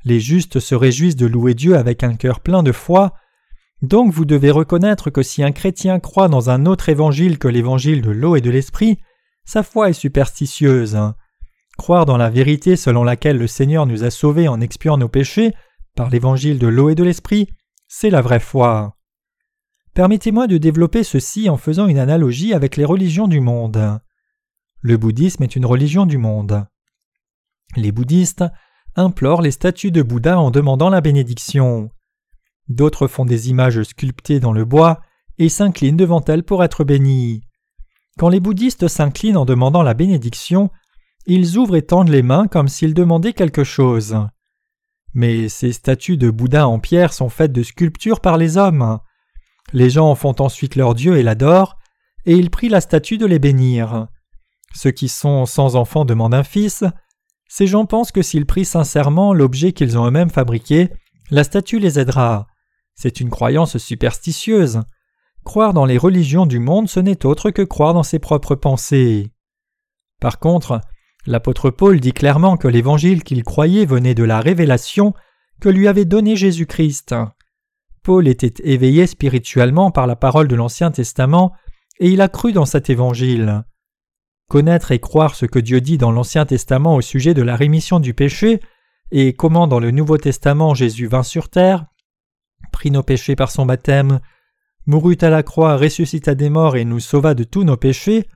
Les 0.03 0.19
justes 0.19 0.59
se 0.59 0.75
réjouissent 0.75 1.15
de 1.15 1.27
louer 1.27 1.53
Dieu 1.53 1.77
avec 1.77 2.03
un 2.03 2.15
cœur 2.15 2.39
plein 2.39 2.63
de 2.63 2.71
foi, 2.71 3.13
donc 3.81 4.13
vous 4.13 4.25
devez 4.25 4.51
reconnaître 4.51 5.09
que 5.09 5.23
si 5.23 5.43
un 5.43 5.51
chrétien 5.51 5.99
croit 5.99 6.27
dans 6.27 6.49
un 6.49 6.65
autre 6.65 6.89
évangile 6.89 7.39
que 7.39 7.47
l'évangile 7.47 8.01
de 8.01 8.11
l'eau 8.11 8.35
et 8.35 8.41
de 8.41 8.51
l'esprit, 8.51 8.99
sa 9.43 9.63
foi 9.63 9.89
est 9.89 9.93
superstitieuse. 9.93 10.97
Croire 11.77 12.05
dans 12.05 12.17
la 12.17 12.29
vérité 12.29 12.75
selon 12.75 13.03
laquelle 13.03 13.37
le 13.37 13.47
Seigneur 13.47 13.85
nous 13.85 14.03
a 14.03 14.11
sauvés 14.11 14.47
en 14.47 14.61
expiant 14.61 14.97
nos 14.97 15.07
péchés 15.07 15.53
par 15.95 16.09
l'évangile 16.09 16.59
de 16.59 16.67
l'eau 16.67 16.89
et 16.89 16.95
de 16.95 17.03
l'esprit, 17.03 17.49
c'est 17.87 18.09
la 18.09 18.21
vraie 18.21 18.39
foi. 18.39 18.95
Permettez-moi 19.93 20.47
de 20.47 20.57
développer 20.57 21.03
ceci 21.03 21.49
en 21.49 21.57
faisant 21.57 21.87
une 21.87 21.99
analogie 21.99 22.53
avec 22.53 22.77
les 22.77 22.85
religions 22.85 23.27
du 23.27 23.41
monde. 23.41 23.99
Le 24.81 24.97
bouddhisme 24.97 25.43
est 25.43 25.55
une 25.55 25.65
religion 25.65 26.05
du 26.05 26.17
monde. 26.17 26.65
Les 27.75 27.91
bouddhistes 27.91 28.45
implorent 28.95 29.41
les 29.41 29.51
statues 29.51 29.91
de 29.91 30.01
Bouddha 30.01 30.39
en 30.39 30.51
demandant 30.51 30.89
la 30.89 31.01
bénédiction. 31.01 31.89
D'autres 32.67 33.07
font 33.07 33.25
des 33.25 33.49
images 33.49 33.83
sculptées 33.83 34.39
dans 34.39 34.53
le 34.53 34.65
bois 34.65 35.01
et 35.37 35.49
s'inclinent 35.49 35.97
devant 35.97 36.23
elles 36.25 36.43
pour 36.43 36.63
être 36.63 36.83
bénis. 36.83 37.41
Quand 38.17 38.29
les 38.29 38.39
bouddhistes 38.39 38.87
s'inclinent 38.87 39.37
en 39.37 39.45
demandant 39.45 39.83
la 39.83 39.93
bénédiction, 39.93 40.69
ils 41.25 41.57
ouvrent 41.57 41.75
et 41.75 41.81
tendent 41.85 42.09
les 42.09 42.23
mains 42.23 42.47
comme 42.47 42.67
s'ils 42.67 42.93
demandaient 42.93 43.33
quelque 43.33 43.63
chose. 43.63 44.17
Mais 45.13 45.49
ces 45.49 45.73
statues 45.73 46.17
de 46.17 46.29
Bouddha 46.29 46.67
en 46.67 46.79
pierre 46.79 47.13
sont 47.13 47.29
faites 47.29 47.51
de 47.51 47.63
sculptures 47.63 48.21
par 48.21 48.37
les 48.37 48.57
hommes. 48.57 48.99
Les 49.73 49.89
gens 49.89 50.09
en 50.09 50.15
font 50.15 50.35
ensuite 50.39 50.75
leur 50.75 50.95
Dieu 50.95 51.17
et 51.17 51.23
l'adorent, 51.23 51.77
et 52.25 52.35
ils 52.35 52.49
prient 52.49 52.69
la 52.69 52.81
statue 52.81 53.17
de 53.17 53.25
les 53.25 53.39
bénir. 53.39 54.07
Ceux 54.73 54.91
qui 54.91 55.09
sont 55.09 55.45
sans 55.45 55.75
enfants 55.75 56.05
demandent 56.05 56.33
un 56.33 56.43
fils. 56.43 56.83
Ces 57.53 57.67
gens 57.67 57.85
pensent 57.85 58.13
que 58.13 58.21
s'ils 58.21 58.45
prient 58.45 58.63
sincèrement 58.63 59.33
l'objet 59.33 59.73
qu'ils 59.73 59.97
ont 59.97 60.07
eux-mêmes 60.07 60.29
fabriqué, 60.29 60.87
la 61.31 61.43
statue 61.43 61.79
les 61.79 61.99
aidera. 61.99 62.47
C'est 62.95 63.19
une 63.19 63.29
croyance 63.29 63.77
superstitieuse. 63.77 64.79
Croire 65.43 65.73
dans 65.73 65.83
les 65.83 65.97
religions 65.97 66.45
du 66.45 66.59
monde, 66.59 66.87
ce 66.87 67.01
n'est 67.01 67.25
autre 67.25 67.51
que 67.51 67.61
croire 67.61 67.93
dans 67.93 68.03
ses 68.03 68.19
propres 68.19 68.55
pensées. 68.55 69.33
Par 70.21 70.39
contre, 70.39 70.79
l'apôtre 71.25 71.71
Paul 71.71 71.99
dit 71.99 72.13
clairement 72.13 72.55
que 72.55 72.69
l'évangile 72.69 73.21
qu'il 73.21 73.43
croyait 73.43 73.85
venait 73.85 74.15
de 74.15 74.23
la 74.23 74.39
révélation 74.39 75.13
que 75.59 75.67
lui 75.67 75.89
avait 75.89 76.05
donnée 76.05 76.37
Jésus-Christ. 76.37 77.15
Paul 78.01 78.29
était 78.29 78.63
éveillé 78.63 79.07
spirituellement 79.07 79.91
par 79.91 80.07
la 80.07 80.15
parole 80.15 80.47
de 80.47 80.55
l'Ancien 80.55 80.89
Testament 80.89 81.51
et 81.99 82.11
il 82.11 82.21
a 82.21 82.29
cru 82.29 82.53
dans 82.53 82.65
cet 82.65 82.89
évangile. 82.89 83.65
Connaître 84.51 84.91
et 84.91 84.99
croire 84.99 85.35
ce 85.35 85.45
que 85.45 85.59
Dieu 85.59 85.79
dit 85.79 85.97
dans 85.97 86.11
l'Ancien 86.11 86.45
Testament 86.45 86.97
au 86.97 86.99
sujet 86.99 87.33
de 87.33 87.41
la 87.41 87.55
rémission 87.55 88.01
du 88.01 88.13
péché 88.13 88.59
et 89.09 89.31
comment 89.31 89.65
dans 89.65 89.79
le 89.79 89.91
Nouveau 89.91 90.17
Testament 90.17 90.73
Jésus 90.73 91.07
vint 91.07 91.23
sur 91.23 91.47
terre 91.47 91.85
prit 92.73 92.91
nos 92.91 93.01
péchés 93.01 93.37
par 93.37 93.49
son 93.49 93.65
baptême, 93.65 94.19
mourut 94.85 95.17
à 95.21 95.29
la 95.29 95.41
croix, 95.41 95.77
ressuscita 95.77 96.35
des 96.35 96.49
morts 96.49 96.75
et 96.75 96.83
nous 96.83 96.99
sauva 96.99 97.33
de 97.33 97.45
tous 97.45 97.63
nos 97.63 97.77
péchés, 97.77 98.27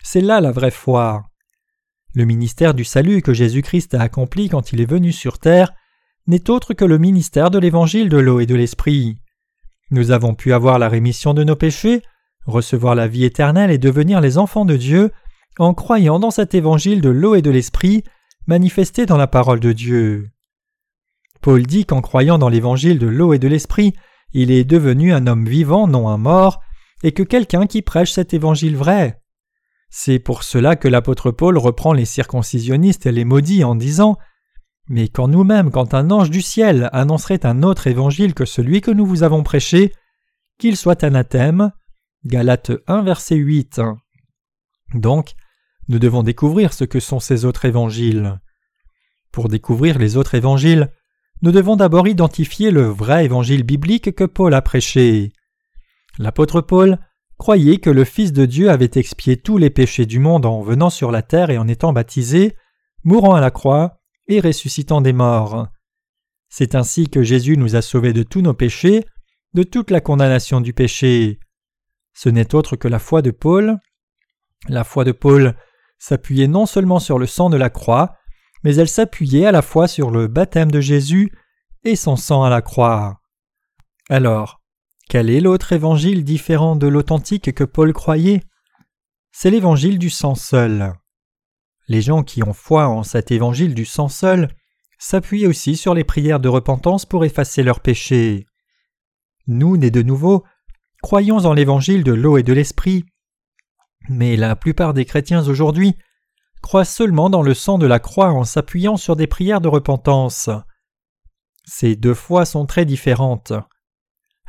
c'est 0.00 0.20
là 0.20 0.40
la 0.40 0.52
vraie 0.52 0.70
foi. 0.70 1.24
Le 2.14 2.24
ministère 2.24 2.74
du 2.74 2.84
salut 2.84 3.20
que 3.20 3.34
Jésus-Christ 3.34 3.94
a 3.94 4.02
accompli 4.02 4.48
quand 4.48 4.72
il 4.72 4.80
est 4.80 4.88
venu 4.88 5.10
sur 5.10 5.40
terre 5.40 5.72
n'est 6.28 6.50
autre 6.50 6.74
que 6.74 6.84
le 6.84 6.98
ministère 6.98 7.50
de 7.50 7.58
l'évangile 7.58 8.10
de 8.10 8.18
l'eau 8.18 8.38
et 8.38 8.46
de 8.46 8.54
l'esprit. 8.54 9.18
Nous 9.90 10.12
avons 10.12 10.36
pu 10.36 10.52
avoir 10.52 10.78
la 10.78 10.88
rémission 10.88 11.34
de 11.34 11.42
nos 11.42 11.56
péchés, 11.56 12.00
recevoir 12.46 12.94
la 12.94 13.08
vie 13.08 13.24
éternelle 13.24 13.72
et 13.72 13.78
devenir 13.78 14.20
les 14.20 14.38
enfants 14.38 14.64
de 14.64 14.76
Dieu 14.76 15.10
en 15.58 15.74
croyant 15.74 16.18
dans 16.18 16.30
cet 16.30 16.54
évangile 16.54 17.00
de 17.00 17.10
l'eau 17.10 17.34
et 17.34 17.42
de 17.42 17.50
l'esprit 17.50 18.04
manifesté 18.46 19.06
dans 19.06 19.16
la 19.16 19.26
parole 19.26 19.60
de 19.60 19.72
Dieu. 19.72 20.30
Paul 21.40 21.66
dit 21.66 21.84
qu'en 21.84 22.00
croyant 22.00 22.38
dans 22.38 22.48
l'évangile 22.48 22.98
de 22.98 23.06
l'eau 23.06 23.32
et 23.32 23.38
de 23.38 23.48
l'esprit, 23.48 23.94
il 24.32 24.50
est 24.50 24.64
devenu 24.64 25.12
un 25.12 25.26
homme 25.26 25.46
vivant, 25.46 25.86
non 25.86 26.08
un 26.08 26.16
mort, 26.16 26.60
et 27.02 27.12
que 27.12 27.22
quelqu'un 27.22 27.66
qui 27.66 27.82
prêche 27.82 28.12
cet 28.12 28.34
évangile 28.34 28.76
vrai. 28.76 29.20
C'est 29.90 30.18
pour 30.18 30.42
cela 30.42 30.74
que 30.74 30.88
l'apôtre 30.88 31.30
Paul 31.30 31.56
reprend 31.56 31.92
les 31.92 32.04
circoncisionnistes 32.04 33.06
et 33.06 33.12
les 33.12 33.24
maudits 33.24 33.62
en 33.62 33.74
disant 33.74 34.16
Mais 34.88 35.08
quand 35.08 35.28
nous-mêmes, 35.28 35.70
quand 35.70 35.94
un 35.94 36.10
ange 36.10 36.30
du 36.30 36.42
ciel 36.42 36.88
annoncerait 36.92 37.46
un 37.46 37.62
autre 37.62 37.86
évangile 37.86 38.34
que 38.34 38.44
celui 38.44 38.80
que 38.80 38.90
nous 38.90 39.06
vous 39.06 39.22
avons 39.22 39.42
prêché, 39.42 39.92
qu'il 40.58 40.76
soit 40.76 41.04
anathème. 41.04 41.72
Galates 42.24 42.72
1, 42.86 43.02
verset 43.02 43.36
8. 43.36 43.80
Donc, 44.94 45.34
nous 45.88 45.98
devons 45.98 46.22
découvrir 46.22 46.72
ce 46.72 46.84
que 46.84 47.00
sont 47.00 47.20
ces 47.20 47.44
autres 47.44 47.64
évangiles. 47.64 48.40
Pour 49.32 49.48
découvrir 49.48 49.98
les 49.98 50.16
autres 50.16 50.34
évangiles, 50.34 50.90
nous 51.42 51.52
devons 51.52 51.76
d'abord 51.76 52.08
identifier 52.08 52.70
le 52.70 52.84
vrai 52.84 53.24
évangile 53.24 53.64
biblique 53.64 54.14
que 54.14 54.24
Paul 54.24 54.54
a 54.54 54.62
prêché. 54.62 55.32
L'apôtre 56.18 56.60
Paul 56.60 56.98
croyaient 57.36 57.78
que 57.78 57.90
le 57.90 58.04
Fils 58.04 58.32
de 58.32 58.46
Dieu 58.46 58.70
avait 58.70 58.90
expié 58.94 59.36
tous 59.36 59.58
les 59.58 59.70
péchés 59.70 60.06
du 60.06 60.18
monde 60.18 60.46
en 60.46 60.62
venant 60.62 60.90
sur 60.90 61.10
la 61.10 61.22
terre 61.22 61.50
et 61.50 61.58
en 61.58 61.68
étant 61.68 61.92
baptisé, 61.92 62.56
mourant 63.02 63.34
à 63.34 63.40
la 63.40 63.50
croix 63.50 64.00
et 64.28 64.40
ressuscitant 64.40 65.00
des 65.00 65.12
morts. 65.12 65.68
C'est 66.48 66.74
ainsi 66.74 67.08
que 67.08 67.22
Jésus 67.22 67.56
nous 67.56 67.76
a 67.76 67.82
sauvés 67.82 68.12
de 68.12 68.22
tous 68.22 68.40
nos 68.40 68.54
péchés, 68.54 69.04
de 69.54 69.64
toute 69.64 69.90
la 69.90 70.00
condamnation 70.00 70.60
du 70.60 70.72
péché. 70.72 71.40
Ce 72.14 72.28
n'est 72.28 72.54
autre 72.54 72.76
que 72.76 72.88
la 72.88 73.00
foi 73.00 73.22
de 73.22 73.32
Paul. 73.32 73.78
La 74.68 74.84
foi 74.84 75.04
de 75.04 75.12
Paul 75.12 75.56
s'appuyait 75.98 76.48
non 76.48 76.66
seulement 76.66 76.98
sur 76.98 77.18
le 77.18 77.26
sang 77.26 77.50
de 77.50 77.56
la 77.56 77.70
croix, 77.70 78.16
mais 78.62 78.76
elle 78.76 78.88
s'appuyait 78.88 79.46
à 79.46 79.52
la 79.52 79.62
fois 79.62 79.88
sur 79.88 80.10
le 80.10 80.26
baptême 80.26 80.70
de 80.70 80.80
Jésus 80.80 81.32
et 81.84 81.96
son 81.96 82.16
sang 82.16 82.42
à 82.44 82.50
la 82.50 82.62
croix. 82.62 83.20
Alors, 84.08 84.62
quel 85.08 85.30
est 85.30 85.40
l'autre 85.40 85.72
évangile 85.72 86.24
différent 86.24 86.76
de 86.76 86.86
l'authentique 86.86 87.52
que 87.52 87.64
Paul 87.64 87.92
croyait? 87.92 88.42
C'est 89.32 89.50
l'évangile 89.50 89.98
du 89.98 90.10
sang 90.10 90.34
seul. 90.34 90.94
Les 91.88 92.00
gens 92.00 92.22
qui 92.22 92.42
ont 92.42 92.54
foi 92.54 92.88
en 92.88 93.02
cet 93.02 93.30
évangile 93.30 93.74
du 93.74 93.84
sang 93.84 94.08
seul 94.08 94.48
s'appuient 94.98 95.46
aussi 95.46 95.76
sur 95.76 95.92
les 95.92 96.04
prières 96.04 96.40
de 96.40 96.48
repentance 96.48 97.04
pour 97.04 97.24
effacer 97.24 97.62
leurs 97.62 97.80
péchés. 97.80 98.46
Nous, 99.46 99.76
nés 99.76 99.90
de 99.90 100.00
nouveau, 100.00 100.44
croyons 101.02 101.44
en 101.44 101.52
l'évangile 101.52 102.04
de 102.04 102.12
l'eau 102.12 102.38
et 102.38 102.42
de 102.42 102.54
l'esprit, 102.54 103.04
mais 104.08 104.36
la 104.36 104.56
plupart 104.56 104.94
des 104.94 105.04
chrétiens 105.04 105.46
aujourd'hui 105.46 105.96
croient 106.62 106.84
seulement 106.84 107.30
dans 107.30 107.42
le 107.42 107.54
sang 107.54 107.78
de 107.78 107.86
la 107.86 107.98
croix 107.98 108.30
en 108.30 108.44
s'appuyant 108.44 108.96
sur 108.96 109.16
des 109.16 109.26
prières 109.26 109.60
de 109.60 109.68
repentance. 109.68 110.48
Ces 111.64 111.96
deux 111.96 112.14
foi 112.14 112.44
sont 112.44 112.66
très 112.66 112.84
différentes. 112.84 113.52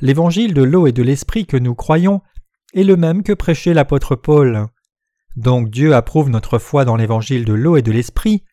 L'évangile 0.02 0.54
de 0.54 0.64
l'eau 0.64 0.88
et 0.88 0.92
de 0.92 1.04
l'esprit 1.04 1.46
que 1.46 1.58
nous 1.58 1.76
croyons 1.76 2.22
est 2.74 2.84
le 2.84 2.98
même 2.98 3.24
que 3.24 3.34
prêchait 3.34 3.74
l'apôtre 3.74 4.16
Paul. 4.16 4.68
Donc 5.36 5.70
Dieu 5.70 5.94
approuve 5.96 6.30
notre 6.30 6.60
foi 6.60 6.86
dans 6.86 6.96
l'évangile 6.96 7.46
de 7.46 7.54
l'eau 7.54 7.78
et 7.78 7.82
de 7.82 7.92
l'esprit. 7.92 8.44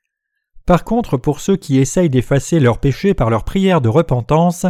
Par 0.66 0.84
contre, 0.84 1.16
pour 1.16 1.40
ceux 1.40 1.56
qui 1.56 1.78
essayent 1.78 2.10
d'effacer 2.10 2.60
leurs 2.60 2.78
péchés 2.78 3.14
par 3.14 3.30
leurs 3.30 3.44
prières 3.44 3.80
de 3.80 3.88
repentance, 3.88 4.66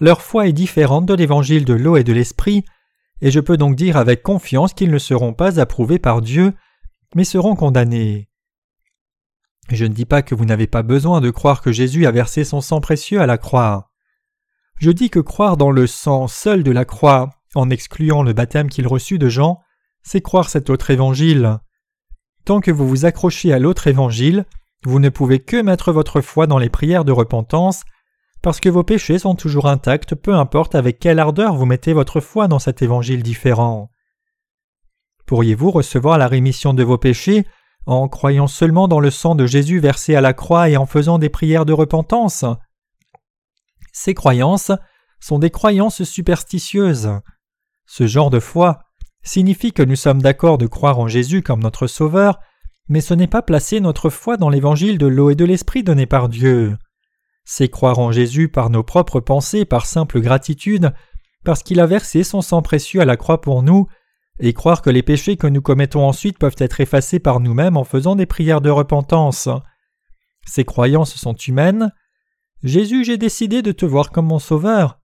leur 0.00 0.22
foi 0.22 0.48
est 0.48 0.52
différente 0.52 1.06
de 1.06 1.14
l'évangile 1.14 1.64
de 1.64 1.74
l'eau 1.74 1.96
et 1.96 2.04
de 2.04 2.12
l'esprit, 2.12 2.64
et 3.22 3.30
je 3.30 3.40
peux 3.40 3.56
donc 3.56 3.76
dire 3.76 3.96
avec 3.96 4.22
confiance 4.22 4.74
qu'ils 4.74 4.90
ne 4.90 4.98
seront 4.98 5.32
pas 5.32 5.60
approuvés 5.60 6.00
par 6.00 6.20
Dieu, 6.20 6.52
mais 7.14 7.24
seront 7.24 7.54
condamnés. 7.54 8.28
Je 9.70 9.84
ne 9.84 9.94
dis 9.94 10.04
pas 10.04 10.22
que 10.22 10.34
vous 10.34 10.44
n'avez 10.44 10.66
pas 10.66 10.82
besoin 10.82 11.20
de 11.20 11.30
croire 11.30 11.62
que 11.62 11.70
Jésus 11.70 12.04
a 12.04 12.10
versé 12.10 12.42
son 12.42 12.60
sang 12.60 12.80
précieux 12.80 13.20
à 13.20 13.26
la 13.26 13.38
croix. 13.38 13.92
Je 14.80 14.90
dis 14.90 15.08
que 15.08 15.20
croire 15.20 15.56
dans 15.56 15.70
le 15.70 15.86
sang 15.86 16.26
seul 16.26 16.64
de 16.64 16.72
la 16.72 16.84
croix, 16.84 17.30
en 17.54 17.70
excluant 17.70 18.24
le 18.24 18.32
baptême 18.32 18.68
qu'il 18.68 18.88
reçut 18.88 19.18
de 19.18 19.28
Jean, 19.28 19.60
c'est 20.02 20.20
croire 20.20 20.50
cet 20.50 20.68
autre 20.68 20.90
évangile. 20.90 21.58
Tant 22.44 22.60
que 22.60 22.72
vous 22.72 22.88
vous 22.88 23.04
accrochez 23.04 23.52
à 23.52 23.60
l'autre 23.60 23.86
évangile, 23.86 24.46
vous 24.84 24.98
ne 24.98 25.10
pouvez 25.10 25.38
que 25.38 25.62
mettre 25.62 25.92
votre 25.92 26.20
foi 26.20 26.48
dans 26.48 26.58
les 26.58 26.70
prières 26.70 27.04
de 27.04 27.12
repentance, 27.12 27.84
parce 28.42 28.58
que 28.58 28.68
vos 28.68 28.82
péchés 28.82 29.20
sont 29.20 29.36
toujours 29.36 29.68
intacts, 29.68 30.16
peu 30.16 30.34
importe 30.34 30.74
avec 30.74 30.98
quelle 30.98 31.20
ardeur 31.20 31.54
vous 31.54 31.64
mettez 31.64 31.92
votre 31.92 32.20
foi 32.20 32.48
dans 32.48 32.58
cet 32.58 32.82
évangile 32.82 33.22
différent. 33.22 33.90
Pourriez-vous 35.26 35.70
recevoir 35.70 36.18
la 36.18 36.26
rémission 36.26 36.74
de 36.74 36.82
vos 36.82 36.98
péchés 36.98 37.46
en 37.86 38.08
croyant 38.08 38.48
seulement 38.48 38.88
dans 38.88 39.00
le 39.00 39.10
sang 39.10 39.36
de 39.36 39.46
Jésus 39.46 39.78
versé 39.78 40.16
à 40.16 40.20
la 40.20 40.32
croix 40.32 40.68
et 40.68 40.76
en 40.76 40.86
faisant 40.86 41.18
des 41.18 41.28
prières 41.28 41.64
de 41.64 41.72
repentance? 41.72 42.44
Ces 43.92 44.14
croyances 44.14 44.72
sont 45.20 45.38
des 45.38 45.50
croyances 45.50 46.02
superstitieuses. 46.02 47.10
Ce 47.86 48.06
genre 48.08 48.30
de 48.30 48.40
foi 48.40 48.80
signifie 49.22 49.72
que 49.72 49.82
nous 49.82 49.96
sommes 49.96 50.20
d'accord 50.20 50.58
de 50.58 50.66
croire 50.66 50.98
en 50.98 51.06
Jésus 51.06 51.42
comme 51.42 51.62
notre 51.62 51.86
Sauveur, 51.86 52.40
mais 52.88 53.00
ce 53.00 53.14
n'est 53.14 53.28
pas 53.28 53.42
placer 53.42 53.78
notre 53.78 54.10
foi 54.10 54.36
dans 54.36 54.48
l'évangile 54.48 54.98
de 54.98 55.06
l'eau 55.06 55.30
et 55.30 55.36
de 55.36 55.44
l'esprit 55.44 55.84
donné 55.84 56.06
par 56.06 56.28
Dieu. 56.28 56.76
C'est 57.44 57.68
croire 57.68 57.98
en 57.98 58.12
Jésus 58.12 58.48
par 58.48 58.70
nos 58.70 58.82
propres 58.82 59.20
pensées, 59.20 59.64
par 59.64 59.86
simple 59.86 60.20
gratitude, 60.20 60.92
parce 61.44 61.62
qu'il 61.62 61.80
a 61.80 61.86
versé 61.86 62.22
son 62.24 62.40
sang 62.40 62.62
précieux 62.62 63.00
à 63.00 63.04
la 63.04 63.16
croix 63.16 63.40
pour 63.40 63.62
nous, 63.62 63.86
et 64.38 64.52
croire 64.52 64.82
que 64.82 64.90
les 64.90 65.02
péchés 65.02 65.36
que 65.36 65.46
nous 65.46 65.62
commettons 65.62 66.06
ensuite 66.06 66.38
peuvent 66.38 66.56
être 66.58 66.80
effacés 66.80 67.18
par 67.18 67.40
nous-mêmes 67.40 67.76
en 67.76 67.84
faisant 67.84 68.16
des 68.16 68.26
prières 68.26 68.60
de 68.60 68.70
repentance. 68.70 69.48
Ces 70.46 70.64
croyances 70.64 71.14
sont 71.14 71.34
humaines. 71.34 71.92
Jésus, 72.62 73.04
j'ai 73.04 73.18
décidé 73.18 73.62
de 73.62 73.72
te 73.72 73.86
voir 73.86 74.10
comme 74.10 74.26
mon 74.26 74.38
Sauveur. 74.38 75.00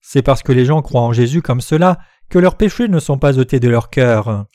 C'est 0.00 0.22
parce 0.22 0.42
que 0.42 0.52
les 0.52 0.64
gens 0.64 0.82
croient 0.82 1.02
en 1.02 1.12
Jésus 1.12 1.42
comme 1.42 1.60
cela 1.60 1.98
que 2.28 2.38
leurs 2.38 2.56
péchés 2.56 2.88
ne 2.88 2.98
sont 2.98 3.18
pas 3.18 3.38
ôtés 3.38 3.60
de 3.60 3.68
leur 3.68 3.90
cœur. 3.90 4.46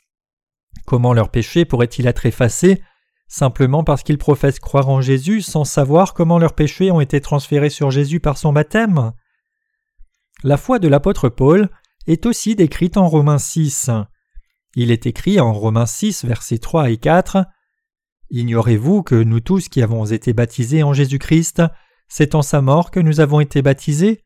Comment 0.86 1.12
leurs 1.12 1.30
péchés 1.30 1.64
pourraient-ils 1.64 2.06
être 2.06 2.26
effacés 2.26 2.82
simplement 3.26 3.84
parce 3.84 4.02
qu'ils 4.02 4.18
professent 4.18 4.58
croire 4.58 4.88
en 4.88 5.00
Jésus 5.00 5.42
sans 5.42 5.64
savoir 5.64 6.14
comment 6.14 6.38
leurs 6.38 6.54
péchés 6.54 6.90
ont 6.90 7.00
été 7.00 7.20
transférés 7.20 7.70
sur 7.70 7.90
Jésus 7.90 8.20
par 8.20 8.38
son 8.38 8.52
baptême 8.52 9.12
La 10.42 10.56
foi 10.56 10.78
de 10.78 10.88
l'apôtre 10.88 11.28
Paul 11.28 11.68
est 12.06 12.26
aussi 12.26 12.54
décrite 12.54 12.96
en 12.96 13.08
Romains 13.08 13.38
6. 13.38 13.90
Il 14.76 14.90
est 14.90 15.06
écrit 15.06 15.40
en 15.40 15.52
Romains 15.52 15.86
6, 15.86 16.24
versets 16.24 16.58
3 16.58 16.90
et 16.90 16.96
4 16.96 17.44
Ignorez-vous 18.30 19.02
que 19.02 19.14
nous 19.14 19.40
tous 19.40 19.68
qui 19.68 19.82
avons 19.82 20.04
été 20.06 20.32
baptisés 20.32 20.82
en 20.82 20.92
Jésus-Christ, 20.92 21.62
c'est 22.08 22.34
en 22.34 22.42
sa 22.42 22.60
mort 22.60 22.90
que 22.90 23.00
nous 23.00 23.20
avons 23.20 23.40
été 23.40 23.62
baptisés 23.62 24.24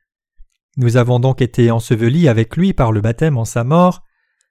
nous 0.79 0.97
avons 0.97 1.19
donc 1.19 1.43
été 1.43 1.73
ensevelis 1.73 2.29
avec 2.29 2.57
lui 2.57 2.73
par 2.73 2.93
le 2.93 3.01
baptême 3.01 3.37
en 3.37 3.45
sa 3.45 3.65
mort, 3.65 4.05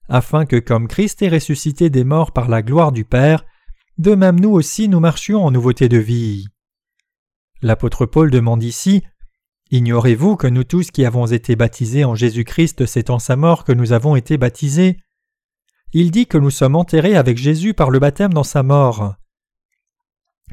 afin 0.10 0.46
que 0.46 0.58
comme 0.58 0.90
Christ 0.90 1.22
est 1.22 1.30
ressuscité 1.30 1.90
des 1.90 2.04
morts 2.04 2.34
par 2.34 2.50
la 2.50 2.62
gloire 2.62 2.92
du 2.92 3.06
Père, 3.06 3.46
de 3.98 4.16
même 4.16 4.40
nous 4.40 4.52
aussi 4.52 4.88
nous 4.88 5.00
marchions 5.00 5.46
en 5.46 5.52
nouveauté 5.52 5.90
de 5.90 5.98
vie. 5.98 6.48
L'apôtre 7.62 8.06
Paul 8.06 8.30
demande 8.30 8.64
ici 8.64 9.04
Ignorez-vous 9.70 10.38
que 10.38 10.48
nous 10.48 10.64
tous 10.64 10.92
qui 10.92 11.04
avons 11.04 11.26
été 11.26 11.56
baptisés 11.56 12.06
en 12.06 12.16
Jésus-Christ, 12.16 12.86
c'est 12.86 13.10
en 13.10 13.20
sa 13.20 13.36
mort 13.36 13.66
que 13.66 13.74
nous 13.74 13.92
avons 13.92 14.16
été 14.16 14.38
baptisés? 14.38 14.98
Il 15.92 16.12
dit 16.12 16.28
que 16.28 16.38
nous 16.38 16.52
sommes 16.52 16.76
enterrés 16.76 17.18
avec 17.18 17.38
Jésus 17.38 17.74
par 17.74 17.90
le 17.90 18.00
baptême 18.00 18.34
dans 18.34 18.44
sa 18.44 18.64
mort. 18.64 19.16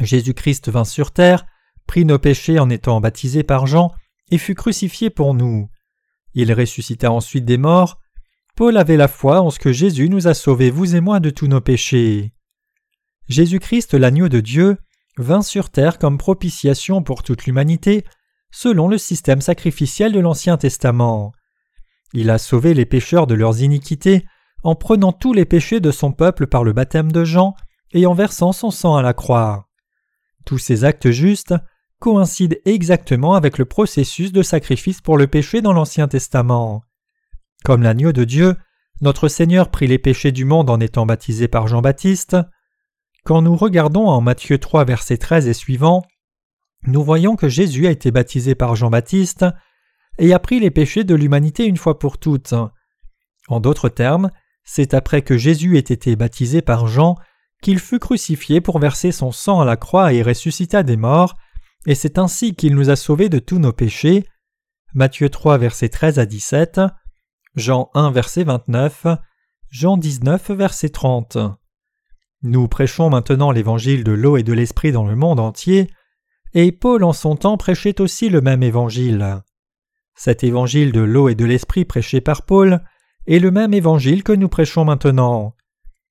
Jésus-Christ 0.01 0.69
vint 0.69 0.85
sur 0.85 1.13
terre, 1.13 1.47
prit 1.87 2.05
nos 2.05 2.19
péchés 2.19 2.59
en 2.59 2.71
étant 2.71 3.01
baptisé 3.01 3.45
par 3.45 3.67
Jean, 3.67 3.93
et 4.31 4.39
fut 4.39 4.55
crucifié 4.55 5.11
pour 5.11 5.35
nous. 5.35 5.69
Il 6.35 6.53
ressuscita 6.53 7.13
ensuite 7.13 7.45
des 7.45 7.59
morts. 7.59 8.01
Paul 8.57 8.77
avait 8.77 8.97
la 8.97 9.09
foi 9.09 9.41
en 9.41 9.51
ce 9.51 9.61
que 9.61 9.73
Jésus 9.73 10.09
nous 10.09 10.27
a 10.27 10.35
sauvés, 10.35 10.71
vous 10.71 10.97
et 10.97 11.01
moi, 11.01 11.21
de 11.21 11.31
tous 11.31 11.47
nos 11.47 11.61
péchés. 11.61 12.34
Jésus-Christ, 13.29 13.95
l'agneau 13.95 14.29
de 14.29 14.41
Dieu, 14.41 14.77
vint 15.17 15.43
sur 15.43 15.71
terre 15.71 15.99
comme 15.99 16.19
propitiation 16.19 17.03
pour 17.03 17.23
toute 17.23 17.47
l'humanité, 17.47 18.05
selon 18.51 18.89
le 18.89 18.99
système 18.99 19.41
sacrificiel 19.41 20.13
de 20.13 20.21
l'Ancien 20.21 20.57
Testament. 20.57 21.33
Il 22.13 22.31
a 22.31 22.39
sauvé 22.39 22.75
les 22.75 22.87
pécheurs 22.87 23.27
de 23.27 23.35
leurs 23.35 23.61
iniquités 23.63 24.25
en 24.63 24.75
prenant 24.75 25.13
tous 25.13 25.33
les 25.33 25.45
péchés 25.45 25.81
de 25.81 25.91
son 25.91 26.13
peuple 26.13 26.47
par 26.47 26.65
le 26.65 26.73
baptême 26.73 27.13
de 27.13 27.25
Jean 27.25 27.55
et 27.93 28.07
en 28.07 28.15
versant 28.15 28.53
son 28.53 28.71
sang 28.71 28.97
à 28.97 29.03
la 29.03 29.13
croix. 29.13 29.69
Tous 30.45 30.59
ces 30.59 30.85
actes 30.85 31.11
justes 31.11 31.55
coïncide 31.99 32.61
exactement 32.65 33.35
avec 33.35 33.59
le 33.59 33.65
processus 33.65 34.33
de 34.33 34.43
sacrifice 34.43 35.01
pour 35.01 35.17
le 35.17 35.27
péché 35.27 35.63
dans 35.63 35.73
l'Ancien 35.73 36.07
Testament. 36.07 36.83
Comme 37.65 37.83
l'agneau 37.83 38.13
de 38.13 38.25
Dieu, 38.25 38.57
notre 39.01 39.29
Seigneur 39.29 39.71
prit 39.71 39.87
les 39.87 39.99
péchés 39.99 40.33
du 40.33 40.45
monde 40.45 40.71
en 40.71 40.81
étant 40.81 41.07
baptisé 41.07 41.49
par 41.49 41.67
Jean-Baptiste. 41.67 42.37
Quand 43.25 43.41
nous 43.41 43.57
regardons 43.57 44.07
en 44.07 44.21
Matthieu 44.21 44.59
3 44.59 44.85
versets 44.85 45.17
13 45.17 45.49
et 45.49 45.55
suivants, 45.55 46.03
nous 46.87 47.03
voyons 47.03 47.37
que 47.37 47.49
Jésus 47.49 47.87
a 47.87 47.91
été 47.91 48.11
baptisé 48.11 48.55
par 48.55 48.77
Jean-Baptiste 48.77 49.47
et 50.19 50.35
a 50.35 50.39
pris 50.39 50.61
les 50.61 50.71
péchés 50.71 51.05
de 51.05 51.15
l'humanité 51.15 51.65
une 51.65 51.79
fois 51.79 51.99
pour 51.99 52.19
toutes. 52.19 52.53
En 53.49 53.61
d'autres 53.61 53.89
termes, 53.89 54.31
c'est 54.63 54.93
après 54.93 55.23
que 55.23 55.39
Jésus 55.39 55.79
ait 55.79 55.81
été 55.81 56.17
baptisé 56.17 56.61
par 56.61 56.87
Jean 56.87 57.17
qu'il 57.63 57.79
fut 57.79 57.99
crucifié 57.99 58.61
pour 58.61 58.79
verser 58.79 59.11
son 59.11 59.33
sang 59.33 59.63
à 59.63 59.65
la 59.65 59.77
croix 59.77 60.13
et 60.13 60.21
ressuscita 60.21 60.83
des 60.83 60.99
morts, 60.99 61.35
et 61.87 61.95
c'est 61.95 62.19
ainsi 62.19 62.55
qu'il 62.55 62.75
nous 62.75 62.91
a 62.91 62.97
sauvés 62.97 63.31
de 63.31 63.39
tous 63.39 63.59
nos 63.59 63.73
péchés. 63.73 64.27
Matthieu 64.93 65.31
3 65.31 65.57
versets 65.57 65.89
13 65.89 66.19
à 66.19 66.27
17, 66.27 66.83
Jean 67.55 67.89
1 67.95 68.11
verset 68.11 68.45
29, 68.45 69.07
Jean 69.71 69.97
19 69.97 70.51
verset 70.51 70.91
30. 70.91 71.39
Nous 72.47 72.69
prêchons 72.69 73.09
maintenant 73.09 73.53
l'évangile 73.53 74.05
de 74.05 74.13
l'eau 74.13 74.37
et 74.37 74.43
de 74.43 74.53
l'esprit 74.53 74.93
dans 74.93 75.07
le 75.07 75.17
monde 75.17 75.41
entier, 75.41 75.89
et 76.53 76.73
Paul 76.73 77.03
en 77.03 77.15
son 77.15 77.37
temps 77.37 77.57
prêchait 77.57 78.03
aussi 78.03 78.29
le 78.29 78.43
même 78.43 78.63
évangile. 78.63 79.43
Cet 80.15 80.45
évangile 80.45 80.93
de 80.93 81.01
l'eau 81.01 81.31
et 81.31 81.35
de 81.35 81.47
l'esprit 81.47 81.87
prêché 81.87 82.21
par 82.21 82.43
Paul 82.43 82.85
est 83.27 83.39
le 83.39 83.51
même 83.51 83.73
évangile 83.73 84.23
que 84.23 84.33
nous 84.33 84.51
prêchons 84.51 84.85
maintenant. 84.85 85.57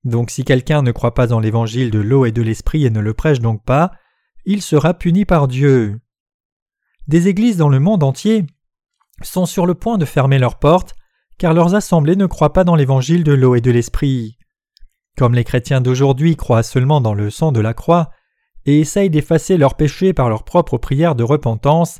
Donc 0.05 0.31
si 0.31 0.43
quelqu'un 0.43 0.81
ne 0.81 0.91
croit 0.91 1.13
pas 1.13 1.27
dans 1.27 1.39
l'évangile 1.39 1.91
de 1.91 1.99
l'eau 1.99 2.25
et 2.25 2.31
de 2.31 2.41
l'esprit 2.41 2.83
et 2.83 2.89
ne 2.89 2.99
le 2.99 3.13
prêche 3.13 3.39
donc 3.39 3.63
pas, 3.63 3.91
il 4.43 4.63
sera 4.63 4.95
puni 4.95 5.25
par 5.25 5.47
Dieu. 5.47 6.01
Des 7.07 7.27
églises 7.27 7.57
dans 7.57 7.69
le 7.69 7.79
monde 7.79 8.01
entier 8.01 8.47
sont 9.21 9.45
sur 9.45 9.67
le 9.67 9.75
point 9.75 9.99
de 9.99 10.05
fermer 10.05 10.39
leurs 10.39 10.57
portes 10.57 10.95
car 11.37 11.53
leurs 11.53 11.75
assemblées 11.75 12.15
ne 12.15 12.25
croient 12.25 12.53
pas 12.53 12.63
dans 12.63 12.75
l'évangile 12.75 13.23
de 13.23 13.33
l'eau 13.33 13.53
et 13.53 13.61
de 13.61 13.69
l'esprit. 13.69 14.39
Comme 15.17 15.35
les 15.35 15.43
chrétiens 15.43 15.81
d'aujourd'hui 15.81 16.35
croient 16.35 16.63
seulement 16.63 17.01
dans 17.01 17.13
le 17.13 17.29
sang 17.29 17.51
de 17.51 17.59
la 17.59 17.73
croix 17.73 18.11
et 18.65 18.79
essayent 18.79 19.09
d'effacer 19.09 19.57
leurs 19.57 19.75
péchés 19.75 20.13
par 20.13 20.29
leurs 20.29 20.43
propres 20.43 20.77
prières 20.77 21.15
de 21.15 21.23
repentance, 21.23 21.99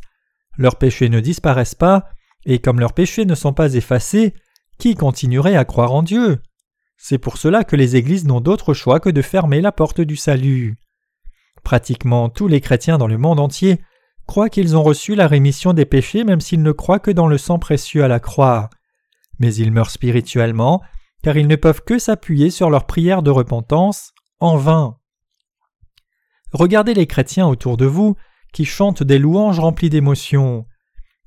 leurs 0.58 0.78
péchés 0.78 1.10
ne 1.10 1.20
disparaissent 1.20 1.76
pas, 1.76 2.10
et 2.46 2.60
comme 2.60 2.80
leurs 2.80 2.94
péchés 2.94 3.26
ne 3.26 3.36
sont 3.36 3.54
pas 3.54 3.74
effacés, 3.74 4.34
qui 4.78 4.96
continuerait 4.96 5.56
à 5.56 5.66
croire 5.66 5.94
en 5.94 6.04
Dieu? 6.04 6.42
C'est 6.98 7.18
pour 7.18 7.38
cela 7.38 7.64
que 7.64 7.76
les 7.76 7.96
églises 7.96 8.26
n'ont 8.26 8.42
d'autre 8.42 8.74
choix 8.74 9.00
que 9.00 9.10
de 9.10 9.22
fermer 9.22 9.62
la 9.62 9.72
porte 9.72 10.02
du 10.02 10.16
salut. 10.16 10.78
Pratiquement 11.64 12.30
tous 12.30 12.48
les 12.48 12.62
chrétiens 12.62 12.98
dans 12.98 13.08
le 13.08 13.18
monde 13.18 13.40
entier 13.40 13.82
croient 14.26 14.50
qu'ils 14.50 14.78
ont 14.78 14.84
reçu 14.84 15.16
la 15.16 15.28
rémission 15.28 15.74
des 15.74 15.86
péchés 15.86 16.24
même 16.24 16.42
s'ils 16.42 16.64
ne 16.64 16.72
croient 16.72 17.00
que 17.00 17.12
dans 17.12 17.28
le 17.28 17.38
sang 17.38 17.60
précieux 17.60 18.04
à 18.04 18.08
la 18.08 18.20
croix. 18.20 18.70
Mais 19.40 19.54
ils 19.56 19.72
meurent 19.72 19.90
spirituellement, 19.90 20.82
car 21.24 21.38
ils 21.38 21.48
ne 21.48 21.56
peuvent 21.56 21.82
que 21.82 21.98
s'appuyer 21.98 22.52
sur 22.52 22.70
leur 22.70 22.86
prière 22.86 23.24
de 23.24 23.32
repentance 23.32 24.14
en 24.40 24.58
vain. 24.58 24.98
Regardez 26.52 26.94
les 26.94 27.08
chrétiens 27.08 27.48
autour 27.48 27.78
de 27.78 27.86
vous 27.86 28.16
qui 28.52 28.66
chantent 28.66 29.04
des 29.04 29.18
louanges 29.18 29.60
remplies 29.60 29.90
d'émotions. 29.90 30.68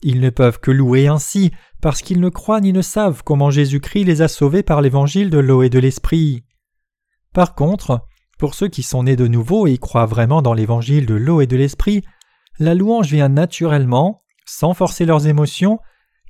Ils 0.02 0.20
ne 0.20 0.30
peuvent 0.30 0.60
que 0.60 0.70
louer 0.70 1.08
ainsi 1.08 1.50
parce 1.80 2.02
qu'ils 2.02 2.20
ne 2.20 2.28
croient 2.28 2.60
ni 2.60 2.72
ne 2.72 2.82
savent 2.82 3.24
comment 3.24 3.50
Jésus-Christ 3.50 4.04
les 4.04 4.22
a 4.22 4.28
sauvés 4.28 4.62
par 4.62 4.82
l'évangile 4.82 5.30
de 5.30 5.38
l'eau 5.38 5.62
et 5.62 5.70
de 5.70 5.78
l'esprit. 5.78 6.44
Par 7.32 7.54
contre, 7.54 8.06
pour 8.38 8.54
ceux 8.54 8.68
qui 8.68 8.82
sont 8.82 9.04
nés 9.04 9.16
de 9.16 9.26
nouveau 9.26 9.66
et 9.66 9.78
croient 9.78 10.06
vraiment 10.06 10.42
dans 10.42 10.54
l'évangile 10.54 11.06
de 11.06 11.14
l'eau 11.14 11.40
et 11.40 11.46
de 11.46 11.56
l'esprit, 11.56 12.02
la 12.58 12.74
louange 12.74 13.10
vient 13.10 13.28
naturellement, 13.28 14.22
sans 14.44 14.74
forcer 14.74 15.06
leurs 15.06 15.26
émotions, 15.26 15.80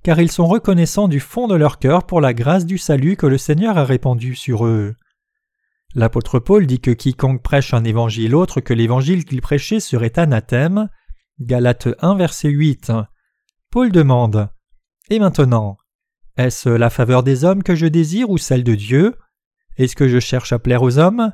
car 0.02 0.20
ils 0.20 0.30
sont 0.30 0.46
reconnaissants 0.46 1.08
du 1.08 1.20
fond 1.20 1.48
de 1.48 1.54
leur 1.54 1.78
cœur 1.78 2.04
pour 2.06 2.20
la 2.20 2.34
grâce 2.34 2.66
du 2.66 2.78
salut 2.78 3.16
que 3.16 3.26
le 3.26 3.38
Seigneur 3.38 3.76
a 3.78 3.84
répandu 3.84 4.34
sur 4.34 4.66
eux. 4.66 4.94
L'apôtre 5.94 6.38
Paul 6.38 6.66
dit 6.66 6.80
que 6.80 6.90
quiconque 6.90 7.42
prêche 7.42 7.72
un 7.72 7.84
évangile 7.84 8.34
autre 8.34 8.60
que 8.60 8.74
l'évangile 8.74 9.24
qu'il 9.24 9.40
prêchait 9.40 9.80
serait 9.80 10.18
anathème. 10.18 10.88
Galates 11.40 11.88
1 12.00 12.16
verset 12.16 12.50
8. 12.50 12.92
Paul 13.70 13.90
demande 13.90 14.50
Et 15.08 15.18
maintenant 15.18 15.78
Est-ce 16.36 16.68
la 16.68 16.90
faveur 16.90 17.22
des 17.22 17.44
hommes 17.44 17.62
que 17.62 17.74
je 17.74 17.86
désire 17.86 18.30
ou 18.30 18.38
celle 18.38 18.64
de 18.64 18.74
Dieu? 18.74 19.14
Est-ce 19.76 19.96
que 19.96 20.08
je 20.08 20.20
cherche 20.20 20.52
à 20.52 20.58
plaire 20.58 20.82
aux 20.82 20.98
hommes? 20.98 21.32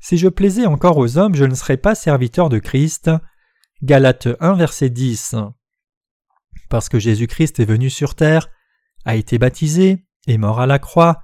Si 0.00 0.16
je 0.16 0.28
plaisais 0.28 0.66
encore 0.66 0.96
aux 0.96 1.18
hommes, 1.18 1.34
je 1.34 1.44
ne 1.44 1.54
serais 1.54 1.76
pas 1.76 1.94
serviteur 1.94 2.48
de 2.48 2.58
Christ. 2.58 3.10
Galates 3.82 4.28
1 4.40 4.54
verset 4.54 4.90
10 4.90 5.36
parce 6.68 6.88
que 6.88 6.98
Jésus-Christ 6.98 7.60
est 7.60 7.64
venu 7.64 7.90
sur 7.90 8.14
terre, 8.14 8.48
a 9.04 9.16
été 9.16 9.38
baptisé, 9.38 10.04
est 10.26 10.38
mort 10.38 10.60
à 10.60 10.66
la 10.66 10.78
croix, 10.78 11.22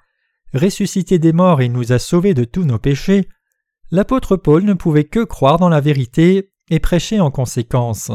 ressuscité 0.54 1.18
des 1.18 1.32
morts 1.32 1.60
et 1.60 1.68
nous 1.68 1.92
a 1.92 1.98
sauvés 1.98 2.34
de 2.34 2.44
tous 2.44 2.64
nos 2.64 2.78
péchés, 2.78 3.28
l'apôtre 3.90 4.36
Paul 4.36 4.64
ne 4.64 4.74
pouvait 4.74 5.04
que 5.04 5.24
croire 5.24 5.58
dans 5.58 5.68
la 5.68 5.80
vérité 5.80 6.50
et 6.70 6.80
prêcher 6.80 7.20
en 7.20 7.30
conséquence. 7.30 8.10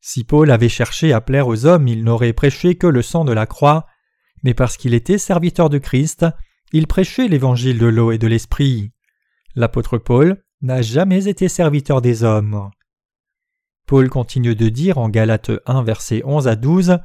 Si 0.00 0.24
Paul 0.24 0.50
avait 0.50 0.68
cherché 0.68 1.12
à 1.12 1.20
plaire 1.20 1.46
aux 1.46 1.64
hommes, 1.64 1.86
il 1.86 2.02
n'aurait 2.02 2.32
prêché 2.32 2.74
que 2.74 2.88
le 2.88 3.02
sang 3.02 3.24
de 3.24 3.32
la 3.32 3.46
croix, 3.46 3.86
mais 4.42 4.54
parce 4.54 4.76
qu'il 4.76 4.94
était 4.94 5.18
serviteur 5.18 5.70
de 5.70 5.78
Christ, 5.78 6.26
il 6.72 6.86
prêchait 6.86 7.28
l'évangile 7.28 7.78
de 7.78 7.86
l'eau 7.86 8.10
et 8.10 8.18
de 8.18 8.26
l'esprit. 8.26 8.92
L'apôtre 9.54 9.98
Paul 9.98 10.42
n'a 10.62 10.82
jamais 10.82 11.28
été 11.28 11.48
serviteur 11.48 12.00
des 12.00 12.24
hommes. 12.24 12.70
Paul 13.86 14.08
continue 14.08 14.54
de 14.54 14.68
dire 14.68 14.98
en 14.98 15.08
Galates 15.08 15.50
1 15.66 15.82
versets 15.82 16.22
11 16.24 16.48
à 16.48 16.56
12 16.56 16.98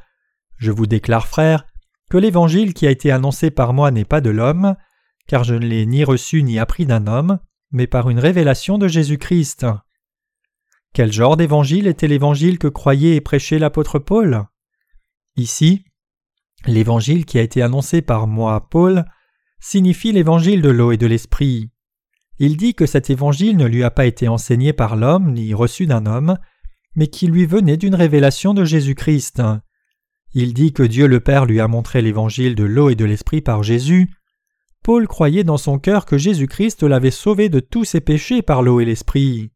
Je 0.58 0.72
vous 0.72 0.88
déclare, 0.88 1.28
frères, 1.28 1.66
que 2.10 2.18
l'évangile 2.18 2.74
qui 2.74 2.88
a 2.88 2.92
été 2.92 3.12
annoncé 3.12 3.52
par 3.52 3.74
moi 3.74 3.92
n'est 3.92 4.06
pas 4.06 4.22
de 4.22 4.30
l'homme, 4.30 4.76
car 5.28 5.44
je 5.44 5.56
ne 5.56 5.66
l'ai 5.66 5.86
ni 5.86 6.04
reçu 6.04 6.44
ni 6.44 6.60
appris 6.60 6.86
d'un 6.86 7.08
homme, 7.08 7.40
mais 7.72 7.88
par 7.88 8.10
une 8.10 8.20
révélation 8.20 8.78
de 8.78 8.88
Jésus-Christ. 8.88 9.66
Quel 10.94 11.12
genre 11.12 11.38
d'évangile 11.38 11.88
était 11.88 12.08
l'évangile 12.08 12.58
que 12.58 12.68
croyait 12.68 13.16
et 13.16 13.22
prêchait 13.22 13.60
l'apôtre 13.60 14.00
Paul? 14.00 14.46
Ici, 15.36 15.84
l'évangile 16.66 17.26
qui 17.26 17.38
a 17.38 17.42
été 17.42 17.62
annoncé 17.62 18.02
par 18.02 18.28
moi, 18.28 18.70
Paul, 18.70 19.06
signifie 19.60 20.12
l'évangile 20.12 20.62
de 20.62 20.70
l'eau 20.70 20.92
et 20.92 20.98
de 20.98 21.08
l'esprit. 21.08 21.72
Il 22.40 22.58
dit 22.58 22.74
que 22.74 22.86
cet 22.86 23.10
évangile 23.10 23.58
ne 23.58 23.66
lui 23.66 23.84
a 23.84 23.92
pas 23.92 24.06
été 24.06 24.28
enseigné 24.28 24.72
par 24.74 24.96
l'homme 24.96 25.34
ni 25.34 25.54
reçu 25.54 25.88
d'un 25.88 26.06
homme, 26.06 26.38
mais 26.98 27.08
qui 27.08 27.28
lui 27.28 27.46
venait 27.46 27.78
d'une 27.78 27.96
révélation 27.96 28.56
de 28.56 28.66
Jésus-Christ. 28.66 29.44
Il 30.34 30.54
dit 30.56 30.74
que 30.74 30.82
Dieu 30.82 31.06
le 31.06 31.20
Père 31.20 31.46
lui 31.46 31.62
a 31.62 31.68
montré 31.68 32.02
l'évangile 32.02 32.56
de 32.56 32.64
l'eau 32.64 32.90
et 32.90 32.96
de 32.96 33.06
l'esprit 33.06 33.42
par 33.42 33.62
Jésus. 33.62 34.10
Paul 34.84 35.08
croyait 35.08 35.44
dans 35.44 35.58
son 35.58 35.78
cœur 35.78 36.06
que 36.06 36.18
Jésus-Christ 36.18 36.82
l'avait 36.82 37.12
sauvé 37.12 37.50
de 37.50 37.60
tous 37.60 37.86
ses 37.86 38.02
péchés 38.02 38.42
par 38.42 38.64
l'eau 38.64 38.80
et 38.80 38.86
l'esprit. 38.86 39.52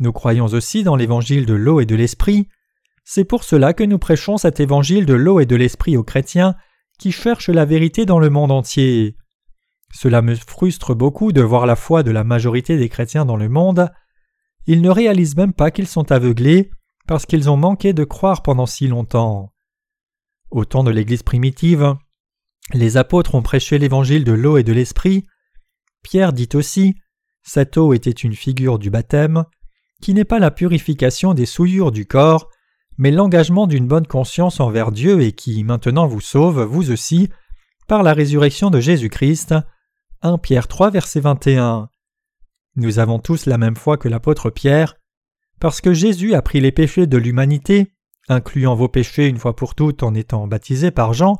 Nous 0.00 0.12
croyons 0.12 0.44
aussi 0.44 0.82
dans 0.82 0.96
l'évangile 0.96 1.46
de 1.46 1.54
l'eau 1.54 1.80
et 1.80 1.86
de 1.86 1.96
l'esprit. 1.96 2.48
C'est 3.04 3.24
pour 3.24 3.42
cela 3.42 3.72
que 3.72 3.84
nous 3.84 3.98
prêchons 3.98 4.36
cet 4.36 4.60
évangile 4.60 5.06
de 5.06 5.14
l'eau 5.14 5.40
et 5.40 5.46
de 5.46 5.56
l'esprit 5.56 5.96
aux 5.96 6.04
chrétiens 6.04 6.56
qui 6.98 7.10
cherchent 7.10 7.48
la 7.48 7.64
vérité 7.64 8.04
dans 8.04 8.18
le 8.18 8.28
monde 8.28 8.52
entier. 8.52 9.16
Cela 9.94 10.20
me 10.20 10.34
frustre 10.34 10.94
beaucoup 10.94 11.32
de 11.32 11.40
voir 11.40 11.64
la 11.64 11.76
foi 11.76 12.02
de 12.02 12.10
la 12.10 12.24
majorité 12.24 12.76
des 12.76 12.90
chrétiens 12.90 13.24
dans 13.24 13.36
le 13.36 13.48
monde 13.48 13.90
ils 14.66 14.82
ne 14.82 14.90
réalisent 14.90 15.36
même 15.36 15.52
pas 15.52 15.70
qu'ils 15.70 15.86
sont 15.86 16.10
aveuglés 16.12 16.70
parce 17.06 17.26
qu'ils 17.26 17.50
ont 17.50 17.56
manqué 17.56 17.92
de 17.92 18.04
croire 18.04 18.42
pendant 18.42 18.66
si 18.66 18.86
longtemps. 18.86 19.52
Au 20.50 20.64
temps 20.64 20.84
de 20.84 20.90
l'Église 20.90 21.22
primitive, 21.22 21.94
les 22.72 22.96
apôtres 22.96 23.34
ont 23.34 23.42
prêché 23.42 23.78
l'évangile 23.78 24.24
de 24.24 24.32
l'eau 24.32 24.56
et 24.56 24.62
de 24.62 24.72
l'esprit. 24.72 25.26
Pierre 26.02 26.32
dit 26.32 26.48
aussi 26.54 26.94
Cette 27.42 27.76
eau 27.76 27.92
était 27.92 28.10
une 28.10 28.34
figure 28.34 28.78
du 28.78 28.88
baptême, 28.88 29.44
qui 30.00 30.14
n'est 30.14 30.24
pas 30.24 30.38
la 30.38 30.50
purification 30.50 31.34
des 31.34 31.46
souillures 31.46 31.92
du 31.92 32.06
corps, 32.06 32.48
mais 32.96 33.10
l'engagement 33.10 33.66
d'une 33.66 33.86
bonne 33.86 34.06
conscience 34.06 34.60
envers 34.60 34.92
Dieu 34.92 35.20
et 35.20 35.32
qui 35.32 35.64
maintenant 35.64 36.06
vous 36.06 36.20
sauve, 36.20 36.62
vous 36.62 36.90
aussi, 36.90 37.28
par 37.86 38.02
la 38.02 38.14
résurrection 38.14 38.70
de 38.70 38.80
Jésus-Christ. 38.80 39.54
1 40.22 40.38
Pierre 40.38 40.68
3 40.68 40.90
verset 40.90 41.20
21. 41.20 41.88
Nous 42.76 42.98
avons 42.98 43.18
tous 43.18 43.46
la 43.46 43.58
même 43.58 43.76
foi 43.76 43.96
que 43.96 44.08
l'apôtre 44.08 44.50
Pierre, 44.50 44.96
parce 45.60 45.80
que 45.80 45.94
Jésus 45.94 46.34
a 46.34 46.42
pris 46.42 46.60
les 46.60 46.72
péchés 46.72 47.06
de 47.06 47.16
l'humanité, 47.16 47.94
incluant 48.28 48.74
vos 48.74 48.88
péchés 48.88 49.28
une 49.28 49.38
fois 49.38 49.54
pour 49.54 49.74
toutes 49.74 50.02
en 50.02 50.14
étant 50.14 50.46
baptisé 50.46 50.90
par 50.90 51.12
Jean, 51.12 51.36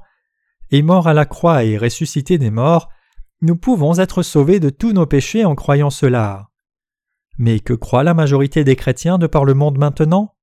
est 0.70 0.82
mort 0.82 1.08
à 1.08 1.14
la 1.14 1.26
croix 1.26 1.64
et 1.64 1.76
ressuscité 1.76 2.38
des 2.38 2.50
morts, 2.50 2.88
nous 3.40 3.56
pouvons 3.56 3.98
être 3.98 4.22
sauvés 4.22 4.60
de 4.60 4.70
tous 4.70 4.92
nos 4.92 5.06
péchés 5.06 5.44
en 5.44 5.54
croyant 5.54 5.90
cela. 5.90 6.48
Mais 7.36 7.60
que 7.60 7.74
croit 7.74 8.04
la 8.04 8.14
majorité 8.14 8.64
des 8.64 8.76
chrétiens 8.76 9.18
de 9.18 9.26
par 9.26 9.44
le 9.44 9.54
monde 9.54 9.78
maintenant? 9.78 10.34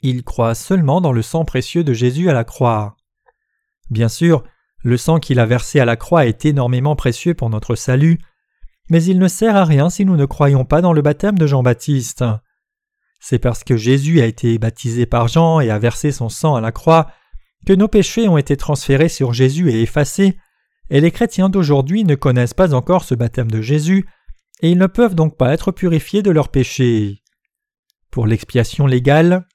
Ils 0.00 0.24
croient 0.24 0.54
seulement 0.54 1.00
dans 1.00 1.12
le 1.12 1.22
sang 1.22 1.44
précieux 1.44 1.84
de 1.84 1.92
Jésus 1.92 2.28
à 2.28 2.32
la 2.32 2.44
croix. 2.44 2.96
Bien 3.90 4.08
sûr, 4.08 4.42
le 4.82 4.96
sang 4.96 5.20
qu'il 5.20 5.38
a 5.38 5.46
versé 5.46 5.78
à 5.78 5.84
la 5.84 5.96
croix 5.96 6.26
est 6.26 6.44
énormément 6.44 6.96
précieux 6.96 7.34
pour 7.34 7.50
notre 7.50 7.76
salut, 7.76 8.18
mais 8.90 9.02
il 9.04 9.18
ne 9.18 9.28
sert 9.28 9.56
à 9.56 9.64
rien 9.64 9.90
si 9.90 10.04
nous 10.04 10.16
ne 10.16 10.26
croyons 10.26 10.64
pas 10.64 10.80
dans 10.80 10.92
le 10.92 11.02
baptême 11.02 11.38
de 11.38 11.46
Jean-Baptiste. 11.46 12.24
C'est 13.20 13.38
parce 13.38 13.64
que 13.64 13.76
Jésus 13.76 14.20
a 14.20 14.26
été 14.26 14.58
baptisé 14.58 15.06
par 15.06 15.28
Jean 15.28 15.60
et 15.60 15.70
a 15.70 15.78
versé 15.78 16.12
son 16.12 16.28
sang 16.28 16.56
à 16.56 16.60
la 16.60 16.72
croix 16.72 17.10
que 17.66 17.72
nos 17.72 17.88
péchés 17.88 18.28
ont 18.28 18.36
été 18.36 18.56
transférés 18.56 19.08
sur 19.08 19.32
Jésus 19.32 19.70
et 19.70 19.82
effacés, 19.82 20.36
et 20.90 21.00
les 21.00 21.10
chrétiens 21.10 21.48
d'aujourd'hui 21.48 22.04
ne 22.04 22.14
connaissent 22.14 22.54
pas 22.54 22.74
encore 22.74 23.04
ce 23.04 23.14
baptême 23.14 23.50
de 23.50 23.60
Jésus, 23.60 24.06
et 24.60 24.70
ils 24.70 24.78
ne 24.78 24.86
peuvent 24.86 25.14
donc 25.14 25.36
pas 25.36 25.52
être 25.52 25.70
purifiés 25.70 26.22
de 26.22 26.30
leurs 26.30 26.48
péchés. 26.48 27.22
Pour 28.10 28.26
l'expiation 28.26 28.86
légale, 28.86 29.46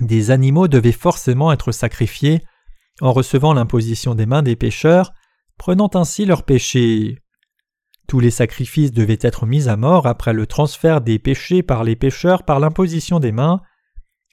des 0.00 0.30
animaux 0.30 0.68
devaient 0.68 0.92
forcément 0.92 1.52
être 1.52 1.72
sacrifiés 1.72 2.40
en 3.00 3.12
recevant 3.12 3.52
l'imposition 3.52 4.14
des 4.14 4.26
mains 4.26 4.42
des 4.42 4.56
pécheurs, 4.56 5.12
prenant 5.58 5.90
ainsi 5.94 6.24
leurs 6.24 6.44
péchés. 6.44 7.18
Tous 8.06 8.20
les 8.20 8.30
sacrifices 8.30 8.92
devaient 8.92 9.18
être 9.20 9.46
mis 9.46 9.68
à 9.68 9.76
mort 9.76 10.06
après 10.06 10.32
le 10.32 10.46
transfert 10.46 11.00
des 11.00 11.18
péchés 11.18 11.62
par 11.62 11.82
les 11.82 11.96
pécheurs 11.96 12.44
par 12.44 12.60
l'imposition 12.60 13.18
des 13.18 13.32
mains. 13.32 13.60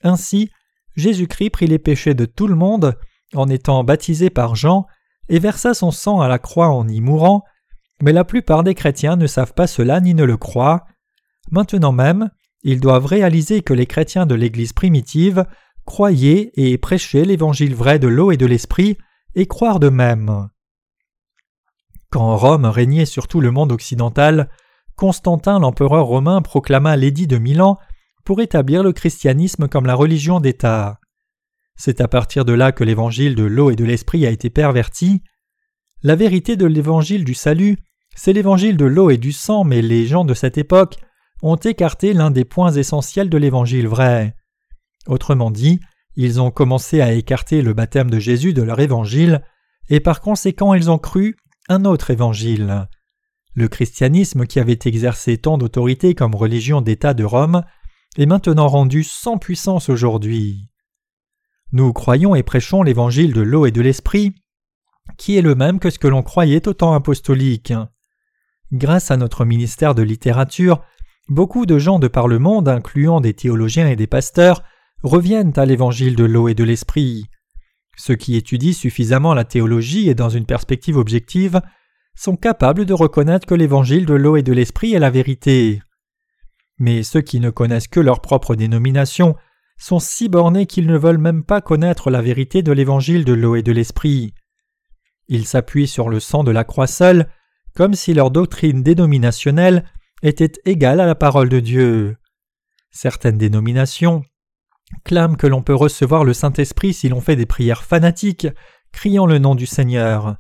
Ainsi, 0.04 0.52
Jésus-Christ 0.96 1.50
prit 1.50 1.68
les 1.68 1.80
péchés 1.80 2.14
de 2.14 2.26
tout 2.26 2.48
le 2.48 2.56
monde 2.56 2.98
en 3.34 3.50
étant 3.50 3.84
baptisé 3.84 4.30
par 4.30 4.56
Jean 4.56 4.86
et 5.30 5.40
versa 5.40 5.74
son 5.74 5.92
sang 5.92 6.22
à 6.22 6.28
la 6.28 6.38
croix 6.38 6.70
en 6.70 6.88
y 6.88 7.02
mourant, 7.02 7.44
mais 8.02 8.14
la 8.14 8.24
plupart 8.24 8.64
des 8.64 8.76
chrétiens 8.76 9.16
ne 9.16 9.28
savent 9.28 9.54
pas 9.54 9.68
cela 9.68 10.02
ni 10.02 10.14
ne 10.14 10.24
le 10.24 10.38
croient. 10.38 10.86
Maintenant 11.52 11.92
même, 11.92 12.30
ils 12.64 12.80
doivent 12.80 13.06
réaliser 13.06 13.62
que 13.62 13.74
les 13.74 13.86
chrétiens 13.88 14.26
de 14.26 14.36
l'Église 14.36 14.74
primitive 14.74 15.46
croyaient 15.86 16.52
et 16.56 16.78
prêchaient 16.78 17.26
l'évangile 17.26 17.76
vrai 17.76 18.00
de 18.00 18.08
l'eau 18.08 18.32
et 18.32 18.38
de 18.38 18.46
l'esprit 18.46 18.98
et 19.36 19.48
croire 19.48 19.80
de 19.80 19.90
même. 19.90 20.50
Quand 22.14 22.38
Rome 22.38 22.66
régnait 22.66 23.08
sur 23.08 23.28
tout 23.28 23.42
le 23.42 23.50
monde 23.50 23.72
occidental, 23.72 24.48
Constantin 24.96 25.58
l'empereur 25.58 26.06
romain 26.06 26.44
proclama 26.44 26.96
l'édit 26.96 27.26
de 27.26 27.40
Milan 27.40 27.80
pour 28.24 28.40
établir 28.40 28.84
le 28.84 28.94
christianisme 28.94 29.68
comme 29.68 29.88
la 29.88 29.96
religion 29.96 30.40
d'État. 30.40 31.00
C'est 31.76 32.02
à 32.02 32.08
partir 32.08 32.46
de 32.46 32.54
là 32.54 32.72
que 32.72 32.84
l'évangile 32.84 33.34
de 33.34 33.42
l'eau 33.42 33.72
et 33.72 33.76
de 33.76 33.84
l'esprit 33.84 34.28
a 34.28 34.30
été 34.30 34.52
perverti. 34.52 35.24
La 36.04 36.16
vérité 36.16 36.56
de 36.56 36.68
l'évangile 36.68 37.26
du 37.26 37.34
salut, 37.34 37.80
c'est 38.16 38.34
l'évangile 38.34 38.78
de 38.78 38.86
l'eau 38.86 39.10
et 39.10 39.18
du 39.18 39.32
sang, 39.32 39.64
mais 39.64 39.82
les 39.82 40.06
gens 40.06 40.24
de 40.24 40.36
cette 40.36 40.60
époque 40.60 40.98
ont 41.42 41.56
écarté 41.56 42.14
l'un 42.14 42.30
des 42.30 42.46
points 42.46 42.74
essentiels 42.74 43.32
de 43.32 43.40
l'évangile 43.40 43.88
vrai. 43.88 44.36
Autrement 45.08 45.50
dit, 45.50 45.80
ils 46.16 46.40
ont 46.40 46.52
commencé 46.52 47.02
à 47.02 47.12
écarter 47.12 47.64
le 47.64 47.74
baptême 47.74 48.12
de 48.12 48.20
Jésus 48.20 48.54
de 48.54 48.62
leur 48.62 48.82
évangile, 48.82 49.42
et 49.90 50.00
par 50.00 50.22
conséquent 50.22 50.76
ils 50.76 50.92
ont 50.92 51.00
cru 51.00 51.38
un 51.70 51.86
autre 51.86 52.12
évangile. 52.12 52.88
Le 53.56 53.68
christianisme 53.68 54.46
qui 54.46 54.60
avait 54.60 54.80
exercé 54.86 55.38
tant 55.38 55.58
d'autorité 55.58 56.16
comme 56.16 56.36
religion 56.36 56.82
d'État 56.82 57.14
de 57.14 57.24
Rome 57.24 57.64
est 58.18 58.26
maintenant 58.26 58.68
rendu 58.68 59.04
sans 59.04 59.38
puissance 59.38 59.90
aujourd'hui. 59.90 60.70
Nous 61.72 61.94
croyons 61.94 62.36
et 62.36 62.44
prêchons 62.44 62.84
l'évangile 62.84 63.34
de 63.34 63.42
l'eau 63.42 63.66
et 63.66 63.72
de 63.72 63.82
l'esprit, 63.82 64.36
qui 65.18 65.38
est 65.38 65.42
le 65.42 65.56
même 65.56 65.80
que 65.80 65.90
ce 65.90 66.00
que 66.00 66.08
l'on 66.08 66.22
croyait 66.22 66.68
au 66.68 66.74
temps 66.74 66.94
apostolique. 66.94 67.74
Grâce 68.72 69.12
à 69.12 69.18
notre 69.18 69.46
ministère 69.46 69.96
de 69.96 70.02
littérature, 70.02 70.84
beaucoup 71.30 71.66
de 71.66 71.78
gens 71.78 72.00
de 72.00 72.08
par 72.08 72.28
le 72.28 72.40
monde, 72.40 72.68
incluant 72.68 73.22
des 73.22 73.34
théologiens 73.34 73.88
et 73.88 73.96
des 73.96 74.08
pasteurs, 74.08 74.64
reviennent 75.04 75.54
à 75.58 75.66
l'évangile 75.66 76.16
de 76.16 76.24
l'eau 76.24 76.48
et 76.48 76.56
de 76.56 76.64
l'esprit. 76.64 77.26
Ceux 77.96 78.16
qui 78.16 78.36
étudient 78.36 78.74
suffisamment 78.74 79.34
la 79.34 79.44
théologie 79.44 80.10
et 80.10 80.16
dans 80.16 80.30
une 80.30 80.46
perspective 80.46 80.98
objective 80.98 81.62
sont 82.16 82.36
capables 82.36 82.86
de 82.86 82.94
reconnaître 82.94 83.48
que 83.48 83.56
l'évangile 83.56 84.06
de 84.06 84.14
l'eau 84.14 84.36
et 84.36 84.44
de 84.44 84.54
l'esprit 84.54 84.94
est 84.94 85.00
la 85.00 85.10
vérité. 85.10 85.82
Mais 86.80 87.04
ceux 87.04 87.22
qui 87.22 87.40
ne 87.40 87.50
connaissent 87.50 87.88
que 87.88 88.00
leur 88.00 88.22
propre 88.22 88.56
dénomination 88.56 89.36
sont 89.78 90.00
si 90.00 90.30
bornés 90.30 90.66
qu'ils 90.66 90.88
ne 90.88 90.98
veulent 90.98 91.18
même 91.18 91.44
pas 91.44 91.62
connaître 91.62 92.10
la 92.10 92.22
vérité 92.22 92.62
de 92.62 92.72
l'évangile 92.72 93.26
de 93.26 93.34
l'eau 93.34 93.56
et 93.56 93.64
de 93.64 93.72
l'esprit. 93.72 94.34
Ils 95.28 95.46
s'appuient 95.46 95.88
sur 95.88 96.10
le 96.10 96.20
sang 96.20 96.44
de 96.44 96.52
la 96.52 96.64
croix 96.64 96.88
seule, 96.88 97.30
comme 97.76 97.94
si 97.94 98.14
leur 98.14 98.32
doctrine 98.32 98.84
dénominationnelle 98.84 99.86
était 100.22 100.52
égale 100.66 101.00
à 101.00 101.06
la 101.06 101.16
parole 101.16 101.50
de 101.50 101.60
Dieu. 101.60 102.18
Certaines 102.92 103.38
dénominations 103.38 104.24
clament 105.04 105.36
que 105.36 105.48
l'on 105.48 105.62
peut 105.62 105.76
recevoir 105.76 106.24
le 106.24 106.34
Saint-Esprit 106.34 106.94
si 106.94 107.10
l'on 107.10 107.22
fait 107.22 107.36
des 107.36 107.46
prières 107.46 107.84
fanatiques, 107.84 108.48
criant 108.92 109.26
le 109.26 109.40
nom 109.40 109.56
du 109.56 109.66
Seigneur. 109.66 110.38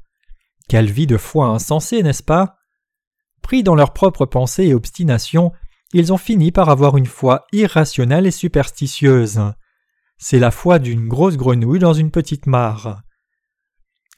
Quelle 0.69 0.91
vie 0.91 1.07
de 1.07 1.17
foi 1.17 1.47
insensée, 1.47 2.03
n'est-ce 2.03 2.23
pas? 2.23 2.57
Pris 3.41 3.63
dans 3.63 3.75
leurs 3.75 3.93
propres 3.93 4.25
pensées 4.25 4.65
et 4.65 4.73
obstination, 4.73 5.51
ils 5.93 6.11
ont 6.13 6.17
fini 6.17 6.51
par 6.51 6.69
avoir 6.69 6.97
une 6.97 7.05
foi 7.05 7.45
irrationnelle 7.51 8.25
et 8.25 8.31
superstitieuse. 8.31 9.41
C'est 10.17 10.39
la 10.39 10.51
foi 10.51 10.79
d'une 10.79 11.07
grosse 11.07 11.37
grenouille 11.37 11.79
dans 11.79 11.93
une 11.93 12.11
petite 12.11 12.47
mare. 12.47 13.01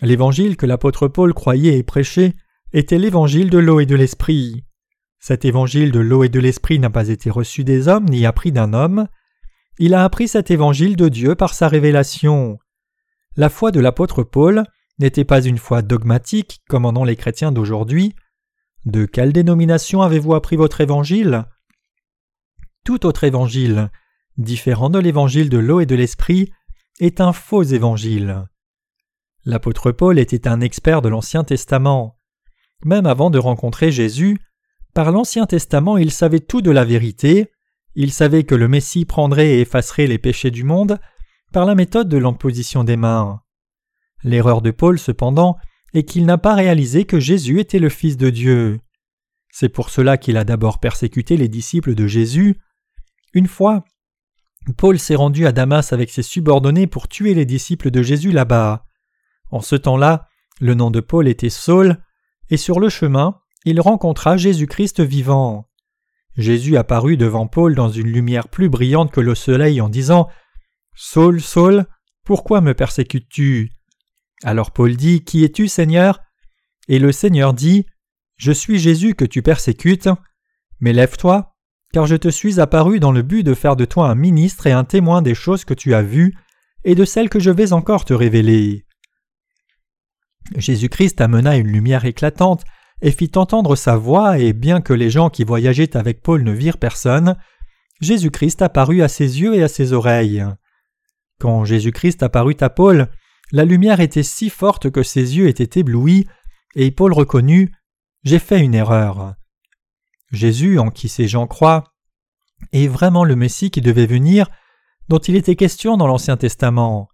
L'évangile 0.02 0.58
que 0.58 0.66
l'apôtre 0.66 1.08
Paul 1.08 1.34
croyait 1.34 1.78
et 1.78 1.84
prêchait 1.84 2.36
était 2.74 3.00
l'évangile 3.00 3.50
de 3.50 3.58
l'eau 3.58 3.80
et 3.80 3.86
de 3.86 3.96
l'esprit. 3.96 4.66
Cet 5.20 5.46
évangile 5.46 5.92
de 5.92 6.00
l'eau 6.00 6.24
et 6.24 6.30
de 6.30 6.40
l'esprit 6.40 6.78
n'a 6.78 6.90
pas 6.90 7.08
été 7.08 7.30
reçu 7.30 7.64
des 7.64 7.88
hommes 7.88 8.06
ni 8.06 8.26
appris 8.26 8.52
d'un 8.52 8.74
homme. 8.74 9.08
Il 9.78 9.94
a 9.94 10.04
appris 10.04 10.28
cet 10.28 10.52
évangile 10.52 10.96
de 10.96 11.10
Dieu 11.10 11.36
par 11.36 11.54
sa 11.54 11.68
révélation. 11.68 12.60
La 13.36 13.50
foi 13.50 13.72
de 13.72 13.82
l'apôtre 13.82 14.24
Paul 14.24 14.64
n'était 15.00 15.26
pas 15.26 15.42
une 15.42 15.58
foi 15.58 15.82
dogmatique 15.82 16.62
comme 16.70 16.86
en 16.86 16.96
ont 16.96 17.04
les 17.04 17.18
chrétiens 17.18 17.52
d'aujourd'hui. 17.52 18.16
De 18.86 19.06
quelle 19.06 19.34
dénomination 19.34 20.02
avez-vous 20.02 20.34
appris 20.34 20.56
votre 20.56 20.80
évangile? 20.80 21.46
Tout 22.86 23.06
autre 23.06 23.26
évangile, 23.26 23.90
différent 24.38 24.90
de 24.90 25.00
l'évangile 25.00 25.50
de 25.50 25.58
l'eau 25.58 25.82
et 25.82 25.86
de 25.86 25.96
l'esprit, 25.96 26.54
est 27.00 27.20
un 27.20 27.34
faux 27.34 27.64
évangile. 27.64 28.46
L'apôtre 29.44 29.92
Paul 29.92 30.18
était 30.20 30.48
un 30.48 30.62
expert 30.62 31.02
de 31.02 31.10
l'Ancien 31.10 31.44
Testament. 31.44 32.18
Même 32.86 33.06
avant 33.06 33.30
de 33.30 33.40
rencontrer 33.40 33.92
Jésus, 33.92 34.40
par 34.94 35.12
l'Ancien 35.12 35.46
Testament 35.46 35.98
il 35.98 36.12
savait 36.12 36.40
tout 36.40 36.62
de 36.62 36.72
la 36.72 36.86
vérité, 36.86 37.52
il 37.96 38.12
savait 38.12 38.44
que 38.44 38.56
le 38.56 38.68
Messie 38.68 39.06
prendrait 39.06 39.56
et 39.56 39.62
effacerait 39.62 40.08
les 40.08 40.18
péchés 40.18 40.52
du 40.52 40.64
monde 40.64 41.00
par 41.52 41.66
la 41.66 41.76
méthode 41.76 42.10
de 42.10 42.18
l'imposition 42.18 42.84
des 42.84 42.98
mains. 42.98 43.42
L'erreur 44.24 44.62
de 44.62 44.72
Paul, 44.72 45.00
cependant, 45.00 45.58
est 45.94 46.04
qu'il 46.04 46.26
n'a 46.26 46.38
pas 46.38 46.56
réalisé 46.56 47.06
que 47.06 47.20
Jésus 47.20 47.60
était 47.60 47.80
le 47.80 47.90
Fils 47.90 48.18
de 48.18 48.30
Dieu. 48.30 48.80
C'est 49.50 49.70
pour 49.70 49.90
cela 49.90 50.18
qu'il 50.18 50.36
a 50.38 50.44
d'abord 50.44 50.80
persécuté 50.80 51.38
les 51.38 51.48
disciples 51.48 51.96
de 51.96 52.08
Jésus, 52.08 52.58
une 53.36 53.48
fois, 53.48 53.84
Paul 54.78 54.98
s'est 54.98 55.16
rendu 55.16 55.46
à 55.46 55.52
Damas 55.52 55.92
avec 55.92 56.10
ses 56.10 56.24
subordonnés 56.24 56.88
pour 56.88 57.10
tuer 57.10 57.34
les 57.34 57.46
disciples 57.46 57.92
de 57.92 58.02
Jésus 58.02 58.32
là-bas. 58.32 58.86
En 59.52 59.60
ce 59.60 59.76
temps-là, 59.76 60.28
le 60.62 60.74
nom 60.74 60.90
de 60.90 61.02
Paul 61.02 61.28
était 61.28 61.50
Saul, 61.50 62.02
et 62.50 62.58
sur 62.58 62.80
le 62.80 62.88
chemin, 62.88 63.42
il 63.66 63.82
rencontra 63.82 64.38
Jésus-Christ 64.38 65.02
vivant. 65.02 65.68
Jésus 66.38 66.78
apparut 66.78 67.18
devant 67.18 67.48
Paul 67.48 67.76
dans 67.76 67.90
une 67.90 68.12
lumière 68.12 68.48
plus 68.50 68.70
brillante 68.70 69.12
que 69.12 69.22
le 69.22 69.36
soleil 69.36 69.80
en 69.80 69.90
disant 69.90 70.30
Saul, 70.96 71.42
Saul, 71.42 71.86
pourquoi 72.26 72.62
me 72.62 72.74
persécutes-tu? 72.74 73.72
Alors 74.44 74.72
Paul 74.72 74.96
dit 74.96 75.24
Qui 75.24 75.44
es-tu, 75.44 75.68
Seigneur? 75.68 76.22
Et 76.88 77.00
le 77.00 77.12
Seigneur 77.12 77.54
dit 77.54 77.86
Je 78.38 78.52
suis 78.52 78.80
Jésus 78.80 79.16
que 79.16 79.26
tu 79.26 79.42
persécutes, 79.42 80.10
mais 80.80 80.94
lève-toi, 80.94 81.56
car 81.94 82.06
je 82.06 82.16
te 82.16 82.28
suis 82.28 82.60
apparu 82.60 83.00
dans 83.00 83.12
le 83.12 83.22
but 83.22 83.44
de 83.44 83.54
faire 83.54 83.76
de 83.76 83.86
toi 83.86 84.10
un 84.10 84.16
ministre 84.16 84.68
et 84.68 84.72
un 84.72 84.84
témoin 84.84 85.22
des 85.22 85.36
choses 85.36 85.64
que 85.64 85.74
tu 85.74 85.94
as 85.94 86.02
vues 86.02 86.36
et 86.84 86.96
de 86.96 87.06
celles 87.06 87.30
que 87.30 87.40
je 87.40 87.52
vais 87.52 87.74
encore 87.74 88.06
te 88.06 88.14
révéler. 88.14 88.86
Jésus-Christ 90.56 91.22
amena 91.22 91.58
une 91.58 91.68
lumière 91.68 92.06
éclatante 92.06 92.64
et 93.02 93.12
fit 93.12 93.32
entendre 93.36 93.76
sa 93.76 93.98
voix, 93.98 94.40
et 94.40 94.54
bien 94.54 94.82
que 94.82 94.94
les 94.94 95.10
gens 95.10 95.30
qui 95.30 95.44
voyageaient 95.44 95.98
avec 95.98 96.22
Paul 96.22 96.44
ne 96.44 96.52
virent 96.52 96.78
personne, 96.78 97.36
Jésus-Christ 98.02 98.62
apparut 98.62 99.02
à 99.02 99.08
ses 99.08 99.42
yeux 99.42 99.56
et 99.56 99.64
à 99.64 99.68
ses 99.68 99.94
oreilles. 99.94 100.46
Quand 101.40 101.66
Jésus-Christ 101.66 102.24
apparut 102.24 102.58
à 102.62 102.70
Paul, 102.70 103.10
la 103.52 103.66
lumière 103.66 104.00
était 104.00 104.24
si 104.24 104.50
forte 104.50 104.90
que 104.90 105.04
ses 105.04 105.38
yeux 105.38 105.48
étaient 105.48 105.80
éblouis, 105.80 106.28
et 106.76 106.92
Paul 106.92 107.14
reconnut 107.14 107.72
J'ai 108.24 108.40
fait 108.40 108.60
une 108.60 108.74
erreur. 108.74 109.36
Jésus, 110.32 110.80
en 110.80 110.90
qui 110.90 111.10
ces 111.10 111.28
gens 111.28 111.48
croient, 111.48 111.84
est 112.72 112.88
vraiment 112.88 113.24
le 113.24 113.36
Messie 113.36 113.72
qui 113.72 113.82
devait 113.82 114.06
venir, 114.06 114.50
dont 115.08 115.20
il 115.20 115.36
était 115.36 115.56
question 115.56 115.98
dans 115.98 116.08
l'Ancien 116.08 116.38
Testament. 116.38 117.10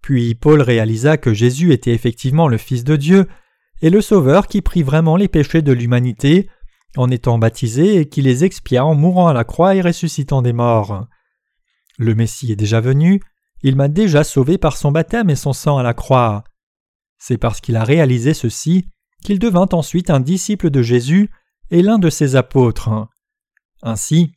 Puis 0.00 0.34
Paul 0.34 0.62
réalisa 0.62 1.16
que 1.16 1.34
Jésus 1.34 1.72
était 1.72 1.92
effectivement 1.92 2.48
le 2.48 2.58
Fils 2.58 2.84
de 2.84 2.96
Dieu 2.96 3.26
et 3.82 3.90
le 3.90 4.00
Sauveur 4.00 4.46
qui 4.46 4.62
prit 4.62 4.82
vraiment 4.82 5.16
les 5.16 5.28
péchés 5.28 5.62
de 5.62 5.72
l'humanité 5.72 6.48
en 6.96 7.10
étant 7.10 7.38
baptisé 7.38 7.96
et 7.96 8.08
qui 8.08 8.22
les 8.22 8.44
expia 8.44 8.84
en 8.84 8.94
mourant 8.94 9.28
à 9.28 9.32
la 9.32 9.44
croix 9.44 9.74
et 9.74 9.80
ressuscitant 9.80 10.42
des 10.42 10.52
morts. 10.52 11.06
Le 11.98 12.14
Messie 12.14 12.52
est 12.52 12.56
déjà 12.56 12.80
venu, 12.80 13.20
il 13.62 13.76
m'a 13.76 13.88
déjà 13.88 14.24
sauvé 14.24 14.58
par 14.58 14.76
son 14.76 14.92
baptême 14.92 15.30
et 15.30 15.36
son 15.36 15.52
sang 15.52 15.78
à 15.78 15.82
la 15.82 15.94
croix. 15.94 16.44
C'est 17.18 17.38
parce 17.38 17.60
qu'il 17.60 17.76
a 17.76 17.84
réalisé 17.84 18.34
ceci 18.34 18.88
qu'il 19.24 19.38
devint 19.38 19.68
ensuite 19.72 20.10
un 20.10 20.20
disciple 20.20 20.70
de 20.70 20.82
Jésus 20.82 21.30
et 21.70 21.82
l'un 21.82 21.98
de 21.98 22.10
ses 22.10 22.36
apôtres. 22.36 23.08
Ainsi, 23.82 24.32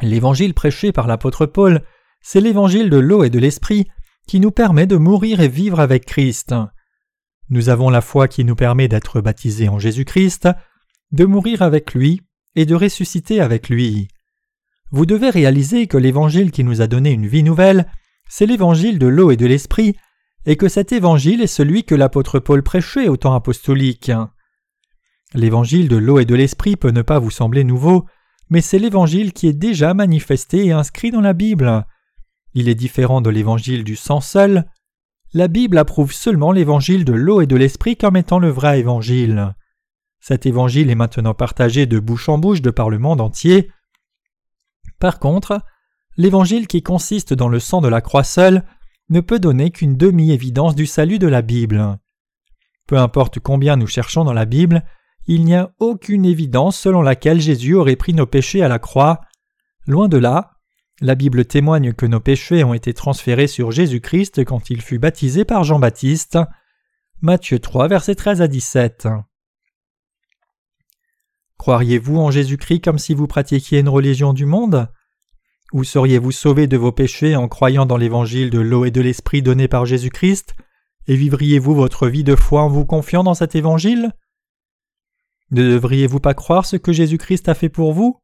l'évangile 0.00 0.54
prêché 0.54 0.92
par 0.92 1.06
l'apôtre 1.06 1.46
Paul, 1.46 1.82
c'est 2.20 2.40
l'évangile 2.40 2.90
de 2.90 2.98
l'eau 2.98 3.24
et 3.24 3.30
de 3.30 3.38
l'esprit 3.38 3.88
qui 4.26 4.40
nous 4.40 4.52
permet 4.52 4.86
de 4.86 4.96
mourir 4.96 5.40
et 5.40 5.48
vivre 5.48 5.80
avec 5.80 6.06
Christ. 6.06 6.54
Nous 7.50 7.68
avons 7.68 7.90
la 7.90 8.00
foi 8.00 8.28
qui 8.28 8.44
nous 8.44 8.54
permet 8.54 8.88
d'être 8.88 9.20
baptisés 9.20 9.68
en 9.68 9.78
Jésus-Christ, 9.78 10.48
de 11.12 11.24
mourir 11.24 11.62
avec 11.62 11.94
lui 11.94 12.22
et 12.54 12.64
de 12.64 12.74
ressusciter 12.74 13.40
avec 13.40 13.68
lui. 13.68 14.08
Vous 14.92 15.06
devez 15.06 15.30
réaliser 15.30 15.86
que 15.86 15.96
l'évangile 15.96 16.52
qui 16.52 16.64
nous 16.64 16.80
a 16.80 16.86
donné 16.86 17.10
une 17.10 17.26
vie 17.26 17.42
nouvelle, 17.42 17.86
c'est 18.28 18.46
l'évangile 18.46 18.98
de 18.98 19.06
l'eau 19.06 19.30
et 19.30 19.36
de 19.36 19.46
l'esprit, 19.46 19.96
et 20.46 20.56
que 20.56 20.68
cet 20.68 20.92
évangile 20.92 21.42
est 21.42 21.46
celui 21.46 21.84
que 21.84 21.94
l'apôtre 21.94 22.38
Paul 22.38 22.62
prêchait 22.62 23.08
au 23.08 23.16
temps 23.16 23.34
apostolique. 23.34 24.10
L'évangile 25.34 25.88
de 25.88 25.96
l'eau 25.96 26.18
et 26.18 26.24
de 26.24 26.34
l'esprit 26.34 26.76
peut 26.76 26.90
ne 26.90 27.02
pas 27.02 27.18
vous 27.18 27.30
sembler 27.30 27.64
nouveau, 27.64 28.06
mais 28.48 28.60
c'est 28.60 28.78
l'évangile 28.78 29.32
qui 29.32 29.46
est 29.48 29.52
déjà 29.52 29.94
manifesté 29.94 30.66
et 30.66 30.72
inscrit 30.72 31.10
dans 31.10 31.20
la 31.20 31.32
Bible. 31.32 31.86
Il 32.54 32.68
est 32.68 32.74
différent 32.74 33.20
de 33.20 33.30
l'évangile 33.30 33.84
du 33.84 33.94
sang 33.94 34.20
seul. 34.20 34.66
La 35.32 35.46
Bible 35.46 35.78
approuve 35.78 36.12
seulement 36.12 36.50
l'évangile 36.50 37.04
de 37.04 37.12
l'eau 37.12 37.40
et 37.40 37.46
de 37.46 37.54
l'esprit 37.54 37.96
comme 37.96 38.16
étant 38.16 38.40
le 38.40 38.50
vrai 38.50 38.80
évangile. 38.80 39.54
Cet 40.18 40.44
évangile 40.44 40.90
est 40.90 40.96
maintenant 40.96 41.34
partagé 41.34 41.86
de 41.86 42.00
bouche 42.00 42.28
en 42.28 42.36
bouche 42.36 42.62
de 42.62 42.70
par 42.70 42.90
le 42.90 42.98
monde 42.98 43.20
entier. 43.20 43.70
Par 44.98 45.20
contre, 45.20 45.60
l'évangile 46.16 46.66
qui 46.66 46.82
consiste 46.82 47.32
dans 47.32 47.48
le 47.48 47.60
sang 47.60 47.80
de 47.80 47.88
la 47.88 48.00
croix 48.00 48.24
seule 48.24 48.64
ne 49.08 49.20
peut 49.20 49.38
donner 49.38 49.70
qu'une 49.70 49.96
demi-évidence 49.96 50.74
du 50.74 50.86
salut 50.86 51.20
de 51.20 51.28
la 51.28 51.42
Bible. 51.42 51.98
Peu 52.88 52.98
importe 52.98 53.38
combien 53.38 53.76
nous 53.76 53.86
cherchons 53.86 54.24
dans 54.24 54.32
la 54.32 54.46
Bible, 54.46 54.82
il 55.26 55.44
n'y 55.44 55.54
a 55.54 55.72
aucune 55.78 56.24
évidence 56.24 56.76
selon 56.76 57.02
laquelle 57.02 57.40
Jésus 57.40 57.74
aurait 57.74 57.94
pris 57.94 58.14
nos 58.14 58.26
péchés 58.26 58.64
à 58.64 58.68
la 58.68 58.80
croix. 58.80 59.20
Loin 59.86 60.08
de 60.08 60.18
là, 60.18 60.59
La 61.02 61.14
Bible 61.14 61.46
témoigne 61.46 61.94
que 61.94 62.04
nos 62.04 62.20
péchés 62.20 62.62
ont 62.62 62.74
été 62.74 62.92
transférés 62.92 63.46
sur 63.46 63.70
Jésus-Christ 63.70 64.44
quand 64.44 64.68
il 64.68 64.82
fut 64.82 64.98
baptisé 64.98 65.46
par 65.46 65.64
Jean-Baptiste. 65.64 66.38
Matthieu 67.22 67.58
3, 67.58 67.88
versets 67.88 68.14
13 68.14 68.42
à 68.42 68.48
17. 68.48 69.08
Croiriez-vous 71.56 72.18
en 72.18 72.30
Jésus-Christ 72.30 72.82
comme 72.82 72.98
si 72.98 73.14
vous 73.14 73.26
pratiquiez 73.26 73.78
une 73.78 73.88
religion 73.88 74.34
du 74.34 74.44
monde? 74.44 74.88
Ou 75.72 75.84
seriez-vous 75.84 76.32
sauvé 76.32 76.66
de 76.66 76.76
vos 76.76 76.92
péchés 76.92 77.34
en 77.34 77.48
croyant 77.48 77.86
dans 77.86 77.96
l'évangile 77.96 78.50
de 78.50 78.60
l'eau 78.60 78.84
et 78.84 78.90
de 78.90 79.00
l'esprit 79.00 79.40
donné 79.40 79.68
par 79.68 79.86
Jésus-Christ? 79.86 80.54
Et 81.06 81.16
vivriez-vous 81.16 81.74
votre 81.74 82.08
vie 82.08 82.24
de 82.24 82.36
foi 82.36 82.62
en 82.62 82.68
vous 82.68 82.84
confiant 82.84 83.24
dans 83.24 83.34
cet 83.34 83.54
évangile? 83.54 84.12
Ne 85.50 85.62
devriez-vous 85.62 86.20
pas 86.20 86.34
croire 86.34 86.66
ce 86.66 86.76
que 86.76 86.92
Jésus-Christ 86.92 87.48
a 87.48 87.54
fait 87.54 87.70
pour 87.70 87.94
vous? 87.94 88.20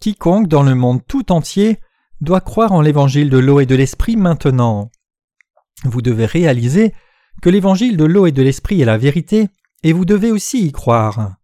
Quiconque 0.00 0.48
dans 0.48 0.62
le 0.62 0.74
monde 0.74 1.00
tout 1.06 1.32
entier 1.32 1.78
doit 2.20 2.40
croire 2.40 2.72
en 2.72 2.80
l'évangile 2.80 3.30
de 3.30 3.38
l'eau 3.38 3.60
et 3.60 3.66
de 3.66 3.74
l'esprit 3.74 4.16
maintenant. 4.16 4.90
Vous 5.84 6.02
devez 6.02 6.26
réaliser 6.26 6.92
que 7.42 7.50
l'évangile 7.50 7.96
de 7.96 8.04
l'eau 8.04 8.26
et 8.26 8.32
de 8.32 8.42
l'esprit 8.42 8.80
est 8.80 8.86
la 8.86 8.98
vérité, 8.98 9.48
et 9.82 9.92
vous 9.92 10.04
devez 10.04 10.30
aussi 10.30 10.66
y 10.66 10.72
croire. 10.72 11.34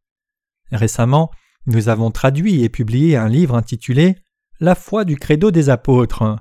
Récemment, 0.73 1.31
nous 1.67 1.89
avons 1.89 2.11
traduit 2.11 2.63
et 2.63 2.69
publié 2.69 3.17
un 3.17 3.29
livre 3.29 3.55
intitulé 3.55 4.17
La 4.61 4.75
foi 4.75 5.05
du 5.05 5.17
credo 5.17 5.51
des 5.51 5.69
apôtres. 5.69 6.37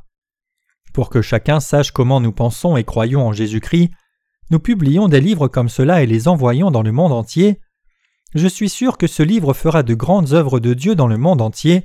Pour 0.93 1.09
que 1.09 1.21
chacun 1.21 1.59
sache 1.59 1.91
comment 1.91 2.21
nous 2.21 2.31
pensons 2.31 2.77
et 2.77 2.83
croyons 2.83 3.27
en 3.27 3.33
Jésus-Christ, 3.33 3.91
nous 4.49 4.59
publions 4.59 5.07
des 5.07 5.21
livres 5.21 5.47
comme 5.47 5.69
cela 5.69 6.01
et 6.01 6.07
les 6.07 6.27
envoyons 6.27 6.71
dans 6.71 6.81
le 6.81 6.91
monde 6.91 7.11
entier. 7.11 7.59
Je 8.33 8.47
suis 8.47 8.69
sûr 8.69 8.97
que 8.97 9.07
ce 9.07 9.21
livre 9.21 9.53
fera 9.53 9.83
de 9.83 9.93
grandes 9.93 10.33
œuvres 10.33 10.59
de 10.59 10.73
Dieu 10.73 10.95
dans 10.95 11.07
le 11.07 11.17
monde 11.17 11.41
entier, 11.41 11.83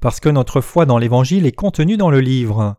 parce 0.00 0.20
que 0.20 0.28
notre 0.28 0.60
foi 0.60 0.86
dans 0.86 0.98
l'Évangile 0.98 1.46
est 1.46 1.52
contenue 1.52 1.96
dans 1.96 2.10
le 2.10 2.20
livre. 2.20 2.76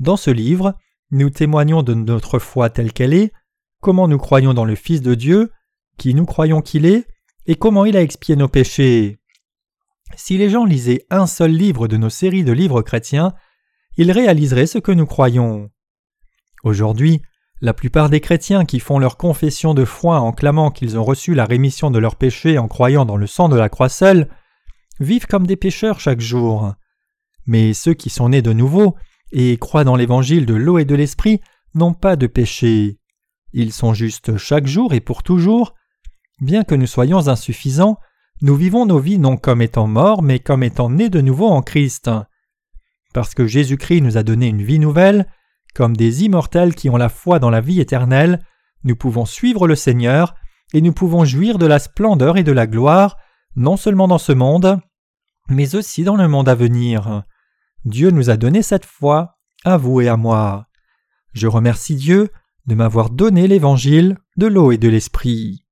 Dans 0.00 0.16
ce 0.16 0.30
livre, 0.30 0.74
nous 1.10 1.30
témoignons 1.30 1.82
de 1.82 1.94
notre 1.94 2.38
foi 2.38 2.70
telle 2.70 2.92
qu'elle 2.92 3.14
est, 3.14 3.32
comment 3.80 4.08
nous 4.08 4.18
croyons 4.18 4.54
dans 4.54 4.64
le 4.64 4.74
Fils 4.74 5.02
de 5.02 5.14
Dieu, 5.14 5.52
qui 5.98 6.14
nous 6.14 6.26
croyons 6.26 6.60
qu'il 6.60 6.86
est, 6.86 7.06
et 7.46 7.54
comment 7.54 7.84
il 7.84 7.96
a 7.96 8.02
expié 8.02 8.36
nos 8.36 8.48
péchés. 8.48 9.18
Si 10.16 10.38
les 10.38 10.50
gens 10.50 10.64
lisaient 10.64 11.06
un 11.10 11.26
seul 11.26 11.52
livre 11.52 11.88
de 11.88 11.96
nos 11.96 12.10
séries 12.10 12.44
de 12.44 12.52
livres 12.52 12.82
chrétiens, 12.82 13.34
ils 13.96 14.12
réaliseraient 14.12 14.66
ce 14.66 14.78
que 14.78 14.92
nous 14.92 15.06
croyons. 15.06 15.70
Aujourd'hui, 16.64 17.22
la 17.60 17.72
plupart 17.72 18.10
des 18.10 18.20
chrétiens 18.20 18.64
qui 18.64 18.80
font 18.80 18.98
leur 18.98 19.16
confession 19.16 19.72
de 19.72 19.84
foi 19.84 20.20
en 20.20 20.32
clamant 20.32 20.70
qu'ils 20.70 20.98
ont 20.98 21.04
reçu 21.04 21.34
la 21.34 21.44
rémission 21.44 21.90
de 21.90 21.98
leurs 21.98 22.16
péchés 22.16 22.58
en 22.58 22.68
croyant 22.68 23.04
dans 23.04 23.16
le 23.16 23.26
sang 23.26 23.48
de 23.48 23.56
la 23.56 23.68
croix 23.68 23.88
seule 23.88 24.28
vivent 25.00 25.26
comme 25.26 25.46
des 25.46 25.56
pécheurs 25.56 26.00
chaque 26.00 26.20
jour. 26.20 26.74
Mais 27.46 27.74
ceux 27.74 27.94
qui 27.94 28.10
sont 28.10 28.30
nés 28.30 28.42
de 28.42 28.52
nouveau 28.52 28.96
et 29.32 29.56
croient 29.56 29.84
dans 29.84 29.96
l'évangile 29.96 30.46
de 30.46 30.54
l'eau 30.54 30.78
et 30.78 30.84
de 30.84 30.94
l'esprit 30.94 31.40
n'ont 31.74 31.94
pas 31.94 32.16
de 32.16 32.26
péché. 32.26 32.98
Ils 33.52 33.72
sont 33.72 33.94
justes 33.94 34.36
chaque 34.36 34.66
jour 34.66 34.94
et 34.94 35.00
pour 35.00 35.22
toujours. 35.22 35.74
Bien 36.40 36.64
que 36.64 36.74
nous 36.74 36.86
soyons 36.86 37.28
insuffisants, 37.28 37.98
nous 38.42 38.54
vivons 38.54 38.84
nos 38.84 38.98
vies 38.98 39.18
non 39.18 39.36
comme 39.36 39.62
étant 39.62 39.86
morts, 39.86 40.22
mais 40.22 40.40
comme 40.40 40.62
étant 40.62 40.90
nés 40.90 41.08
de 41.08 41.20
nouveau 41.20 41.48
en 41.48 41.62
Christ. 41.62 42.10
Parce 43.14 43.34
que 43.34 43.46
Jésus-Christ 43.46 44.02
nous 44.02 44.18
a 44.18 44.22
donné 44.22 44.48
une 44.48 44.62
vie 44.62 44.78
nouvelle, 44.78 45.26
comme 45.74 45.96
des 45.96 46.24
immortels 46.24 46.74
qui 46.74 46.90
ont 46.90 46.96
la 46.96 47.08
foi 47.08 47.38
dans 47.38 47.50
la 47.50 47.60
vie 47.60 47.80
éternelle, 47.80 48.44
nous 48.84 48.96
pouvons 48.96 49.24
suivre 49.24 49.66
le 49.66 49.74
Seigneur, 49.74 50.34
et 50.74 50.80
nous 50.80 50.92
pouvons 50.92 51.24
jouir 51.24 51.58
de 51.58 51.66
la 51.66 51.78
splendeur 51.78 52.36
et 52.36 52.44
de 52.44 52.52
la 52.52 52.66
gloire, 52.66 53.16
non 53.56 53.76
seulement 53.76 54.08
dans 54.08 54.18
ce 54.18 54.32
monde, 54.32 54.78
mais 55.48 55.74
aussi 55.74 56.04
dans 56.04 56.16
le 56.16 56.28
monde 56.28 56.48
à 56.48 56.54
venir. 56.54 57.24
Dieu 57.84 58.10
nous 58.10 58.30
a 58.30 58.36
donné 58.36 58.62
cette 58.62 58.86
foi, 58.86 59.38
à 59.64 59.76
vous 59.76 60.00
et 60.00 60.08
à 60.08 60.16
moi. 60.16 60.66
Je 61.32 61.46
remercie 61.46 61.96
Dieu 61.96 62.30
de 62.66 62.74
m'avoir 62.74 63.10
donné 63.10 63.46
l'évangile 63.46 64.18
de 64.36 64.46
l'eau 64.46 64.72
et 64.72 64.78
de 64.78 64.88
l'esprit. 64.88 65.65